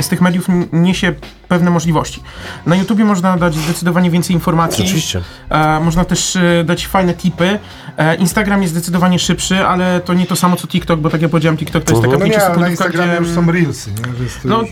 z 0.01 0.07
tych 0.07 0.21
mediów 0.21 0.47
niesie 0.73 1.13
pewne 1.47 1.71
możliwości. 1.71 2.21
Na 2.65 2.75
YouTubie 2.75 3.05
można 3.05 3.37
dać 3.37 3.55
zdecydowanie 3.55 4.11
więcej 4.11 4.33
informacji. 4.33 4.83
Oczywiście. 4.83 5.21
E, 5.49 5.79
można 5.79 6.05
też 6.05 6.35
e, 6.35 6.63
dać 6.63 6.87
fajne 6.87 7.13
tipy. 7.13 7.59
E, 7.97 8.15
Instagram 8.15 8.61
jest 8.61 8.73
zdecydowanie 8.73 9.19
szybszy, 9.19 9.65
ale 9.65 10.01
to 10.01 10.13
nie 10.13 10.25
to 10.25 10.35
samo 10.35 10.55
co 10.55 10.67
TikTok, 10.67 10.99
bo 10.99 11.09
tak 11.09 11.21
jak 11.21 11.31
powiedziałem, 11.31 11.57
TikTok 11.57 11.83
to 11.83 11.91
jest 11.91 12.03
taka 12.03 12.17
No 12.17 12.25
nie, 12.25 12.45
ale 12.45 12.57
na 12.57 12.69
Instagramie 12.69 13.11
gdzie... 13.11 13.25
już 13.25 13.35
są 13.35 13.51
Reelsy, 13.51 13.91
nie? 13.91 14.01
No, 14.45 14.63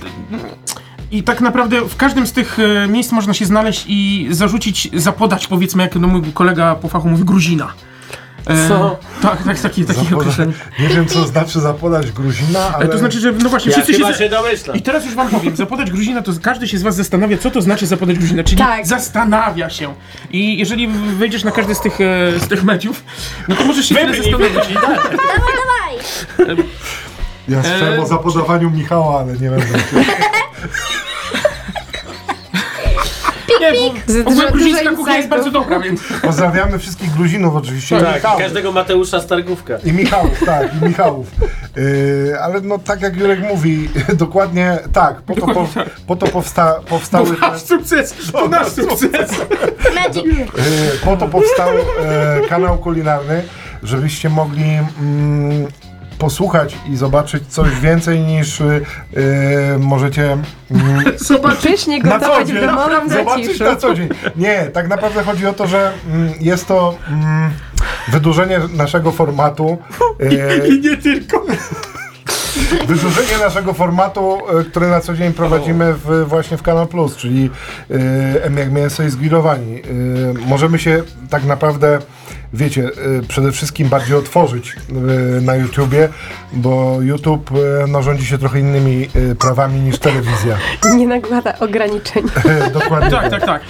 i 1.12 1.24
tak 1.24 1.42
naprawdę 1.42 1.82
w 1.82 1.96
każdym 1.96 2.28
z 2.28 2.32
tych 2.32 2.58
miejsc 2.90 3.12
można 3.12 3.34
się 3.34 3.46
znaleźć 3.46 3.86
i 3.88 4.28
zarzucić, 4.32 4.90
zapodać 4.94 5.48
powiedzmy, 5.48 5.84
jak 5.84 5.96
no, 5.96 6.08
mój 6.08 6.22
kolega 6.34 6.76
po 6.76 6.88
fachu 6.88 7.10
mówi, 7.10 7.24
gruzina. 7.24 7.74
E, 8.48 8.68
Co? 8.68 9.00
Tak, 9.22 9.44
tak, 9.44 9.60
takie, 9.60 9.86
takie 9.86 10.00
Zapoda- 10.00 10.16
określenie. 10.16 10.54
Nie 10.80 10.88
wiem, 10.88 11.06
co 11.06 11.28
znaczy 11.28 11.60
zapodać 11.60 12.12
Gruzina, 12.12 12.60
Ale 12.60 12.76
ale... 12.76 12.88
to 12.88 12.98
znaczy, 12.98 13.20
że 13.20 13.32
no 13.32 13.50
właśnie, 13.50 13.72
Ja 13.72 13.78
wszyscy 13.82 14.04
się... 14.04 14.14
się 14.14 14.30
domyślam. 14.30 14.78
I 14.78 14.82
teraz 14.82 15.06
już 15.06 15.16
wam 15.16 15.30
powiem, 15.30 15.56
zapodać 15.56 15.92
Gruzina, 15.92 16.22
to 16.22 16.32
każdy 16.42 16.68
się 16.68 16.78
z 16.78 16.84
was 16.84 16.96
zastanawia, 16.96 17.38
co 17.38 17.52
to 17.52 17.62
znaczy 17.62 17.88
zapodać 17.88 18.18
Gruzina, 18.18 18.44
czyli 18.44 18.58
Tak. 18.58 18.88
zastanawia 18.88 19.70
się. 19.70 19.94
I 20.32 20.58
jeżeli 20.58 20.88
wejdziesz 21.18 21.44
na 21.44 21.52
każdy 21.52 21.76
z 21.76 21.80
tych, 21.82 22.02
e, 22.02 22.40
z 22.40 22.48
tych 22.48 22.64
mediów, 22.64 23.04
no 23.48 23.56
to 23.56 23.66
możesz 23.66 23.86
się 23.86 23.96
chwilę 23.96 24.16
zastanowić. 24.16 24.54
Ja 27.48 27.64
słyszałem 27.64 27.94
E, 28.00 28.02
o 28.02 28.06
zapodawaniu 28.06 28.72
Michała, 28.72 29.20
ale 29.20 29.34
nie 29.34 29.40
wiem. 29.50 29.60
Nie, 33.72 34.24
bo 34.24 34.32
dużo- 34.32 34.52
gruzińska 34.52 34.92
kuchnia 34.92 35.18
jest 35.18 35.30
bardzo 35.30 35.52
dobra, 35.52 35.80
więc... 35.80 36.02
Pozdrawiamy 36.22 36.80
wszystkich 36.80 37.12
Gruzinów 37.12 37.56
oczywiście. 37.56 38.00
Tak, 38.00 38.12
i 38.12 38.16
Michałów. 38.16 38.42
każdego 38.42 38.72
Mateusza 38.72 39.22
Stargówka. 39.22 39.78
I 39.86 39.92
Michałów, 39.94 40.46
tak, 40.46 40.82
i 40.82 40.86
Michałów. 40.86 41.28
Yy, 41.76 42.38
ale 42.42 42.62
no 42.62 42.80
tak 42.80 43.02
jak 43.02 43.18
Jurek 43.18 43.40
mówi, 43.40 43.90
dokładnie 44.14 44.80
tak, 44.94 45.22
po 45.22 45.36
to, 45.36 45.48
po, 45.48 45.68
tak. 45.74 45.90
po 46.08 46.16
to 46.16 46.28
powsta, 46.28 46.80
powstały 46.90 47.36
te, 47.36 47.42
nasz 47.42 47.62
sukces! 47.62 48.16
To 48.32 48.48
nasz 48.48 48.68
sukces! 48.68 49.32
Magic. 49.96 50.26
yy, 50.26 50.44
po 51.06 51.18
to 51.18 51.28
powstał 51.28 51.70
e, 52.04 52.42
kanał 52.50 52.78
kulinarny, 52.78 53.44
żebyście 53.84 54.30
mogli 54.30 54.64
mm, 54.64 55.68
posłuchać 56.24 56.78
i 56.90 56.96
zobaczyć 56.96 57.44
coś 57.48 57.80
więcej 57.80 58.20
niż 58.20 58.60
yy, 58.60 59.80
możecie 59.80 60.24
mm, 60.72 61.04
Zobacz, 61.18 61.62
Pysznie 61.62 62.00
na 62.00 62.20
co 62.20 62.20
gotować 62.20 62.48
dzień. 62.48 62.58
Zobaczyć 63.08 63.60
na 63.60 63.76
co 63.76 63.96
dzień. 63.96 64.10
Nie, 64.36 64.66
tak 64.74 64.88
naprawdę 64.88 65.24
chodzi 65.24 65.48
o 65.48 65.54
to, 65.54 65.68
że 65.68 65.92
mm, 66.08 66.34
jest 66.40 66.68
to 66.68 66.96
mm, 67.08 67.52
wydłużenie 68.08 68.60
naszego 68.74 69.12
formatu. 69.12 69.78
e, 70.20 70.68
i 70.70 70.82
nie 70.82 70.98
tylko. 70.98 71.46
Wydłużenie 72.88 73.38
naszego 73.40 73.74
formatu, 73.74 74.38
e, 74.60 74.64
który 74.64 74.88
na 74.88 75.02
co 75.02 75.14
dzień 75.14 75.34
prowadzimy 75.34 75.94
w, 75.94 76.26
właśnie 76.28 76.58
w 76.58 76.64
Kanal 76.64 76.88
Plus, 76.88 77.16
czyli 77.16 77.50
e, 77.92 78.44
M 78.44 78.58
jak 78.58 78.72
mięso 78.72 79.04
i 79.04 79.10
zgrillowani. 79.10 79.82
Możemy 80.48 80.80
się 80.80 81.04
tak 81.30 81.44
naprawdę, 81.44 82.00
wiecie, 82.54 82.90
e, 83.20 83.22
przede 83.28 83.52
wszystkim 83.52 83.90
bardziej 83.90 84.16
otworzyć 84.16 84.76
e, 84.90 84.94
na 85.42 85.56
YouTubie, 85.56 86.10
bo 86.54 86.98
YouTube 87.02 87.52
e, 87.52 87.88
no, 87.88 88.04
rządzi 88.04 88.26
się 88.26 88.38
trochę 88.38 88.60
innymi 88.60 89.10
prawami 89.40 89.80
niż 89.80 90.00
telewizja. 90.00 90.58
Nie 90.98 91.08
nakłada 91.08 91.60
ograniczeń. 91.60 92.24
Dokładnie 92.80 93.12
Tak, 93.12 93.30
tak, 93.30 93.46
tak. 93.46 93.62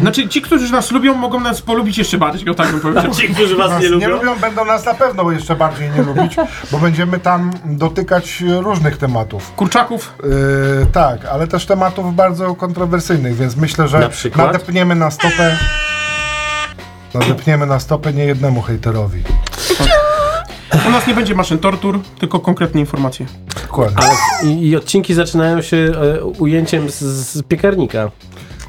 Znaczy, 0.00 0.28
ci, 0.28 0.42
którzy 0.42 0.72
nas 0.72 0.90
lubią, 0.90 1.14
mogą 1.14 1.40
nas 1.40 1.62
polubić 1.62 1.98
jeszcze 1.98 2.18
bardziej, 2.18 2.48
o 2.48 2.54
tak 2.54 2.70
bym 2.70 2.80
powiedział. 2.80 3.10
Ci, 3.20 3.28
którzy 3.28 3.56
was 3.56 3.70
Nas 3.70 3.82
nie 3.82 3.88
nie 3.88 3.94
lubią. 3.94 4.08
lubią, 4.08 4.38
będą 4.40 4.64
nas 4.64 4.84
na 4.86 4.94
pewno 4.94 5.30
jeszcze 5.30 5.56
bardziej 5.56 5.90
nie 5.90 6.02
lubić, 6.02 6.36
bo 6.72 6.78
będziemy 6.78 7.18
tam 7.18 7.50
dotykać 7.64 8.42
różnych 8.60 8.96
tematów. 8.98 9.52
Kurczaków, 9.56 10.12
Yy, 10.22 10.86
tak, 10.92 11.24
ale 11.24 11.46
też 11.46 11.66
tematów 11.66 12.14
bardzo 12.14 12.54
kontrowersyjnych, 12.54 13.36
więc 13.36 13.56
myślę, 13.56 13.88
że 13.88 13.98
Na 14.36 14.44
nadepniemy 14.44 14.94
na 14.94 15.10
stopę. 15.10 15.56
Nadepniemy 17.14 17.66
na 17.66 17.80
stopę 17.80 18.12
nie 18.12 18.24
jednemu 18.24 18.62
hejterowi. 18.62 19.22
u 20.88 20.90
nas 20.90 21.06
nie 21.06 21.14
będzie 21.14 21.34
maszyn 21.34 21.58
tortur, 21.58 22.00
tylko 22.18 22.40
konkretne 22.40 22.80
informacje. 22.80 23.26
Dokładnie. 23.62 23.96
Ale 24.04 24.14
i, 24.52 24.68
I 24.68 24.76
odcinki 24.76 25.14
zaczynają 25.14 25.62
się 25.62 25.76
e, 25.76 26.24
ujęciem 26.24 26.90
z, 26.90 26.98
z 27.00 27.42
piekarnika. 27.42 28.10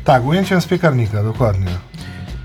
Tak, 0.03 0.25
ujęciem 0.25 0.61
z 0.61 0.65
piekarnika, 0.65 1.23
dokładnie. 1.23 1.67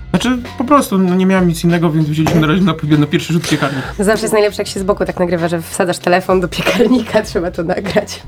Znaczy, 0.09 0.37
po 0.57 0.63
prostu 0.63 0.97
no, 0.97 1.15
nie 1.15 1.25
miałem 1.25 1.47
nic 1.47 1.63
innego, 1.63 1.91
więc 1.91 2.09
wzięliśmy 2.09 2.41
na 2.41 2.47
razie 2.47 2.61
na, 2.61 2.73
na 2.97 3.07
pierwszy 3.07 3.33
rzut 3.33 3.49
piekarnik. 3.49 3.83
Zawsze 3.99 4.21
jest 4.21 4.33
najlepsze, 4.33 4.61
jak 4.61 4.67
się 4.67 4.79
z 4.79 4.83
boku 4.83 5.05
tak 5.05 5.19
nagrywa, 5.19 5.47
że 5.47 5.61
wsadzasz 5.61 5.99
telefon 5.99 6.41
do 6.41 6.47
piekarnika, 6.47 7.21
trzeba 7.31 7.51
to 7.51 7.63
nagrać. 7.63 8.23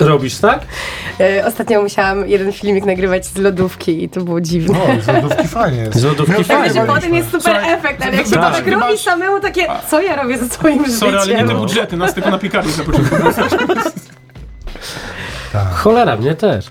Robisz 0.00 0.38
tak? 0.38 0.60
E, 1.20 1.46
Ostatnio 1.46 1.82
musiałam 1.82 2.28
jeden 2.28 2.52
filmik 2.52 2.84
nagrywać 2.84 3.26
z 3.26 3.36
lodówki 3.36 4.04
i 4.04 4.08
to 4.08 4.20
było 4.20 4.40
dziwne. 4.40 4.78
O, 4.78 5.02
z 5.02 5.06
lodówki 5.06 5.48
fajnie 5.48 5.78
jest. 5.78 5.98
Z 5.98 6.04
lodówki 6.04 6.32
My 6.38 6.44
fajnie. 6.44 6.68
Że 6.68 6.74
nagrywaliśmy. 6.74 6.94
potem 6.94 7.14
jest 7.14 7.30
super 7.30 7.42
Słuchaj, 7.56 7.72
efekt, 7.74 8.02
ale 8.02 8.16
jak 8.16 8.26
się 8.26 8.32
tak 8.32 8.66
robi 8.66 8.98
samemu 8.98 9.40
takie, 9.40 9.66
co 9.90 10.02
ja 10.02 10.16
robię 10.22 10.38
ze 10.38 10.48
swoim 10.48 10.90
Sorry, 10.92 11.18
ale 11.18 11.26
nie 11.26 11.32
życiem? 11.32 11.48
te 11.48 11.54
budżety, 11.54 11.96
nas 11.96 12.14
tylko 12.14 12.30
na 12.30 12.38
piekarni 12.38 12.72
na 12.78 12.84
początku. 12.84 13.16
Cholera, 15.74 16.16
mnie 16.16 16.34
też. 16.34 16.66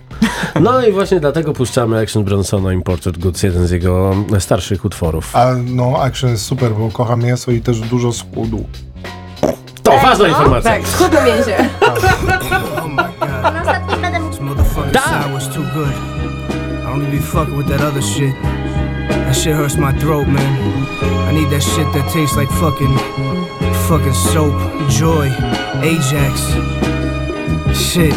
No 0.61 0.85
i 0.85 0.91
właśnie 0.91 1.19
dlatego 1.19 1.53
puszczamy 1.53 1.99
Action 1.99 2.23
Bronsona 2.23 2.73
Imported 2.73 3.17
Goods, 3.17 3.43
jeden 3.43 3.67
z 3.67 3.71
jego 3.71 4.15
starszych 4.39 4.85
utworów. 4.85 5.35
A 5.35 5.47
no, 5.65 5.93
action 6.03 6.29
jest 6.29 6.45
super, 6.45 6.71
bo 6.71 6.89
kocham 6.89 7.23
mięso 7.23 7.51
i 7.51 7.61
też 7.61 7.79
dużo 7.79 8.13
schudł. 8.13 8.65
To 9.83 9.91
ważna 9.97 10.27
informacja. 10.27 10.71
Tak, 10.71 10.87
schudną 10.87 11.19
mięsie. 11.25 11.55
Na 11.81 11.93
don't 16.91 17.03
even 17.03 17.19
be 17.19 17.23
fucking 17.23 17.55
with 17.55 17.67
that 17.67 17.79
other 17.79 18.01
shit. 18.01 18.35
That 18.41 19.31
shit 19.31 19.55
hurts 19.55 19.77
my 19.77 19.93
throat, 19.99 20.27
man. 20.27 20.43
I 21.25 21.31
need 21.31 21.49
that 21.49 21.63
shit 21.63 21.87
that 21.93 22.11
tastes 22.11 22.35
like 22.35 22.49
fucking, 22.59 22.95
fucking 23.87 24.11
soap, 24.11 24.59
joy, 24.91 25.31
Ajax. 25.87 26.51
Shit. 27.71 28.13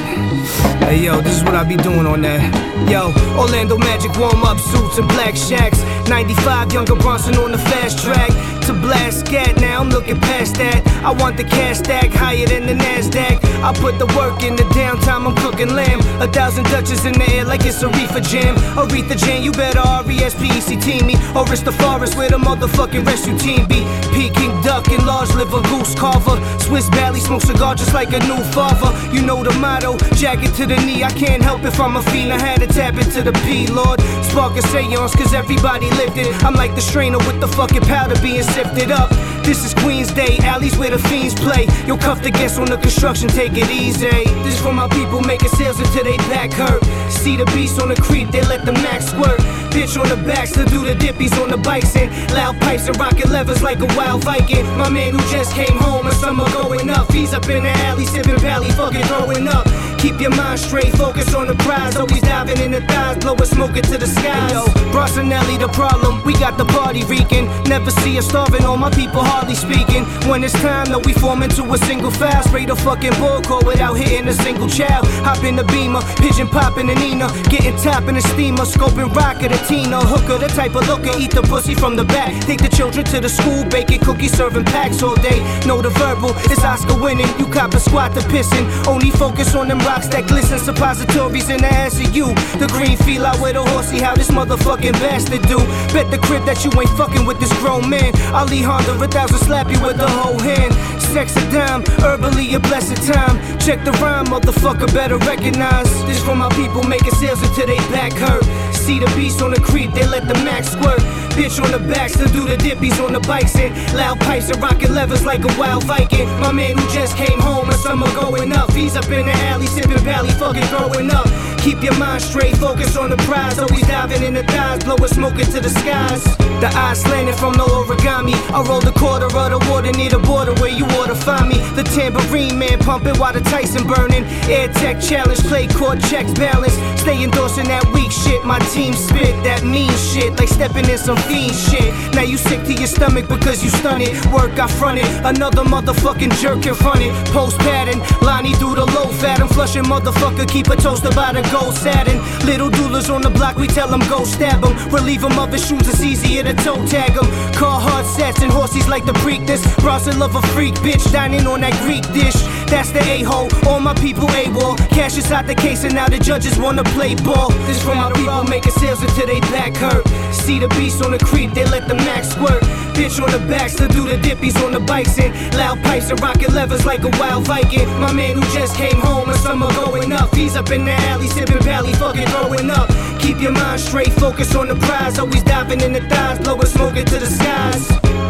Hey 0.83 1.05
yo, 1.05 1.21
this 1.21 1.37
is 1.37 1.45
what 1.45 1.55
I 1.55 1.63
be 1.63 1.77
doing 1.77 2.05
on 2.05 2.23
that. 2.23 2.43
Yo, 2.91 3.15
Orlando 3.39 3.79
Magic 3.79 4.11
warm 4.19 4.43
up 4.43 4.59
suits 4.59 4.99
and 4.99 5.07
black 5.07 5.37
shacks. 5.37 5.79
95 6.09 6.73
younger 6.73 6.97
Bronson 6.97 7.37
on 7.37 7.53
the 7.53 7.59
fast 7.59 8.03
track 8.03 8.31
to 8.67 8.73
blast 8.73 9.27
scat. 9.27 9.61
Now 9.61 9.81
I'm 9.81 9.91
looking 9.91 10.19
past 10.21 10.57
that. 10.57 10.87
I 11.05 11.13
want 11.13 11.37
the 11.37 11.45
cash 11.45 11.79
stack 11.79 12.11
higher 12.11 12.47
than 12.47 12.67
the 12.67 12.75
Nasdaq. 12.75 13.45
I 13.63 13.73
put 13.75 13.99
the 13.99 14.07
work 14.17 14.43
in 14.43 14.57
the 14.57 14.65
downtime. 14.75 15.27
I'm 15.27 15.37
cooking 15.37 15.75
lamb. 15.75 16.01
A 16.21 16.27
thousand 16.27 16.65
Dutches 16.65 17.05
in 17.05 17.13
the 17.13 17.29
air 17.35 17.45
like 17.45 17.65
it's 17.65 17.83
a 17.83 17.89
reefer 17.89 18.21
jam. 18.21 18.57
Aretha 18.81 19.17
Jam, 19.17 19.43
you 19.43 19.53
better 19.53 19.81
R-E-S-P-E-C-T 19.81 21.05
me. 21.05 21.15
Or 21.37 21.45
it's 21.53 21.63
the 21.63 21.73
forest 21.73 22.17
where 22.17 22.31
the 22.31 22.39
motherfucking 22.39 23.05
rescue 23.07 23.37
team 23.39 23.67
be. 23.67 23.85
Peking 24.13 24.55
duck 24.63 24.89
and 24.89 25.05
large 25.05 25.33
liver 25.35 25.61
goose 25.69 25.95
carver. 25.95 26.37
Swiss 26.59 26.89
Valley 26.91 27.21
smoke 27.21 27.43
cigar 27.43 27.75
just 27.75 27.93
like 27.93 28.13
a 28.13 28.21
new 28.21 28.41
father. 28.57 28.91
You 29.13 29.23
know 29.23 29.43
the 29.45 29.53
motto, 29.61 29.99
jacket 30.17 30.55
to 30.57 30.65
the 30.67 30.77
knee. 30.87 31.05
I 31.05 31.11
can't 31.11 31.43
help 31.43 31.65
if 31.65 31.79
I'm 31.79 31.97
a 31.97 32.03
fiend. 32.03 32.33
I 32.33 32.41
had 32.41 32.61
to 32.61 32.67
tap 32.67 32.95
into 32.95 33.23
the 33.23 33.33
P, 33.45 33.67
Lord. 33.67 34.01
Spark 34.25 34.57
a 34.57 34.63
seance, 34.63 35.15
cause 35.15 35.35
everybody 35.35 35.91
lived 36.01 36.17
it. 36.17 36.33
I'm 36.45 36.55
like 36.55 36.75
the 36.75 36.81
strainer 36.81 37.19
with 37.19 37.41
the 37.41 37.49
fucking 37.49 37.83
powder 37.83 38.19
being 38.23 38.43
sifted 38.55 38.93
up. 38.93 39.11
This 39.43 39.65
is 39.65 39.75
Queen's 39.75 40.13
Day, 40.13 40.39
alleys 40.43 40.79
where 40.79 40.91
the 40.91 40.99
fiends 41.11 41.35
play. 41.35 41.67
You'll 41.87 41.99
cuff 41.99 42.23
the 42.23 42.31
guests 42.31 42.57
on 42.57 42.67
the 42.67 42.77
construction, 42.77 43.29
take 43.29 43.53
it 43.55 43.69
easy. 43.69 44.09
This 44.47 44.55
is 44.55 44.61
for 44.61 44.73
my 44.73 44.87
people 44.89 45.21
making 45.21 45.49
sales 45.49 45.81
until 45.81 46.05
they 46.05 46.17
back 46.31 46.53
hurt. 46.53 46.83
See 47.11 47.37
the 47.37 47.47
beast 47.47 47.83
on 47.83 47.89
the 47.89 47.97
creep, 47.97 48.31
they 48.31 48.43
let 48.43 48.65
the 48.65 48.73
max 48.73 49.07
squirt. 49.07 49.41
Bitch 49.75 49.99
on 50.01 50.09
the 50.09 50.17
backs 50.25 50.53
to 50.53 50.65
do 50.67 50.87
the 50.87 50.95
dippies 50.95 51.35
on 51.43 51.51
the 51.51 51.57
bikes 51.57 51.97
and 51.97 52.09
loud 52.33 52.59
pipes 52.61 52.87
and 52.87 52.97
rocket 52.97 53.29
levers 53.29 53.61
like 53.61 53.81
a 53.81 53.91
wild 53.97 54.23
Viking. 54.23 54.65
My 54.79 54.89
man 54.89 55.13
who 55.13 55.19
just 55.35 55.53
came 55.53 55.77
home 55.77 56.07
and 56.07 56.15
summer 56.15 56.49
going 56.53 56.89
up. 56.91 57.11
He's 57.11 57.35
up 57.35 57.49
in 57.49 57.65
the 57.65 57.75
alley 57.91 58.07
sipping 58.07 58.37
pally, 58.37 58.71
fucking 58.71 59.03
throwing 59.11 59.49
up. 59.49 59.67
Keep 60.05 60.21
your 60.21 60.37
mind 60.37 60.61
straight, 60.61 60.93
focus 60.99 61.33
on 61.35 61.47
the 61.47 61.55
prize. 61.65 61.97
Always 61.97 62.21
diving 62.21 62.61
in 62.61 62.73
the 62.73 62.83
thighs, 62.83 63.17
blowing 63.17 63.47
smoke 63.47 63.75
into 63.75 63.97
the 63.97 64.07
skies. 64.07 64.53
Yo, 64.53 64.67
Brossinelli, 64.93 65.59
the 65.59 65.69
problem, 65.69 66.23
we 66.27 66.35
got 66.35 66.59
the 66.59 66.67
party 66.67 67.03
reeking. 67.05 67.47
Never 67.65 67.91
see 67.91 68.19
us 68.19 68.29
starving, 68.29 68.67
all 68.67 68.77
my 68.77 68.91
people 68.91 69.25
hardly 69.25 69.55
speaking. 69.55 70.05
When 70.29 70.45
it's 70.45 70.53
time, 70.61 70.93
though, 70.93 70.99
we 70.99 71.15
form 71.15 71.43
into 71.43 71.65
a 71.73 71.79
single 71.89 72.11
file. 72.11 72.43
Straight 72.43 72.69
a 72.69 72.77
fucking 72.77 73.15
bull 73.15 73.41
call 73.41 73.65
without 73.65 73.95
hitting 73.95 74.29
a 74.29 74.35
single 74.35 74.69
child. 74.69 75.07
Hop 75.25 75.43
in 75.43 75.57
the 75.57 75.65
beamer, 75.65 76.03
pigeon 76.21 76.49
popping 76.49 76.89
the 76.89 76.95
Nina. 76.97 77.33
Getting 77.49 77.77
top 77.79 78.05
in 78.07 78.17
the 78.17 78.21
steamer, 78.21 78.67
scoping 78.67 79.09
rock 79.15 79.43
at 79.43 79.57
a 79.57 79.67
Tina. 79.67 80.05
Hooker, 80.05 80.37
the 80.37 80.49
type 80.49 80.75
of 80.75 80.87
looker, 80.87 81.17
eat 81.19 81.31
the 81.31 81.41
pussy 81.41 81.75
from 81.75 81.97
the 81.97 82.05
back. 82.05 82.39
Take 82.43 82.61
the 82.61 82.69
children 82.69 83.07
to 83.07 83.21
the 83.21 83.31
school, 83.31 83.65
baking 83.71 84.01
cookies, 84.01 84.37
serving 84.37 84.67
packs 84.67 85.03
all 85.03 85.17
day. 85.17 85.41
Know 85.67 85.81
the 85.81 85.89
verbal, 85.97 86.37
it's 86.53 86.63
Oscar 86.63 87.01
winning. 87.01 87.33
You 87.39 87.47
cop 87.47 87.73
a 87.73 87.81
squat 87.81 88.13
to 88.17 88.21
pissing. 88.29 88.69
Only 88.87 89.11
focus 89.11 89.55
on 89.55 89.69
them 89.69 89.79
that 90.03 90.27
glisten. 90.27 90.59
Suppositories 90.59 91.49
in 91.51 91.61
the 91.61 91.71
ass 91.73 92.01
of 92.01 92.15
you. 92.15 92.35
The 92.59 92.67
green 92.67 92.97
feel 92.99 93.25
out 93.25 93.41
with 93.41 93.57
a 93.57 93.63
horsey, 93.63 94.01
how 94.01 94.15
this 94.15 94.31
motherfucking 94.31 94.93
bastard 94.99 95.43
do. 95.43 95.59
Bet 95.95 96.11
the 96.11 96.19
crib 96.19 96.45
that 96.47 96.65
you 96.65 96.71
ain't 96.81 96.91
fucking 96.99 97.25
with 97.27 97.39
this 97.39 97.53
grown 97.61 97.89
man. 97.89 98.13
Ali 98.35 98.61
Honda, 98.61 98.93
a 99.01 99.09
thousand 99.09 99.39
slap 99.39 99.71
you 99.71 99.81
with 99.81 99.97
the 99.97 100.09
whole 100.09 100.39
hand. 100.41 100.75
Sex 101.01 101.37
a 101.37 101.45
dime, 101.53 101.85
herbally 102.03 102.55
a 102.55 102.61
blessed 102.61 102.99
time. 103.07 103.39
Check 103.59 103.85
the 103.85 103.93
rhyme, 104.03 104.27
motherfucker, 104.27 104.93
better 104.93 105.17
recognize. 105.19 105.89
This 106.07 106.23
for 106.23 106.35
my 106.35 106.49
people 106.51 106.83
making 106.83 107.15
sales 107.15 107.41
until 107.43 107.67
they 107.67 107.79
back 107.95 108.13
hurt. 108.13 108.45
See 108.75 108.99
the 108.99 109.07
beast 109.15 109.41
on 109.41 109.53
the 109.53 109.61
creep, 109.61 109.93
they 109.95 110.07
let 110.07 110.27
the 110.27 110.35
max 110.43 110.73
squirt. 110.73 111.01
Bitch 111.35 111.61
on 111.61 111.73
the 111.73 111.81
backs 111.93 112.13
to 112.13 112.29
do 112.29 112.47
the 112.47 112.57
dippies 112.57 113.05
on 113.05 113.13
the 113.13 113.19
bikes 113.19 113.57
and 113.57 113.75
loud 113.93 114.21
pipes 114.21 114.51
and 114.51 114.63
rocket 114.63 114.91
levers 114.91 115.27
like 115.27 115.43
a 115.43 115.59
wild 115.59 115.83
Viking. 115.83 116.29
My 116.39 116.53
man 116.53 116.79
who 116.79 116.89
just 116.93 117.17
came 117.17 117.41
home 117.41 117.69
and 117.69 117.79
summer 117.81 118.07
going 118.15 118.53
up. 118.53 118.71
He's 118.71 118.95
up 118.95 119.11
in 119.11 119.27
the 119.27 119.33
alley 119.51 119.67
sipping 119.67 119.99
valley, 119.99 120.31
fucking 120.31 120.63
throwing 120.65 121.11
up. 121.11 121.27
Keep 121.65 121.83
your 121.83 121.97
mind 121.99 122.21
straight, 122.21 122.55
focus 122.59 122.95
on 122.95 123.09
the 123.09 123.17
prize. 123.25 123.59
Always 123.59 123.87
diving 123.87 124.23
in 124.23 124.35
the 124.35 124.43
thighs, 124.43 124.85
blowing 124.85 125.09
smoke 125.09 125.39
into 125.39 125.61
the 125.61 125.71
skies. 125.71 126.23
The 126.61 126.69
eyes 126.77 127.01
slanted 127.01 127.37
from 127.37 127.55
the 127.55 127.65
origami. 127.65 128.35
I 128.53 128.61
rolled 128.69 128.87
a 128.87 128.93
quarter 128.93 129.27
of 129.27 129.33
the 129.33 129.59
water 129.71 129.91
near 129.93 130.11
the 130.11 130.19
border 130.19 130.53
where 130.61 130.71
you 130.71 130.85
ought 131.01 131.07
to 131.07 131.15
find 131.15 131.49
me. 131.49 131.57
The 131.75 131.83
tambourine 131.83 132.59
man 132.59 132.81
pumping 132.81 133.17
while 133.19 133.33
the 133.33 133.41
Tyson 133.41 133.87
burning. 133.87 134.25
Air 134.45 134.69
Tech 134.75 135.01
challenge, 135.01 135.41
play 135.49 135.67
court 135.67 136.01
checks 136.05 136.33
balance. 136.35 136.75
Stay 137.01 137.25
endorsing 137.25 137.69
that 137.69 137.85
weak 137.95 138.13
shit. 138.13 138.45
My 138.45 138.59
team 138.77 138.93
spit 138.93 139.33
that 139.45 139.65
mean 139.65 139.93
shit, 140.13 140.37
like 140.39 140.49
stepping 140.49 140.89
in 140.89 140.99
some 140.99 141.17
fiend 141.25 141.55
shit. 141.55 141.89
Now 142.15 142.29
you 142.29 142.37
sick 142.37 142.63
to 142.65 142.75
your 142.75 142.89
stomach 142.89 143.27
because 143.27 143.65
you 143.65 143.71
stun 143.71 144.03
it. 144.03 144.13
Work 144.27 144.59
I 144.59 144.69
fronted, 144.69 145.09
another 145.25 145.65
motherfucking 145.65 146.37
jerk 146.41 146.67
in 146.67 146.75
front 146.75 147.01
it. 147.01 147.13
Post 147.33 147.59
pattern, 147.61 148.05
Lonnie 148.21 148.53
through 148.55 148.77
the 148.77 148.85
low 148.85 149.09
fat. 149.09 149.41
I'm 149.41 149.49
flushing 149.49 149.85
motherfucker, 149.85 150.47
keep 150.47 150.69
a 150.69 150.77
toaster 150.77 151.11
by 151.17 151.33
the 151.33 151.43
gold 151.55 151.75
satin. 151.75 152.19
Little 152.45 152.69
doulas 152.69 153.09
on 153.15 153.23
the 153.23 153.31
block, 153.31 153.57
we 153.57 153.67
tell 153.67 153.89
them 153.89 154.01
go 154.09 154.25
stab 154.25 154.61
them. 154.63 154.75
Relieve 154.91 155.23
them 155.23 155.39
of 155.39 155.53
his 155.53 155.67
shoes, 155.67 155.87
it's 155.89 156.03
easier 156.03 156.43
to 156.43 156.55
toe 156.55 156.85
tag 156.87 157.15
them. 157.15 157.27
Car 157.55 157.81
hard 157.81 158.07
sets 158.07 158.43
and 158.43 158.51
horses 158.51 158.89
like 158.89 159.05
the 159.05 159.13
Preakness. 159.25 159.63
Bronson 159.79 160.19
love 160.19 160.35
a 160.35 160.43
freak, 160.49 160.75
bitch, 160.87 161.05
dining 161.13 161.47
on 161.47 161.61
that 161.61 161.75
Greek 161.85 162.05
dish. 162.13 162.39
That's 162.75 162.91
the 162.91 162.99
a-hole, 163.07 163.47
all 163.69 163.79
my 163.79 163.95
people 163.95 164.29
A-wall. 164.29 164.75
Cash 164.91 165.17
is 165.17 165.31
out 165.31 165.47
the 165.47 165.55
case 165.55 165.85
and 165.85 165.95
now 165.95 166.09
the 166.09 166.19
judges 166.19 166.59
wanna 166.59 166.83
play 166.83 167.15
ball. 167.15 167.51
This 167.71 167.81
from 167.81 167.99
my 167.99 168.11
people 168.11 168.43
making 168.51 168.73
sales 168.73 169.01
until 169.01 169.29
they 169.29 169.39
back 169.55 169.77
hurt. 169.77 170.05
See 170.35 170.59
the 170.59 170.67
beast 170.71 171.01
on 171.01 171.13
the 171.13 171.19
creep, 171.19 171.55
they 171.55 171.65
let 171.67 171.87
the 171.87 171.95
max 171.95 172.31
squirt. 172.31 172.65
Bitch 172.99 173.23
on 173.23 173.31
the 173.31 173.39
backs 173.47 173.77
to 173.77 173.87
do 173.87 174.03
the 174.09 174.17
dippies 174.17 174.57
on 174.67 174.73
the 174.73 174.81
bikes 174.81 175.17
and 175.21 175.33
loud 175.55 175.81
pipes 175.85 176.11
and 176.11 176.21
rocket 176.21 176.51
levers 176.51 176.85
like 176.85 177.05
a 177.05 177.11
wild 177.21 177.47
Viking. 177.47 177.87
My 178.01 178.13
man 178.13 178.35
who 178.35 178.43
just 178.53 178.75
came 178.75 179.01
home 179.01 179.29
and 179.29 179.39
summer 179.39 179.73
going 179.75 180.13
up. 180.13 180.35
He's 180.35 180.57
up 180.57 180.73
in 180.73 180.85
the 180.85 180.95
alley 181.15 181.29
sipping 181.29 181.63
valley, 181.63 181.93
fucking 181.93 182.27
throwing 182.27 182.71
up. 182.71 182.89
Keep 183.21 183.41
your 183.41 183.53
mind 183.53 183.81
straight, 183.83 184.13
focus 184.15 184.53
on 184.57 184.67
the 184.67 184.75
prize. 184.75 185.17
Always 185.21 185.45
diving 185.45 185.81
in 185.81 185.93
the 185.93 186.01
thighs, 186.09 186.41
blowing 186.41 186.67
smoke 186.67 186.97
into 186.97 187.21
the 187.21 187.27
skies. 187.27 188.24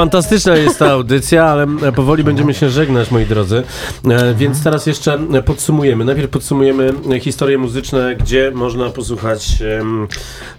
Fantastyczna 0.00 0.56
jest 0.56 0.78
ta 0.78 0.90
audycja, 0.90 1.44
ale 1.44 1.66
e, 1.82 1.92
powoli 1.92 2.24
będziemy 2.24 2.54
się 2.54 2.70
żegnać, 2.70 3.10
moi 3.10 3.26
drodzy. 3.26 3.62
E, 4.10 4.34
Więc 4.34 4.64
teraz 4.64 4.86
jeszcze 4.86 5.18
podsumujemy. 5.44 6.04
Najpierw 6.04 6.30
podsumujemy 6.30 6.92
historie 7.20 7.58
muzyczne, 7.58 8.16
gdzie 8.16 8.50
można 8.54 8.90
posłuchać 8.90 9.62
em, 9.80 10.08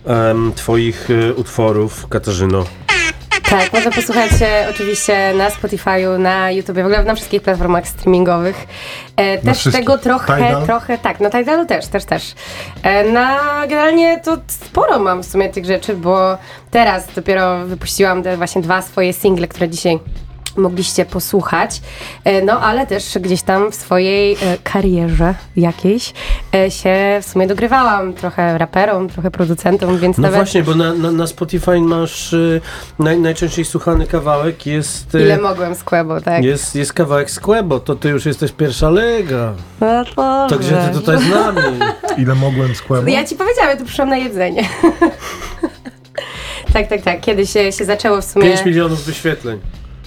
em, 0.06 0.52
Twoich 0.56 1.10
e, 1.10 1.34
utworów, 1.34 2.08
Katarzyno. 2.08 2.66
Tak, 3.52 3.74
można 3.74 3.91
posłuchać 3.91 4.32
e, 4.41 4.68
oczywiście 4.70 5.34
na 5.34 5.49
Spotify'u, 5.49 6.20
na 6.20 6.52
YouTube, 6.52 6.76
w 6.76 6.80
ogóle 6.80 7.04
na 7.04 7.16
wszystkich 7.16 7.41
platformach 7.41 7.88
streamingowych. 7.88 8.68
E, 9.16 9.38
też 9.38 9.58
wszystkich. 9.58 9.86
tego 9.86 9.97
trochę, 9.97 10.36
Tidal? 10.36 10.66
trochę, 10.66 10.97
tak, 10.97 11.20
na 11.20 11.30
Tidalu 11.30 11.66
też, 11.66 11.88
też, 11.88 12.06
też. 12.06 12.36
E, 12.84 13.04
na 13.04 13.39
generalnie 13.62 14.20
to 14.20 14.38
sporo 14.47 14.99
mam 14.99 15.24
w 15.24 15.26
sumie 15.26 15.49
tych 15.49 15.66
rzeczy, 15.66 15.93
bo 15.95 16.38
teraz 16.72 17.08
dopiero 17.16 17.66
wypuściłam 17.66 18.24
te 18.24 18.38
właśnie 18.38 18.62
dwa 18.62 18.82
swoje 18.82 19.14
single, 19.14 19.47
które 19.47 19.70
dzisiaj 19.70 19.99
mogliście 20.58 21.06
posłuchać, 21.06 21.82
E, 22.24 22.41
no 22.41 22.62
ale 22.62 22.88
też 22.88 23.18
gdzieś 23.20 23.41
tam 23.41 23.72
w 23.72 23.76
swojej 23.76 24.34
e, 24.34 24.58
karierze 24.64 25.36
jakiejś 25.56 26.14
e, 26.56 26.72
się 26.72 27.20
w 27.22 27.26
sumie 27.26 27.47
dogrywałam 27.47 28.14
trochę 28.14 28.58
raperom, 28.58 29.10
trochę 29.10 29.32
producentom, 29.32 29.97
więc 29.97 30.18
No 30.18 30.22
nawet... 30.22 30.36
właśnie, 30.36 30.64
bo 30.64 30.76
na, 30.76 30.93
na, 30.93 31.12
na 31.12 31.28
Spotify 31.28 31.82
masz 31.82 32.36
naj, 32.99 33.20
najczęściej 33.20 33.66
słuchany 33.66 34.08
kawałek 34.08 34.66
jest... 34.66 35.14
Ile 35.14 35.38
mogłem 35.38 35.76
z 35.76 35.84
Quebo, 35.84 36.22
tak? 36.22 36.43
Jest, 36.43 36.76
jest 36.76 36.93
kawałek 36.93 37.32
z 37.32 37.39
Quebo, 37.39 37.80
to 37.80 37.95
ty 37.95 38.10
już 38.10 38.26
jesteś 38.26 38.52
pierwsza 38.52 38.89
lega. 38.89 39.54
No 39.82 40.06
to 40.16 40.47
Także 40.49 40.89
ty 40.93 40.99
tutaj 40.99 41.18
z 41.18 41.30
nami. 41.30 41.80
Ile 42.18 42.36
mogłem 42.36 42.76
skłębić? 42.76 43.14
No 43.14 43.22
Ja 43.22 43.28
ci 43.28 43.36
powiedziałam, 43.36 43.70
ja 43.70 43.78
tu 43.78 43.86
przyszłam 43.86 44.10
na 44.10 44.18
jedzenie. 44.18 44.70
tak, 46.74 46.88
tak, 46.88 47.02
tak. 47.02 47.22
Kiedyś 47.22 47.49
się, 47.49 47.72
się 47.72 47.86
zaczęło 47.86 48.22
w 48.22 48.26
sumie... 48.26 48.45
5 48.45 48.66
milionów 48.66 49.04
wyświetleń. 49.04 49.60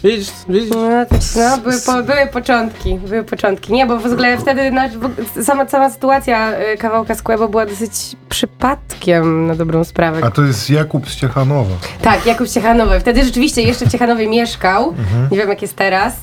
Widzisz, 0.05 0.29
widzisz? 0.49 0.71
No, 0.71 1.07
tak, 1.07 1.21
no 1.37 1.59
były, 1.59 1.75
po, 1.87 1.93
były 2.03 2.27
początki, 2.33 2.95
były 2.95 3.23
początki. 3.25 3.73
Nie, 3.73 3.87
bo 3.87 3.99
w 3.99 4.07
ogóle 4.07 4.39
wtedy 4.39 4.71
no, 4.71 4.81
w- 4.89 5.45
sama, 5.45 5.69
sama 5.69 5.91
sytuacja 5.91 6.53
y, 6.75 6.77
kawałka 6.79 7.15
z 7.15 7.23
Quebo 7.23 7.49
była 7.49 7.67
dosyć 7.67 7.93
przypadkiem 8.29 9.47
na 9.47 9.55
dobrą 9.55 9.85
sprawę. 9.85 10.21
A 10.25 10.31
to 10.31 10.43
jest 10.43 10.71
Jakub 10.71 11.09
z 11.11 11.17
Ciechanowa. 11.17 11.75
Tak, 12.03 12.27
Jakub 12.27 12.49
Ciechanowy. 12.49 13.01
Wtedy 13.01 13.25
rzeczywiście 13.25 13.63
jeszcze 13.63 13.87
w 13.87 13.93
Ciechanowie 13.93 14.29
mieszkał. 14.29 14.89
Mhm. 14.89 15.29
Nie 15.31 15.39
wiem, 15.39 15.49
jak 15.49 15.63
jest 15.63 15.77
teraz. 15.77 16.15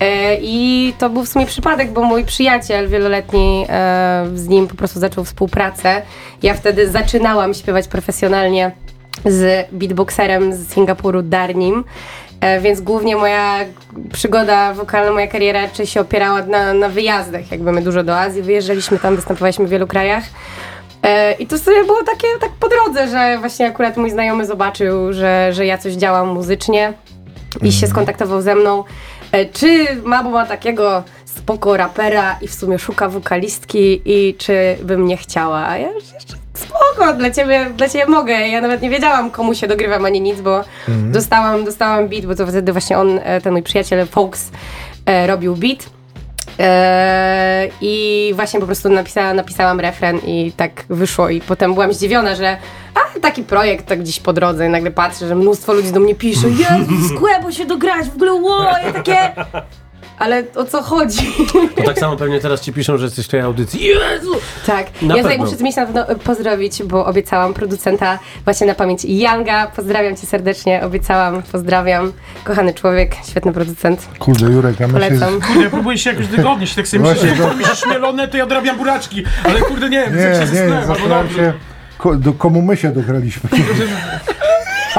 E, 0.00 0.36
I 0.40 0.92
to 0.98 1.10
był 1.10 1.24
w 1.24 1.28
sumie 1.28 1.46
przypadek, 1.46 1.92
bo 1.92 2.02
mój 2.02 2.24
przyjaciel 2.24 2.88
wieloletni 2.88 3.66
e, 3.68 4.26
z 4.34 4.48
nim 4.48 4.68
po 4.68 4.74
prostu 4.74 5.00
zaczął 5.00 5.24
współpracę. 5.24 6.02
Ja 6.42 6.54
wtedy 6.54 6.90
zaczynałam 6.90 7.54
śpiewać 7.54 7.88
profesjonalnie 7.88 8.72
z 9.24 9.68
beatboxerem 9.72 10.52
z 10.54 10.68
Singapuru, 10.72 11.22
Darnim. 11.22 11.84
E, 12.40 12.60
więc 12.60 12.80
głównie 12.80 13.16
moja 13.16 13.58
przygoda 14.12 14.74
wokalna, 14.74 15.12
moja 15.12 15.26
kariera 15.26 15.62
raczej 15.62 15.86
się 15.86 16.00
opierała 16.00 16.42
na, 16.42 16.74
na 16.74 16.88
wyjazdach. 16.88 17.50
Jakby 17.50 17.72
my 17.72 17.82
dużo 17.82 18.02
do 18.04 18.18
Azji 18.18 18.42
wyjeżdżaliśmy, 18.42 18.98
tam 18.98 19.16
występowaliśmy 19.16 19.66
w 19.66 19.68
wielu 19.68 19.86
krajach. 19.86 20.24
E, 21.02 21.32
I 21.32 21.46
to 21.46 21.58
sobie 21.58 21.84
było 21.84 22.02
takie 22.02 22.28
tak 22.40 22.50
po 22.60 22.68
drodze, 22.68 23.08
że 23.08 23.38
właśnie 23.38 23.66
akurat 23.66 23.96
mój 23.96 24.10
znajomy 24.10 24.46
zobaczył, 24.46 25.12
że, 25.12 25.52
że 25.52 25.66
ja 25.66 25.78
coś 25.78 25.92
działam 25.92 26.28
muzycznie 26.28 26.92
i 27.62 27.72
się 27.72 27.86
skontaktował 27.86 28.42
ze 28.42 28.54
mną. 28.54 28.84
E, 29.32 29.46
Czy 29.46 29.86
Mabo 30.04 30.30
ma 30.30 30.46
takiego 30.46 31.02
spoko 31.24 31.76
rapera 31.76 32.38
i 32.42 32.48
w 32.48 32.54
sumie 32.54 32.78
szuka 32.78 33.08
wokalistki 33.08 34.02
i 34.04 34.34
czy 34.34 34.76
bym 34.82 35.06
nie 35.06 35.16
chciała? 35.16 35.66
A 35.68 35.78
ja 35.78 35.90
już 35.92 36.12
jeszcze 36.12 36.34
spoko, 36.58 37.12
dla 37.18 37.30
ciebie, 37.30 37.66
dla 37.76 37.88
ciebie 37.88 38.06
mogę. 38.06 38.32
Ja 38.32 38.60
nawet 38.60 38.82
nie 38.82 38.90
wiedziałam 38.90 39.30
komu 39.30 39.54
się 39.54 39.66
dogrywam 39.66 40.04
ani 40.04 40.20
nic, 40.20 40.40
bo 40.40 40.64
Mhm. 40.88 41.12
dostałam, 41.12 41.64
dostałam 41.64 42.08
beat, 42.08 42.26
bo 42.26 42.34
to 42.34 42.46
wtedy 42.46 42.72
właśnie 42.72 42.98
on, 42.98 43.20
e, 43.24 43.40
ten 43.40 43.52
mój 43.52 43.62
przyjaciel 43.62 44.06
Folks 44.06 44.50
e, 45.06 45.26
robił 45.26 45.56
beat. 45.56 45.86
Eee, 46.58 47.70
I 47.80 48.32
właśnie 48.36 48.60
po 48.60 48.66
prostu 48.66 48.88
napisała, 48.88 49.34
napisałam 49.34 49.80
refren 49.80 50.18
i 50.26 50.52
tak 50.56 50.84
wyszło 50.88 51.28
i 51.28 51.40
potem 51.40 51.74
byłam 51.74 51.92
zdziwiona, 51.92 52.34
że 52.34 52.56
a, 52.94 53.20
taki 53.20 53.42
projekt 53.42 53.86
tak 53.86 54.00
gdzieś 54.00 54.20
po 54.20 54.32
drodze 54.32 54.66
i 54.66 54.68
nagle 54.68 54.90
patrzę, 54.90 55.28
że 55.28 55.34
mnóstwo 55.34 55.72
ludzi 55.72 55.92
do 55.92 56.00
mnie 56.00 56.14
pisze 56.14 56.48
Jezu, 56.48 57.06
z 57.08 57.18
Kłebo 57.18 57.52
się 57.52 57.64
dograć, 57.66 58.06
w 58.06 58.14
ogóle 58.14 58.32
wow, 58.34 58.64
ja 58.86 58.92
takie... 58.92 59.32
Ale 60.18 60.42
o 60.54 60.64
co 60.64 60.82
chodzi? 60.82 61.32
To 61.76 61.82
tak 61.82 61.98
samo 61.98 62.16
pewnie 62.16 62.40
teraz 62.40 62.60
ci 62.60 62.72
piszą, 62.72 62.98
że 62.98 63.04
jesteś 63.04 63.26
w 63.26 63.28
tej 63.28 63.40
audycji. 63.40 63.84
Jezu! 63.84 64.32
Tak, 64.66 64.86
Na 65.02 65.16
ja 65.16 65.22
tutaj 65.22 65.38
muszę 65.38 65.56
z 65.56 65.62
miejsca 65.62 65.80
na 65.80 65.86
pewno 65.86 66.16
pozdrowić, 66.24 66.82
bo 66.82 67.06
obiecałam 67.06 67.54
producenta 67.54 68.18
właśnie 68.44 68.66
na 68.66 68.74
pamięć 68.74 69.04
Yanga. 69.04 69.66
Pozdrawiam 69.66 70.16
cię 70.16 70.26
serdecznie, 70.26 70.82
obiecałam, 70.84 71.42
pozdrawiam. 71.52 72.12
Kochany 72.44 72.74
człowiek, 72.74 73.12
świetny 73.30 73.52
producent. 73.52 74.08
Kurde, 74.18 74.46
Jurek, 74.46 74.80
a 74.80 74.86
my 74.88 75.00
się... 75.00 75.06
Polecam. 75.08 75.40
Kurde, 75.40 75.62
ja 75.62 75.70
próbuję 75.70 75.98
się 75.98 76.10
jakoś 76.10 76.26
dogodnić, 76.26 76.74
tak 76.74 76.88
sobie 76.88 77.02
Właśnie, 77.02 77.30
myślę, 77.30 77.74
się 77.74 77.76
śmielone, 77.76 78.28
to 78.28 78.36
ja 78.36 78.46
dorabiam 78.46 78.76
buraczki, 78.78 79.24
ale 79.44 79.60
kurde 79.60 79.88
nie, 79.88 79.98
Nie, 79.98 80.10
nie, 80.10 80.46
się 80.46 80.52
nie, 80.52 81.08
dobrze. 81.08 81.36
się, 81.36 81.52
ko, 81.98 82.14
do 82.14 82.32
komu 82.32 82.62
my 82.62 82.76
się 82.76 82.92
dograliśmy. 82.92 83.50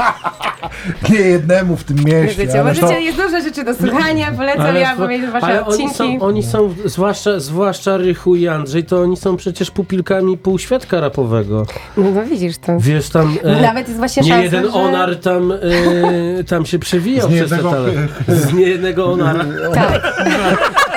nie 1.10 1.18
jednemu 1.20 1.76
w 1.76 1.84
tym 1.84 1.96
mieście, 2.04 2.46
Wiecie, 2.46 2.60
ale 2.60 2.74
to... 2.74 2.80
możecie, 2.80 3.00
jest 3.00 3.16
dużo 3.18 3.40
rzeczy 3.40 3.64
do 3.64 3.74
słuchania, 3.74 4.32
polecam, 4.36 4.76
ja 4.76 4.94
spo- 4.94 4.96
powiedzieć 5.02 5.30
wasze 5.30 5.46
ale 5.46 5.64
odcinki. 5.66 6.00
Oni 6.00 6.18
są, 6.18 6.26
oni 6.26 6.42
są, 6.42 6.74
zwłaszcza, 6.84 7.40
zwłaszcza 7.40 7.96
Rychu 7.96 8.36
i 8.36 8.48
Andrzej, 8.48 8.84
to 8.84 9.00
oni 9.02 9.16
są 9.16 9.36
przecież 9.36 9.70
pupilkami 9.70 10.38
półświadka 10.38 11.00
rapowego. 11.00 11.66
No, 11.96 12.10
no 12.10 12.24
widzisz 12.24 12.58
to. 12.58 12.72
Wiesz, 12.78 13.08
tam... 13.10 13.36
e, 13.44 13.62
Nawet 13.62 13.88
jest 13.88 13.98
właśnie 13.98 14.22
nie 14.22 14.28
szansa, 14.28 14.44
jeden 14.44 14.64
że- 14.64 14.72
onar 14.72 15.16
tam, 15.16 15.52
e, 15.52 16.44
tam 16.44 16.66
się 16.66 16.78
przewijał 16.78 17.28
Z 17.30 17.32
przez 17.34 17.50
te 17.50 17.56
niejednego- 17.56 17.70
tale. 17.70 18.38
Z 18.40 18.52
niejednego 18.52 19.12
onara. 19.12 19.44
Tak. 19.74 20.02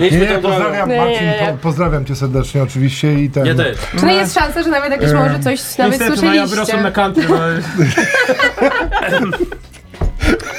Nie, 0.00 0.10
nie, 0.10 0.38
pozdrawiam 0.38 0.88
Nie, 0.88 0.96
Marcin, 0.96 1.14
nie, 1.26 1.40
nie. 1.40 1.52
Po, 1.52 1.58
pozdrawiam 1.58 2.04
cię 2.04 2.16
serdecznie 2.16 2.62
oczywiście 2.62 3.14
i 3.14 3.30
ten... 3.30 3.46
Ja 3.46 3.54
też. 3.54 3.78
Czy 4.00 4.06
jest 4.06 4.34
szansa, 4.34 4.62
że 4.62 4.70
nawet 4.70 4.90
jakoś 4.90 5.12
może 5.12 5.40
coś 5.40 5.78
nawet 5.78 6.00
Niestety, 6.00 6.22
no 6.26 6.34
ja 6.34 6.46
słyszeliście? 6.46 6.46
wyrosłem 6.46 6.82
na 6.82 6.90
country, 6.90 7.24
no, 7.28 7.36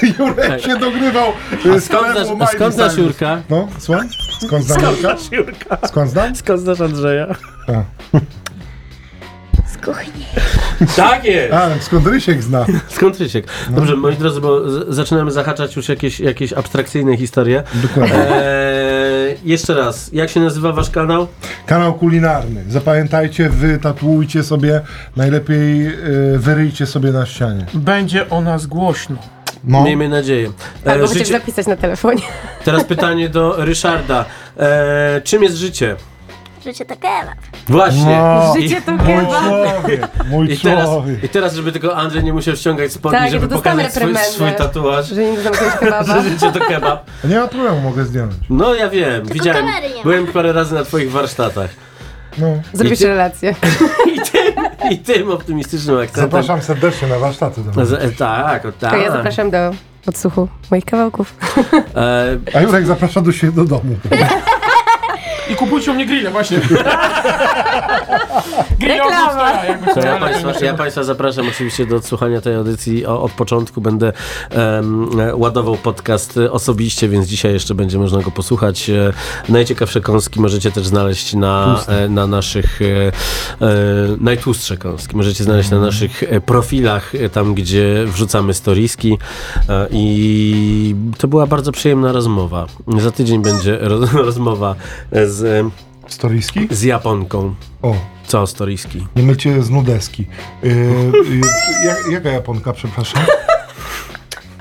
Jurek 0.19 0.61
się 0.61 0.77
dogrywał 0.79 1.31
A 1.75 1.79
z 1.79 1.83
skąd 1.85 2.01
Kalewą 2.07 2.35
znasz, 2.35 2.49
a 2.49 2.53
Miley 2.53 2.71
skąd 2.73 2.75
Cyrus. 2.75 2.97
Jurka? 2.97 3.41
No, 3.49 3.67
słucham? 3.79 4.09
Skąd 4.47 4.63
znam 4.65 4.81
Jurka? 4.81 5.15
Jurka? 5.31 5.77
Skąd 5.87 6.11
znam? 6.11 6.35
Skąd 6.35 6.61
znasz 6.61 6.81
Andrzeja? 6.81 7.27
Kuchni. 9.87 10.25
Tak 10.95 11.23
jest! 11.25 11.53
A, 11.53 11.69
skąd 11.79 12.07
Rysiek 12.07 12.43
zna? 12.43 12.65
Skąd 12.87 13.19
Rysiek? 13.19 13.47
Dobrze, 13.69 13.95
moi 13.95 14.15
drodzy, 14.15 14.41
bo 14.41 14.69
z- 14.69 14.95
zaczynamy 14.95 15.31
zahaczać 15.31 15.75
już 15.75 15.89
jakieś, 15.89 16.19
jakieś 16.19 16.53
abstrakcyjne 16.53 17.17
historie. 17.17 17.63
Dokładnie. 17.73 18.15
Eee, 18.35 19.37
jeszcze 19.45 19.73
raz, 19.73 20.09
jak 20.13 20.29
się 20.29 20.39
nazywa 20.39 20.71
wasz 20.71 20.89
kanał? 20.89 21.27
Kanał 21.65 21.93
kulinarny. 21.93 22.63
Zapamiętajcie, 22.69 23.49
wytatuujcie 23.49 24.43
sobie, 24.43 24.81
najlepiej 25.15 25.87
y, 25.87 26.37
wyryjcie 26.39 26.85
sobie 26.85 27.11
na 27.11 27.25
ścianie. 27.25 27.65
będzie 27.73 28.29
o 28.29 28.41
nas 28.41 28.65
głośno. 28.65 29.15
No, 29.63 29.83
Miejmy 29.83 30.09
nadzieję. 30.09 30.51
Albo 30.85 30.91
Eee, 30.91 31.01
chociaż 31.01 31.17
życie, 31.17 31.31
zapisać 31.39 31.67
na 31.67 31.75
telefonie. 31.75 32.21
teraz 32.65 32.83
pytanie 32.83 33.29
do 33.29 33.65
Ryszarda. 33.65 34.25
Eee, 34.59 35.21
czym 35.21 35.43
jest 35.43 35.55
życie? 35.55 35.95
Życie 36.67 36.85
to 36.85 36.95
kebab. 36.95 37.35
Właśnie. 37.69 38.05
No. 38.17 38.53
I, 38.57 38.61
Życie 38.69 38.81
to 38.81 38.91
mój 38.91 39.05
kebab. 39.05 39.43
człowiek, 39.43 40.01
mój 40.29 40.51
i, 40.53 40.57
teraz, 40.57 40.85
człowiek. 40.85 41.23
I 41.23 41.29
teraz, 41.29 41.53
żeby 41.53 41.71
tylko 41.71 41.95
Andrzej 41.95 42.23
nie 42.23 42.33
musiał 42.33 42.55
ściągać 42.55 42.91
spodni, 42.91 43.19
Tak, 43.19 43.31
żeby 43.31 43.47
dostałam 43.47 43.77
pokazać 43.77 43.93
swój, 43.93 44.01
reprymendę. 44.07 44.31
swój 44.31 44.51
tatuaż. 44.55 45.07
Że 45.09 45.23
nie 45.23 45.41
zamknąć 45.41 45.73
kebaba. 45.79 46.03
Że 46.21 46.29
życie 46.29 46.51
to 46.51 46.59
kebab. 46.65 47.09
Nie 47.23 47.35
ma 47.39 47.47
problemu, 47.47 47.81
mogę 47.81 48.05
zdjąć. 48.05 48.33
No 48.49 48.75
ja 48.75 48.89
wiem, 48.89 49.25
widziałem. 49.25 49.65
kamery 49.65 49.89
nie 49.89 49.95
ma. 49.95 50.03
Byłem 50.03 50.27
parę 50.27 50.53
razy 50.53 50.75
na 50.75 50.83
twoich 50.83 51.11
warsztatach. 51.11 51.69
No. 52.37 52.47
Zrobisz 52.73 52.99
ty- 52.99 53.07
relację. 53.07 53.55
I 54.15 54.19
tym, 54.31 54.53
i 54.91 54.97
tym 54.97 55.31
optymistycznym 55.31 55.97
akcentem. 55.97 56.23
Zapraszam 56.23 56.61
serdecznie 56.61 57.07
na 57.07 57.19
warsztaty 57.19 57.61
do 57.61 57.71
mnie. 57.71 57.85
Z, 57.85 57.93
e, 57.93 58.11
tak, 58.11 58.65
o, 58.65 58.71
tak. 58.71 58.91
To 58.91 58.97
ja 58.97 59.11
zapraszam 59.11 59.51
do 59.51 59.71
odsłuchu 60.07 60.47
moich 60.71 60.85
kawałków. 60.85 61.33
E, 61.95 62.37
A 62.53 62.61
Jurek 62.61 62.85
zaprasza 62.85 63.21
do 63.21 63.31
siebie 63.31 63.53
do 63.53 63.65
domu. 63.65 63.95
I 65.49 65.55
kupujcie 65.55 65.91
u 65.91 65.93
mnie 65.93 66.05
grille, 66.05 66.31
właśnie. 66.31 66.61
Reklama. 68.79 69.61
od 69.61 69.63
jakby 69.67 69.93
co, 69.93 69.99
ja, 69.99 70.19
państwa, 70.19 70.65
ja 70.65 70.73
Państwa 70.73 71.03
zapraszam 71.03 71.47
oczywiście 71.47 71.85
do 71.85 71.95
odsłuchania 71.95 72.41
tej 72.41 72.55
audycji. 72.55 73.05
O, 73.05 73.21
od 73.21 73.31
początku 73.31 73.81
będę 73.81 74.13
e, 74.51 75.35
ładował 75.35 75.75
podcast 75.75 76.39
osobiście, 76.51 77.09
więc 77.09 77.27
dzisiaj 77.27 77.53
jeszcze 77.53 77.75
będzie 77.75 77.99
można 77.99 78.21
go 78.21 78.31
posłuchać. 78.31 78.89
E, 78.89 79.13
najciekawsze 79.49 80.01
kąski 80.01 80.41
możecie 80.41 80.71
też 80.71 80.87
znaleźć 80.87 81.33
na, 81.33 81.83
e, 81.87 82.09
na 82.09 82.27
naszych 82.27 82.81
e, 82.81 82.85
e, 82.85 83.11
najtłustsze 84.19 84.77
kąski 84.77 85.17
możecie 85.17 85.43
znaleźć 85.43 85.69
na 85.69 85.79
naszych 85.79 86.23
e, 86.23 86.41
profilach, 86.41 87.13
tam 87.31 87.53
gdzie 87.53 88.05
wrzucamy 88.05 88.53
storiski 88.53 89.17
e, 89.69 89.87
i 89.91 90.95
to 91.17 91.27
była 91.27 91.47
bardzo 91.47 91.71
przyjemna 91.71 92.11
rozmowa. 92.11 92.65
Za 92.97 93.11
tydzień 93.11 93.41
będzie 93.41 93.77
roz, 93.81 94.13
rozmowa 94.27 94.75
z, 95.11 95.36
e, 95.43 95.69
Storiski? 96.07 96.67
z 96.71 96.81
Japonką. 96.81 97.55
O, 97.81 97.95
Co 98.27 98.47
storiski? 98.47 99.07
nie 99.15 99.23
mylcie 99.23 99.63
z 99.63 99.69
nudeski. 99.69 100.27
Yy, 100.63 100.69
yy, 101.29 101.41
jak, 101.85 101.97
jaka 102.11 102.29
Japonka, 102.29 102.73
przepraszam? 102.73 103.23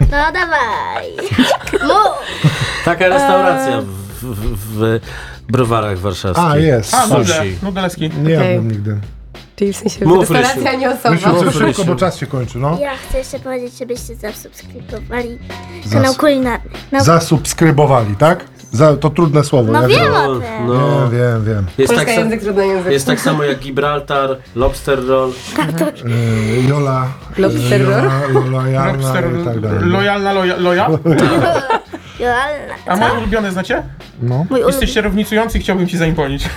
No 0.01 0.07
dawaj. 0.33 1.13
Mów. 1.73 2.17
Taka 2.85 3.09
restauracja 3.09 3.81
w, 3.81 3.87
w, 3.87 5.01
w 5.47 5.53
browarach 5.53 5.99
warszawskich. 5.99 6.47
A, 6.47 6.57
jest. 6.57 6.95
A, 6.95 7.07
nudle, 7.07 7.25
Sushi. 7.37 7.57
nudleski. 7.63 8.03
Nie 8.03 8.11
Okej. 8.23 8.33
jadłem 8.33 8.71
nigdy. 8.73 9.01
Czyli 9.57 9.73
w 9.73 9.77
sensie 9.77 10.05
Mów, 10.05 10.31
restauracja, 10.31 10.63
Rysiu. 10.71 10.79
nie 10.81 10.91
osoba. 10.91 11.11
Myślę, 11.11 11.45
że 11.45 11.53
szybko, 11.53 11.85
bo 11.85 11.97
czas 11.97 12.17
się 12.19 12.27
kończy, 12.27 12.59
no. 12.59 12.79
Ja 12.81 12.97
chcę 12.97 13.19
jeszcze 13.19 13.39
powiedzieć, 13.39 13.79
żebyście 13.79 14.15
zasubskrybowali 14.15 15.39
Zas- 15.85 15.93
kanał 15.93 16.15
kulinarny. 16.15 16.71
No, 16.93 17.05
Zasubskrybowali, 17.05 18.17
tak? 18.17 18.45
Za, 18.73 18.97
to 18.97 19.11
trudne 19.11 19.45
słowo. 19.45 19.73
no 19.73 19.83
ja 19.83 19.89
wiem 19.89 20.13
o 20.15 20.29
No, 20.35 20.41
tym. 20.41 20.67
no. 20.67 21.11
Wiem, 21.11 21.45
wiem. 21.45 21.67
Jest, 21.79 21.93
Polska 21.93 22.07
tak 22.07 22.15
sa- 22.15 22.21
język, 22.21 22.41
trudny 22.41 22.67
język. 22.67 22.93
jest 22.93 23.07
tak 23.07 23.21
samo 23.21 23.45
jak 23.45 23.59
Gibraltar, 23.59 24.37
Lobster 24.55 25.07
Roll. 25.07 25.31
Y, 25.31 26.63
Jola, 26.69 27.07
Lobster 27.39 27.85
roll? 27.87 28.05
Jola, 28.35 28.51
lojalna 28.51 28.93
Lobster, 28.93 29.25
i 29.43 29.45
tak 29.45 29.61
dalej. 29.61 29.79
lojalna 29.85 30.33
loja, 30.33 30.57
loja. 30.57 30.89
Joanna. 32.21 32.75
A 32.87 32.97
moje 32.97 33.13
ulubione 33.13 33.53
znacie? 33.53 33.83
No. 34.23 34.35
Mój 34.37 34.45
ulubiony. 34.49 34.67
Jesteście 34.67 35.01
równicujący 35.03 35.59
i 35.59 35.61
chciałbym 35.61 35.87
ci 35.89 35.99
zaimpolić. 35.99 36.49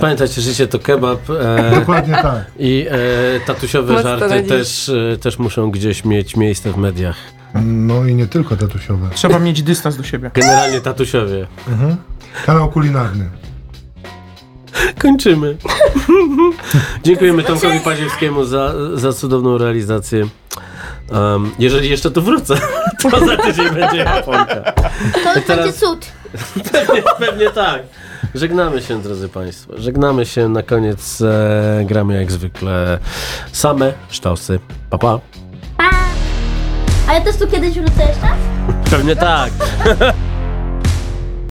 Pamiętajcie, 0.00 0.40
życie 0.40 0.66
to 0.66 0.78
kebab 0.78 1.18
e, 1.30 1.70
Dokładnie 1.80 2.14
tak. 2.14 2.44
i 2.58 2.86
e, 2.90 3.40
tatusiowe 3.46 3.92
Mocno 3.92 4.18
żarty 4.18 4.40
dziś. 4.40 4.48
też, 4.48 4.88
e, 4.88 5.18
też 5.18 5.38
muszą 5.38 5.70
gdzieś 5.70 6.04
mieć 6.04 6.36
miejsce 6.36 6.72
w 6.72 6.76
mediach. 6.76 7.16
No 7.64 8.04
i 8.06 8.14
nie 8.14 8.26
tylko 8.26 8.56
tatusiowe. 8.56 9.08
Trzeba 9.14 9.38
mieć 9.38 9.62
dystans 9.62 9.96
do 9.96 10.02
siebie. 10.02 10.30
Generalnie 10.34 10.80
tatusiowie. 10.80 11.46
Kanał 12.46 12.70
kulinarny. 12.70 13.30
Kończymy. 14.98 15.56
Dziękujemy 17.04 17.42
Tomkowi 17.42 17.80
Paziewskiemu 17.80 18.44
za, 18.44 18.74
za 18.94 19.12
cudowną 19.12 19.58
realizację. 19.58 20.26
Um, 21.10 21.50
jeżeli 21.58 21.90
jeszcze 21.90 22.10
tu 22.10 22.22
wrócę, 22.22 22.54
to 23.10 23.26
za 23.26 23.36
tydzień 23.36 23.70
będzie 23.70 23.96
Japonka. 23.96 24.72
To 25.24 25.34
już 25.34 25.46
teraz- 25.46 25.46
będzie 25.46 25.72
cud. 25.72 26.06
Pewnie, 26.72 27.02
pewnie 27.18 27.50
tak. 27.50 27.82
Żegnamy 28.34 28.82
się, 28.82 29.02
drodzy 29.02 29.28
Państwo. 29.28 29.72
Żegnamy 29.78 30.26
się. 30.26 30.48
Na 30.48 30.62
koniec 30.62 31.20
e, 31.20 31.84
gramy 31.86 32.14
jak 32.14 32.32
zwykle 32.32 32.98
same 33.52 33.92
sztosy. 34.10 34.58
Pa, 34.90 34.98
pa. 34.98 35.20
A 37.12 37.14
ja 37.14 37.20
też 37.20 37.36
tu 37.36 37.46
kiedyś 37.48 37.74
wrócę 37.74 38.02
jeszcze? 38.02 38.26
Pewnie 38.90 39.16
tak. 39.16 39.52